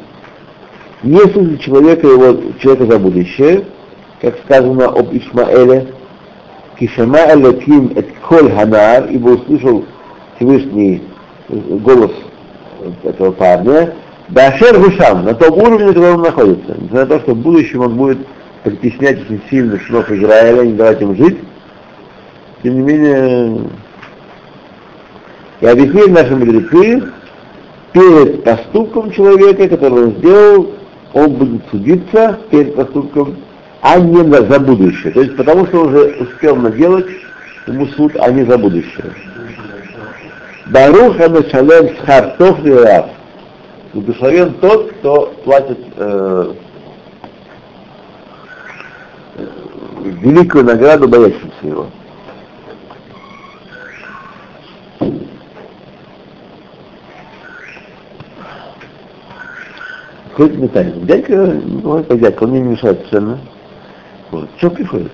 не 1.03 1.21
судит 1.21 1.61
человека, 1.61 2.07
его, 2.07 2.53
человека 2.61 2.87
за 2.93 2.99
будущее, 2.99 3.65
как 4.21 4.39
сказано 4.45 4.87
об 4.87 5.15
Ишмаэле, 5.15 5.89
Кишама 6.79 7.19
Элоким 7.31 7.93
эт 7.95 8.07
коль 8.27 8.51
ханар, 8.51 9.07
ибо 9.11 9.31
услышал 9.31 9.85
Всевышний 10.37 11.03
голос 11.49 12.13
этого 13.05 13.33
парня, 13.33 13.95
Дашер 14.29 14.79
Гушам, 14.79 15.25
на 15.25 15.35
том 15.35 15.59
уровне, 15.59 15.87
на 15.87 15.93
котором 15.93 16.15
он 16.17 16.23
находится. 16.23 16.75
Несмотря 16.79 17.01
на 17.01 17.07
то, 17.07 17.21
что 17.21 17.35
в 17.35 17.39
будущем 17.39 17.81
он 17.81 17.97
будет 17.97 18.19
притеснять 18.65 19.21
очень 19.23 19.43
сильно 19.51 19.79
сынов 19.87 20.11
Израиля, 20.11 20.63
не 20.63 20.73
давать 20.73 21.03
им 21.03 21.17
жить, 21.17 21.39
тем 22.63 22.75
не 22.75 22.81
менее, 22.81 23.61
и 25.61 25.67
объяснили 25.67 26.11
наши 26.11 26.35
мудрецы, 26.35 27.13
перед 27.93 28.45
поступком 28.45 29.11
человека, 29.11 29.69
который 29.69 30.05
он 30.05 30.17
сделал, 30.17 30.71
он 31.13 31.33
будет 31.33 31.63
судиться 31.71 32.39
перед 32.51 32.75
поступком, 32.75 33.37
а 33.83 33.99
не 33.99 34.23
за 34.23 34.61
будущее. 34.61 35.13
То 35.13 35.23
есть 35.23 35.37
потому 35.37 35.67
что 35.67 35.81
он 35.81 35.89
уже 35.89 36.17
успел 36.21 36.57
наделать 36.57 37.07
ему 37.67 37.87
суд, 37.89 38.13
а 38.19 38.31
не 38.31 38.45
за 38.45 38.59
будущее. 38.59 39.13
Барух 40.67 41.19
Амешалем 41.19 41.97
Схартов 41.99 42.63
Лирав. 42.63 43.07
Благословен 43.93 44.55
тот, 44.61 44.93
кто 44.93 45.35
платит 45.45 45.79
э, 45.97 46.55
великую 50.23 50.65
награду 50.65 51.09
боящимся 51.09 51.51
его. 51.63 51.87
Приходит 60.41 60.59
металлик. 60.59 61.05
Дядька, 61.05 61.61
ну, 61.83 62.03
как 62.03 62.19
дядька, 62.19 62.45
он 62.45 62.51
мне 62.53 62.61
не 62.61 62.69
мешает 62.71 62.97
совершенно. 63.01 63.39
Вот. 64.31 64.49
Что 64.57 64.71
приходит? 64.71 65.13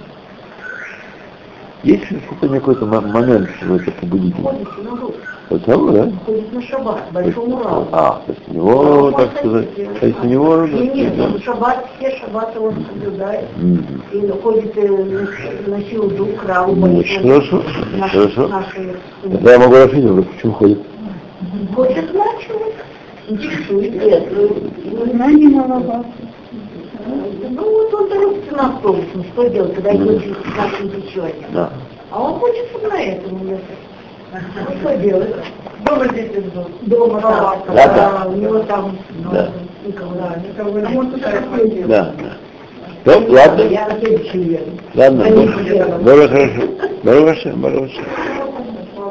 Есть 1.83 2.05
какой-то 2.29 2.55
какой-то 2.55 2.87
момент, 2.87 3.49
что 3.61 3.74
это 3.74 3.91
побудить? 3.91 4.37
Вот 5.51 5.64
того, 5.64 5.91
да? 5.91 6.12
Ходит 6.27 6.53
на 6.53 6.62
шаббат, 6.62 7.03
большой 7.11 7.45
Урал. 7.45 7.89
А, 7.91 8.22
то 8.24 8.33
есть 8.33 8.49
у 8.49 8.55
него, 8.55 9.11
так 9.11 9.37
сказать, 9.39 9.74
то 9.74 10.07
есть 10.07 10.18
у 10.22 10.27
него... 10.27 10.64
Нет, 10.66 10.95
нет, 10.95 11.18
он 11.18 11.41
шаббат, 11.43 11.87
все 11.99 12.16
шаббаты 12.18 12.61
он 12.61 12.87
соблюдает. 12.87 13.47
И 14.12 14.29
ходит 14.29 14.79
э, 14.79 15.27
на 15.66 15.83
силу 15.83 16.09
дух, 16.11 16.37
крау, 16.37 16.72
Ну, 16.72 16.99
очень 16.99 17.20
хорошо, 17.20 17.64
хорошо. 17.99 18.51
Тогда 19.22 19.53
я 19.53 19.59
могу 19.59 19.74
расширить, 19.74 20.31
почему 20.31 20.53
ходит? 20.53 20.79
Хочет 21.74 22.11
знать 22.11 22.43
человек. 23.27 24.33
Интересует. 24.33 25.12
Знание 25.14 25.49
маловато. 25.49 26.07
Ну 27.51 27.62
вот 27.62 27.95
он 27.95 28.09
торопится 28.09 28.57
на 28.57 28.66
автобус, 28.68 29.05
ну 29.14 29.24
что 29.33 29.49
делать, 29.49 29.74
когда 29.74 29.95
идет 29.95 30.22
через 30.22 30.37
15 30.37 31.07
течением. 31.07 31.35
Да. 31.53 31.70
А 32.11 32.22
он 32.22 32.41
хочет 32.41 32.83
на 32.83 33.01
этом 33.01 33.49
ехать. 33.49 33.62
Ну 34.33 34.77
что 34.81 34.97
делать? 34.97 35.35
Дома 35.85 36.09
здесь 36.09 36.31
дома. 36.53 36.68
Дома, 36.83 37.20
да. 37.20 37.57
Да, 37.68 37.95
да. 37.95 38.29
У 38.29 38.33
него 38.37 38.59
там 38.61 38.99
Да. 39.33 39.51
никого, 39.87 40.14
да, 40.16 40.37
никого 40.49 40.79
не 40.81 40.89
может. 40.89 41.20
Да, 41.87 42.12
да. 42.18 42.33
Ну, 43.05 43.33
ладно. 43.33 43.62
Я 43.62 43.87
на 43.87 44.01
следующем 44.01 44.43
еду. 44.43 44.72
Ладно, 44.95 45.24
хорошо. 45.24 46.59
Бог 47.03 47.12
хорошо, 47.14 47.51
Бог 47.55 47.72
хорошо. 47.72 48.03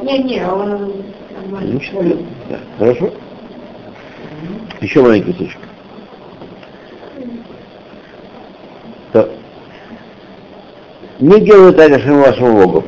Не-не, 0.03 0.45
он... 0.45 0.91
Ну, 1.49 1.79
да, 2.49 2.57
хорошо? 2.77 3.09
Еще 4.81 5.01
маленький 5.01 5.31
кусочек. 5.31 5.59
Не 11.19 11.39
делайте 11.39 11.77
так, 11.77 11.91
Ашему 11.93 12.21
вашему 12.21 12.61
Богу. 12.61 12.83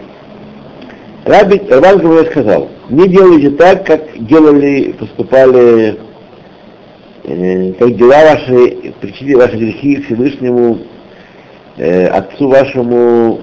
Раби, 1.24 1.62
Рабан 1.70 2.00
Гамалей 2.00 2.30
сказал, 2.30 2.70
не 2.90 3.08
делайте 3.08 3.52
так, 3.52 3.86
как 3.86 4.02
делали, 4.26 4.92
поступали, 4.94 5.98
э, 7.24 7.74
как 7.74 7.96
дела 7.96 8.32
ваши, 8.32 8.94
причинили 9.00 9.36
ваши 9.36 9.56
грехи 9.56 10.02
Всевышнему, 10.04 10.80
э, 11.78 12.08
отцу 12.08 12.50
вашему, 12.50 13.42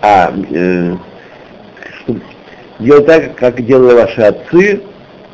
а, 0.00 0.32
э, 0.50 0.96
делать 2.78 3.06
так, 3.06 3.34
как 3.36 3.64
делали 3.64 3.94
ваши 3.94 4.22
отцы, 4.22 4.82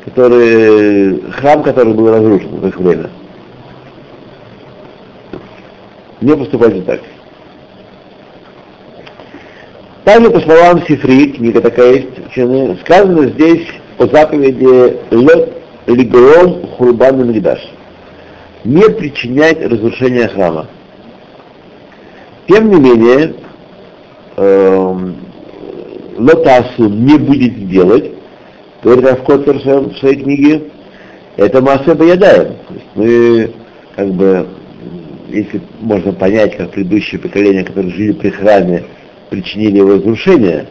которые, 0.07 1.19
храм, 1.33 1.63
который 1.63 1.93
был 1.93 2.09
разрушен 2.09 2.47
в 2.47 2.67
их 2.67 2.77
время. 2.77 3.09
Не 6.21 6.35
поступайте 6.35 6.81
так. 6.81 7.01
Также, 10.05 10.31
по 10.31 10.39
словам 10.39 10.81
Сифри, 10.87 11.33
книга 11.33 11.59
такая 11.59 11.95
есть, 11.95 12.27
ученые, 12.29 12.77
сказано 12.77 13.27
здесь 13.27 13.67
о 13.97 14.07
заповеди 14.07 14.97
«Ле 15.11 15.53
лигром 15.87 16.67
хурбан 16.77 17.27
мигдаш» 17.27 17.59
не 18.63 18.89
причинять 18.89 19.61
разрушение 19.61 20.29
храма. 20.29 20.67
Тем 22.47 22.69
не 22.69 22.79
менее, 22.79 23.35
эм, 24.37 25.17
лотасу 26.17 26.87
не 26.87 27.17
будет 27.17 27.67
делать, 27.67 28.16
говорит 28.83 29.05
Равкотер 29.05 29.57
в 29.57 29.97
своей 29.97 30.21
книге, 30.21 30.63
это 31.35 31.61
масса 31.61 31.95
есть 31.95 32.87
мы, 32.95 33.51
как 33.95 34.07
бы, 34.09 34.47
если 35.29 35.61
можно 35.79 36.13
понять, 36.13 36.57
как 36.57 36.71
предыдущие 36.71 37.19
поколения, 37.19 37.63
которые 37.63 37.93
жили 37.93 38.13
при 38.13 38.29
храме, 38.29 38.85
причинили 39.29 39.77
его 39.77 39.95
разрушение, 39.95 40.67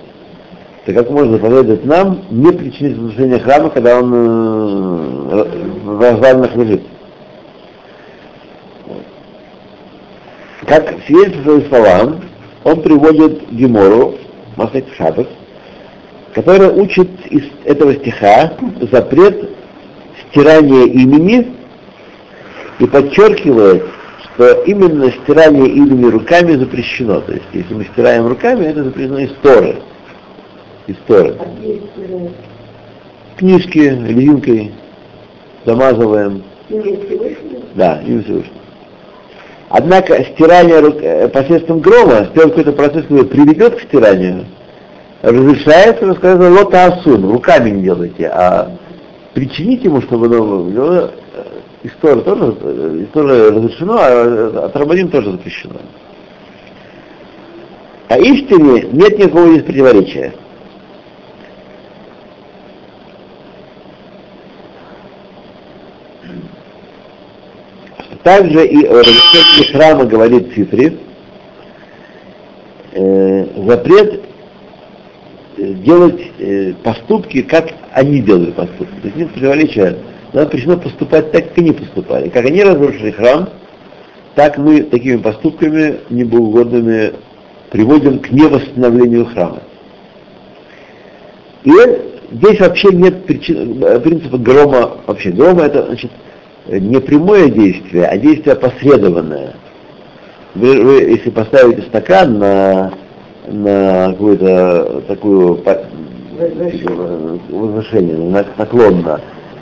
то 0.85 0.93
как 0.93 1.11
можно 1.11 1.33
заповедать 1.33 1.85
нам 1.85 2.23
не 2.31 2.53
причинить 2.53 2.97
разрушение 2.97 3.39
храма, 3.41 3.71
когда 3.71 3.99
он 3.99 4.13
э, 4.13 5.45
в 5.85 6.01
развалинах 6.01 6.57
лежит? 6.57 6.83
Как 10.67 10.97
свидетельство 11.07 11.43
своим 11.43 11.69
словам, 11.69 12.21
он 12.65 12.83
приводит 12.83 13.51
Гемору, 13.53 14.17
Масет 14.57 14.87
Шабас, 14.97 15.27
которая 16.37 16.71
учит 16.71 17.09
из 17.31 17.45
этого 17.65 17.95
стиха 17.95 18.53
запрет 18.93 19.49
стирания 20.29 20.85
имени 20.85 21.51
и 22.79 22.87
подчеркивает, 22.87 23.83
что 24.23 24.53
именно 24.65 25.11
стирание 25.13 25.67
имени 25.67 26.05
руками 26.11 26.57
запрещено. 26.57 27.23
То 27.23 27.33
есть, 27.33 27.47
если 27.55 27.73
мы 27.73 27.85
стираем 27.85 28.27
руками, 28.27 28.67
это 28.67 28.85
запрещено 28.85 29.21
из 29.21 29.33
Торы. 29.41 29.77
Из 30.87 30.97
Торы. 31.07 31.37
Книжки 33.39 33.79
резинкой 33.79 34.73
замазываем. 35.65 36.43
Да, 36.69 38.03
имя 38.07 38.23
Всевышнего. 38.23 38.53
Однако 39.71 40.23
стирание 40.35 40.81
рук, 40.81 40.97
э, 41.01 41.29
посредством 41.29 41.81
грома, 41.81 42.29
сделать 42.31 42.51
какой-то 42.51 42.73
процесс, 42.73 43.05
который 43.05 43.25
приведет 43.25 43.77
к 43.77 43.83
стиранию, 43.85 44.45
разрешается, 45.27 46.15
сказано, 46.15 46.51
лота 46.51 46.87
асун, 46.87 47.29
руками 47.29 47.71
не 47.71 47.83
делайте, 47.83 48.29
а 48.29 48.77
причинить 49.35 49.83
ему, 49.83 50.01
чтобы 50.03 50.29
ну, 50.29 51.11
история 51.83 52.21
тоже, 52.21 52.57
э, 52.61 53.05
история 53.05 53.51
разрешено, 53.51 53.97
а 53.99 54.67
отрабаним 54.67 55.11
тоже 55.11 55.33
запрещено. 55.33 55.81
А 58.09 58.19
истине 58.19 58.89
нет 58.93 59.19
никакого 59.19 59.49
здесь 59.49 59.65
противоречия. 59.65 60.33
Также 68.23 68.65
и 68.65 68.87
о 68.87 68.99
разрешении 68.99 69.73
храма 69.73 70.05
говорит 70.05 70.53
э, 72.93 73.47
запрет 73.67 74.15
э, 74.15 74.26
делать 75.57 76.21
э, 76.39 76.75
поступки, 76.83 77.43
как 77.43 77.69
они 77.93 78.21
делают 78.21 78.55
поступки. 78.55 78.95
То 79.01 79.07
есть 79.07 79.17
нет 79.17 79.31
противоречия. 79.33 79.97
Нам 80.33 80.49
причина 80.49 80.77
поступать 80.77 81.33
так, 81.33 81.49
как 81.49 81.59
они 81.59 81.73
поступали. 81.73 82.29
Как 82.29 82.45
они 82.45 82.63
разрушили 82.63 83.11
храм, 83.11 83.49
так 84.35 84.59
мы 84.59 84.83
такими 84.83 85.17
поступками 85.17 86.01
небоугодными 86.11 87.13
приводим 87.71 88.19
к 88.19 88.31
невосстановлению 88.31 89.27
храма. 89.27 89.63
И 91.65 91.73
здесь 92.33 92.61
вообще 92.61 92.89
нет 92.93 93.25
причин, 93.25 93.83
э, 93.83 94.01
принципа 94.01 94.39
грома 94.39 94.99
вообще. 95.07 95.31
Грома 95.31 95.63
это 95.63 95.87
значит 95.87 96.11
не 96.69 97.01
прямое 97.01 97.49
действие, 97.49 98.07
а 98.07 98.19
действие 98.19 98.55
опосредованное. 98.55 99.55
Вы, 100.55 100.83
вы, 100.83 101.03
если 101.03 101.31
поставите 101.31 101.83
стакан 101.83 102.39
на, 102.39 102.93
на 103.49 104.09
какую-то 104.13 105.03
такую 105.09 105.57
по- 105.57 105.83
возвышение, 107.51 108.17
на- 108.17 108.45
наклонно, 108.59 109.21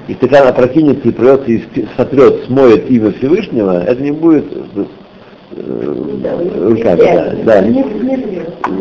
и 0.08 0.14
стакан 0.14 0.48
опрокинется 0.48 1.08
и 1.08 1.12
придется 1.12 1.50
и 1.50 1.62
сотрет, 1.96 2.44
смоет 2.46 2.90
имя 2.90 3.12
Всевышнего, 3.12 3.82
это 3.84 4.02
не 4.02 4.10
будет 4.10 4.44
э, 4.76 4.84
руками. 6.68 6.98
Да, 6.98 7.34
да. 7.44 7.58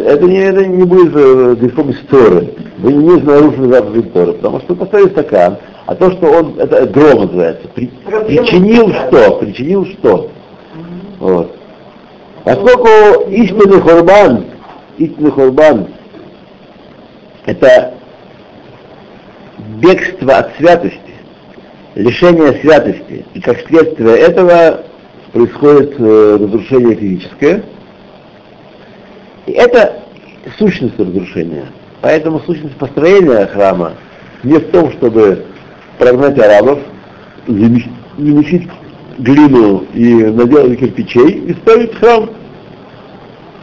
Это, 0.06 0.26
не, 0.26 0.39
это 0.39 0.66
не 0.66 0.84
будет 0.84 1.14
э, 1.16 1.56
грехом 1.60 1.89
из 1.91 1.99
Торы. 2.10 2.49
Вы 2.80 2.93
не 2.93 3.22
нарушили 3.22 3.72
заповедь 3.72 4.12
Торы, 4.14 4.34
потому 4.34 4.60
что 4.62 4.76
поставили 4.76 5.10
стакан, 5.10 5.58
а 5.86 5.95
то, 5.95 6.12
что 6.12 6.26
он, 6.28 6.56
это 6.60 6.86
гром 6.88 7.26
называется, 7.26 7.68
при- 7.76 7.91
причинил 8.28 8.89
что? 8.89 9.36
Причинил 9.38 9.86
что? 9.86 10.30
Вот. 11.20 11.56
Поскольку 12.43 13.30
истинный 13.30 13.80
хурбан, 13.80 14.45
истинный 14.98 15.32
хурбан, 15.32 15.88
это 17.46 17.94
бегство 19.80 20.38
от 20.38 20.56
святости, 20.58 21.00
лишение 21.96 22.60
святости, 22.62 23.26
и 23.34 23.41
как 23.41 23.60
следствие 23.68 24.18
этого 24.18 24.84
происходит 25.32 25.96
э, 26.00 26.38
разрушение 26.39 26.96
физическое, 26.96 27.64
и 29.46 29.52
это 29.52 30.04
сущность 30.58 30.98
разрушения. 31.00 31.66
Поэтому 32.02 32.39
сущность 32.41 32.76
построения 32.76 33.46
храма 33.48 33.94
не 34.44 34.58
в 34.58 34.72
том, 34.72 34.91
чтобы 34.94 35.46
прогнать 35.98 36.38
арабов, 36.38 36.80
замес- 37.48 37.89
замесить 38.18 38.68
глину 39.18 39.86
и 39.94 40.16
наделать 40.16 40.80
кирпичей 40.80 41.46
и 41.46 41.54
ставить 41.54 41.96
храм. 41.96 42.30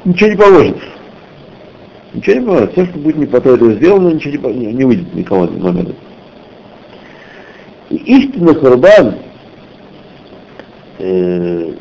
Ничего 0.04 0.30
не 0.30 0.36
поможет. 0.36 0.76
Ничего 2.12 2.34
не 2.34 2.46
поможет. 2.46 2.72
Все, 2.72 2.86
что 2.86 2.98
будет 2.98 3.16
не 3.16 3.26
по 3.26 3.40
той 3.40 3.74
сделано, 3.74 4.08
ничего 4.08 4.50
не, 4.50 4.72
не, 4.72 4.84
выйдет 4.84 5.14
никого 5.14 5.46
на 5.46 5.64
момент. 5.64 5.94
И 7.90 7.96
истинный 7.96 8.54
хурбан, 8.54 9.16
э, 10.98 11.72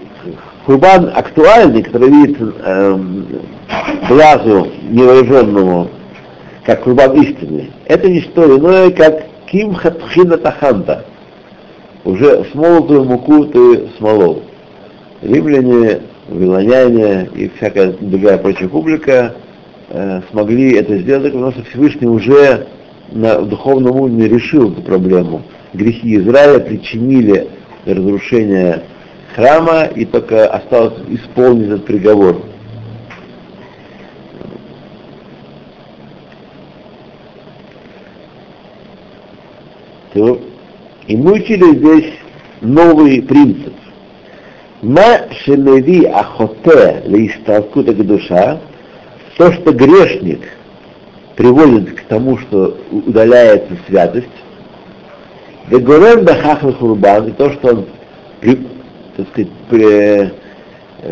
хурбан 0.66 1.12
актуальный, 1.16 1.84
который 1.84 2.10
видит 2.10 2.38
эм, 2.64 3.28
глазу 4.08 4.68
невооруженному, 4.90 5.90
как 6.64 6.84
хурбан 6.84 7.14
истинный, 7.22 7.72
это 7.86 8.08
не 8.08 8.22
что 8.22 8.58
иное, 8.58 8.92
как 8.92 9.26
ким 9.48 9.74
хатхина 9.74 10.38
таханта. 10.38 11.06
Уже 12.06 12.46
смолотую 12.52 13.04
муку 13.04 13.46
ты 13.46 13.90
смолол. 13.98 14.44
Римляне, 15.22 16.02
вавилоняне 16.28 17.30
и 17.36 17.52
всякая 17.58 17.94
другая 18.00 18.38
прочая 18.38 18.70
публика 18.70 19.36
э, 19.90 20.22
смогли 20.32 20.74
это 20.74 20.98
сделать, 20.98 21.34
потому 21.34 21.52
что 21.52 21.64
Всевышний 21.64 22.08
уже 22.08 22.68
на 23.12 23.42
духовном 23.42 24.00
уровне 24.00 24.28
решил 24.28 24.72
эту 24.72 24.82
проблему. 24.82 25.44
Грехи 25.74 26.18
Израиля 26.18 26.60
причинили 26.60 27.48
разрушение 27.86 28.84
храма, 29.36 29.86
и 29.86 30.06
только 30.06 30.48
осталось 30.48 30.96
исполнить 31.10 31.68
этот 31.68 31.86
приговор. 31.86 32.44
И 40.14 41.18
мы 41.18 41.34
учили 41.34 41.76
здесь 41.76 42.14
новый 42.62 43.22
принцип. 43.22 43.74
Ма 44.82 45.28
шелеви 45.44 46.06
ахоте 46.06 47.04
леисталкута 47.06 47.94
душа, 47.94 48.60
то, 49.40 49.54
что 49.54 49.72
грешник 49.72 50.42
приводит 51.38 51.94
к 51.94 52.02
тому, 52.10 52.38
что 52.40 52.78
удаляется 52.92 53.74
святость, 53.88 54.28
Дегорен 55.72 56.26
Бахахл 56.26 56.74
Хурбан, 56.74 57.32
то, 57.36 57.50
что 57.54 57.70
он 57.70 57.86
так 59.16 59.28
сказать, 59.30 59.50
при, 59.70 60.34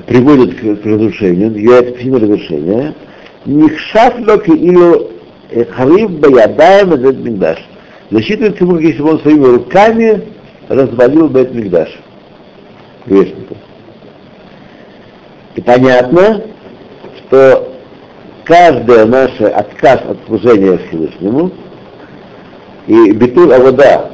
приводит 0.08 0.56
к, 0.56 0.82
к 0.82 0.86
разрушению, 0.86 1.54
является 1.54 1.94
причиной 1.94 2.20
разрушения, 2.20 2.96
Нихшаф 3.46 4.20
локи 4.28 4.50
или 4.50 5.64
Хариб 5.72 6.12
Баядаем 6.20 6.90
Бет 7.02 7.20
Мигдаш. 7.20 7.60
Засчитывается 8.12 8.66
ему, 8.66 8.78
если 8.80 9.02
бы 9.02 9.12
он 9.12 9.20
своими 9.22 9.46
руками 9.46 10.22
развалил 10.68 11.30
Бет 11.30 11.54
Мигдаш. 11.54 11.98
Грешников. 13.06 13.58
И 15.56 15.62
понятно, 15.62 16.42
что 17.20 17.77
каждый 18.48 19.06
наш 19.06 19.40
отказ 19.42 20.02
от 20.08 20.18
служения 20.26 20.78
Всевышнему 20.78 21.52
и 22.88 23.12
битуль 23.12 23.54
авода, 23.54 24.12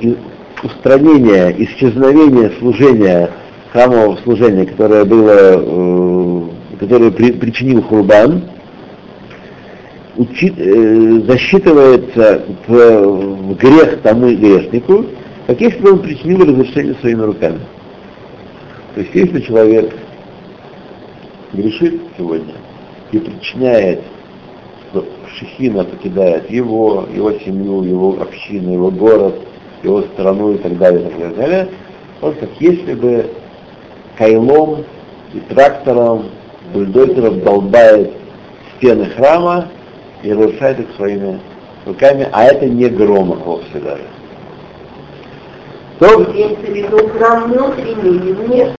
и 0.00 0.16
устранение, 0.62 1.54
исчезновение 1.64 2.52
служения, 2.60 3.30
храмового 3.72 4.16
служения, 4.22 4.66
которое 4.66 5.04
было, 5.04 5.32
э, 5.32 6.42
которое 6.78 7.10
при, 7.10 7.32
причинил 7.32 7.82
Хурбан, 7.82 8.44
учит, 10.16 10.54
э, 10.56 11.20
засчитывается 11.26 12.42
в, 12.68 12.72
в 12.72 13.56
грех 13.56 14.00
тому 14.02 14.28
грешнику, 14.28 15.06
как 15.48 15.60
если 15.60 15.80
бы 15.80 15.92
он 15.92 15.98
причинил 15.98 16.42
разрушение 16.42 16.94
своими 17.00 17.22
руками. 17.22 17.60
То 18.94 19.00
есть 19.00 19.14
если 19.14 19.40
человек 19.40 19.92
грешит 21.52 22.00
сегодня 22.16 22.54
и 23.12 23.18
причиняет, 23.18 24.02
что 24.90 25.04
Шехина 25.36 25.84
покидает 25.84 26.50
его, 26.50 27.06
его 27.12 27.32
семью, 27.32 27.82
его 27.82 28.20
общину, 28.20 28.72
его 28.72 28.90
город, 28.90 29.34
его 29.82 30.02
страну 30.02 30.54
и 30.54 30.58
так 30.58 30.76
далее, 30.78 31.02
и 31.02 31.04
так 31.04 31.18
далее, 31.18 31.32
и 31.32 31.34
так 31.34 31.36
далее 31.36 31.68
он 32.22 32.34
как 32.34 32.50
если 32.60 32.94
бы 32.94 33.30
кайлом 34.16 34.84
и 35.34 35.40
трактором, 35.40 36.26
бульдозером 36.72 37.40
долбает 37.40 38.12
стены 38.76 39.06
храма 39.06 39.68
и 40.22 40.32
разрушает 40.32 40.80
их 40.80 40.86
своими 40.96 41.38
руками, 41.84 42.28
а 42.32 42.44
это 42.44 42.66
не 42.66 42.88
громах 42.88 43.44
вовсе 43.44 43.78
даже. 43.78 44.02
То, 45.98 46.18
в 46.18 47.18
храм 47.18 47.50
внутренний, 47.50 48.18
не 48.18 48.32
внешний. 48.32 48.76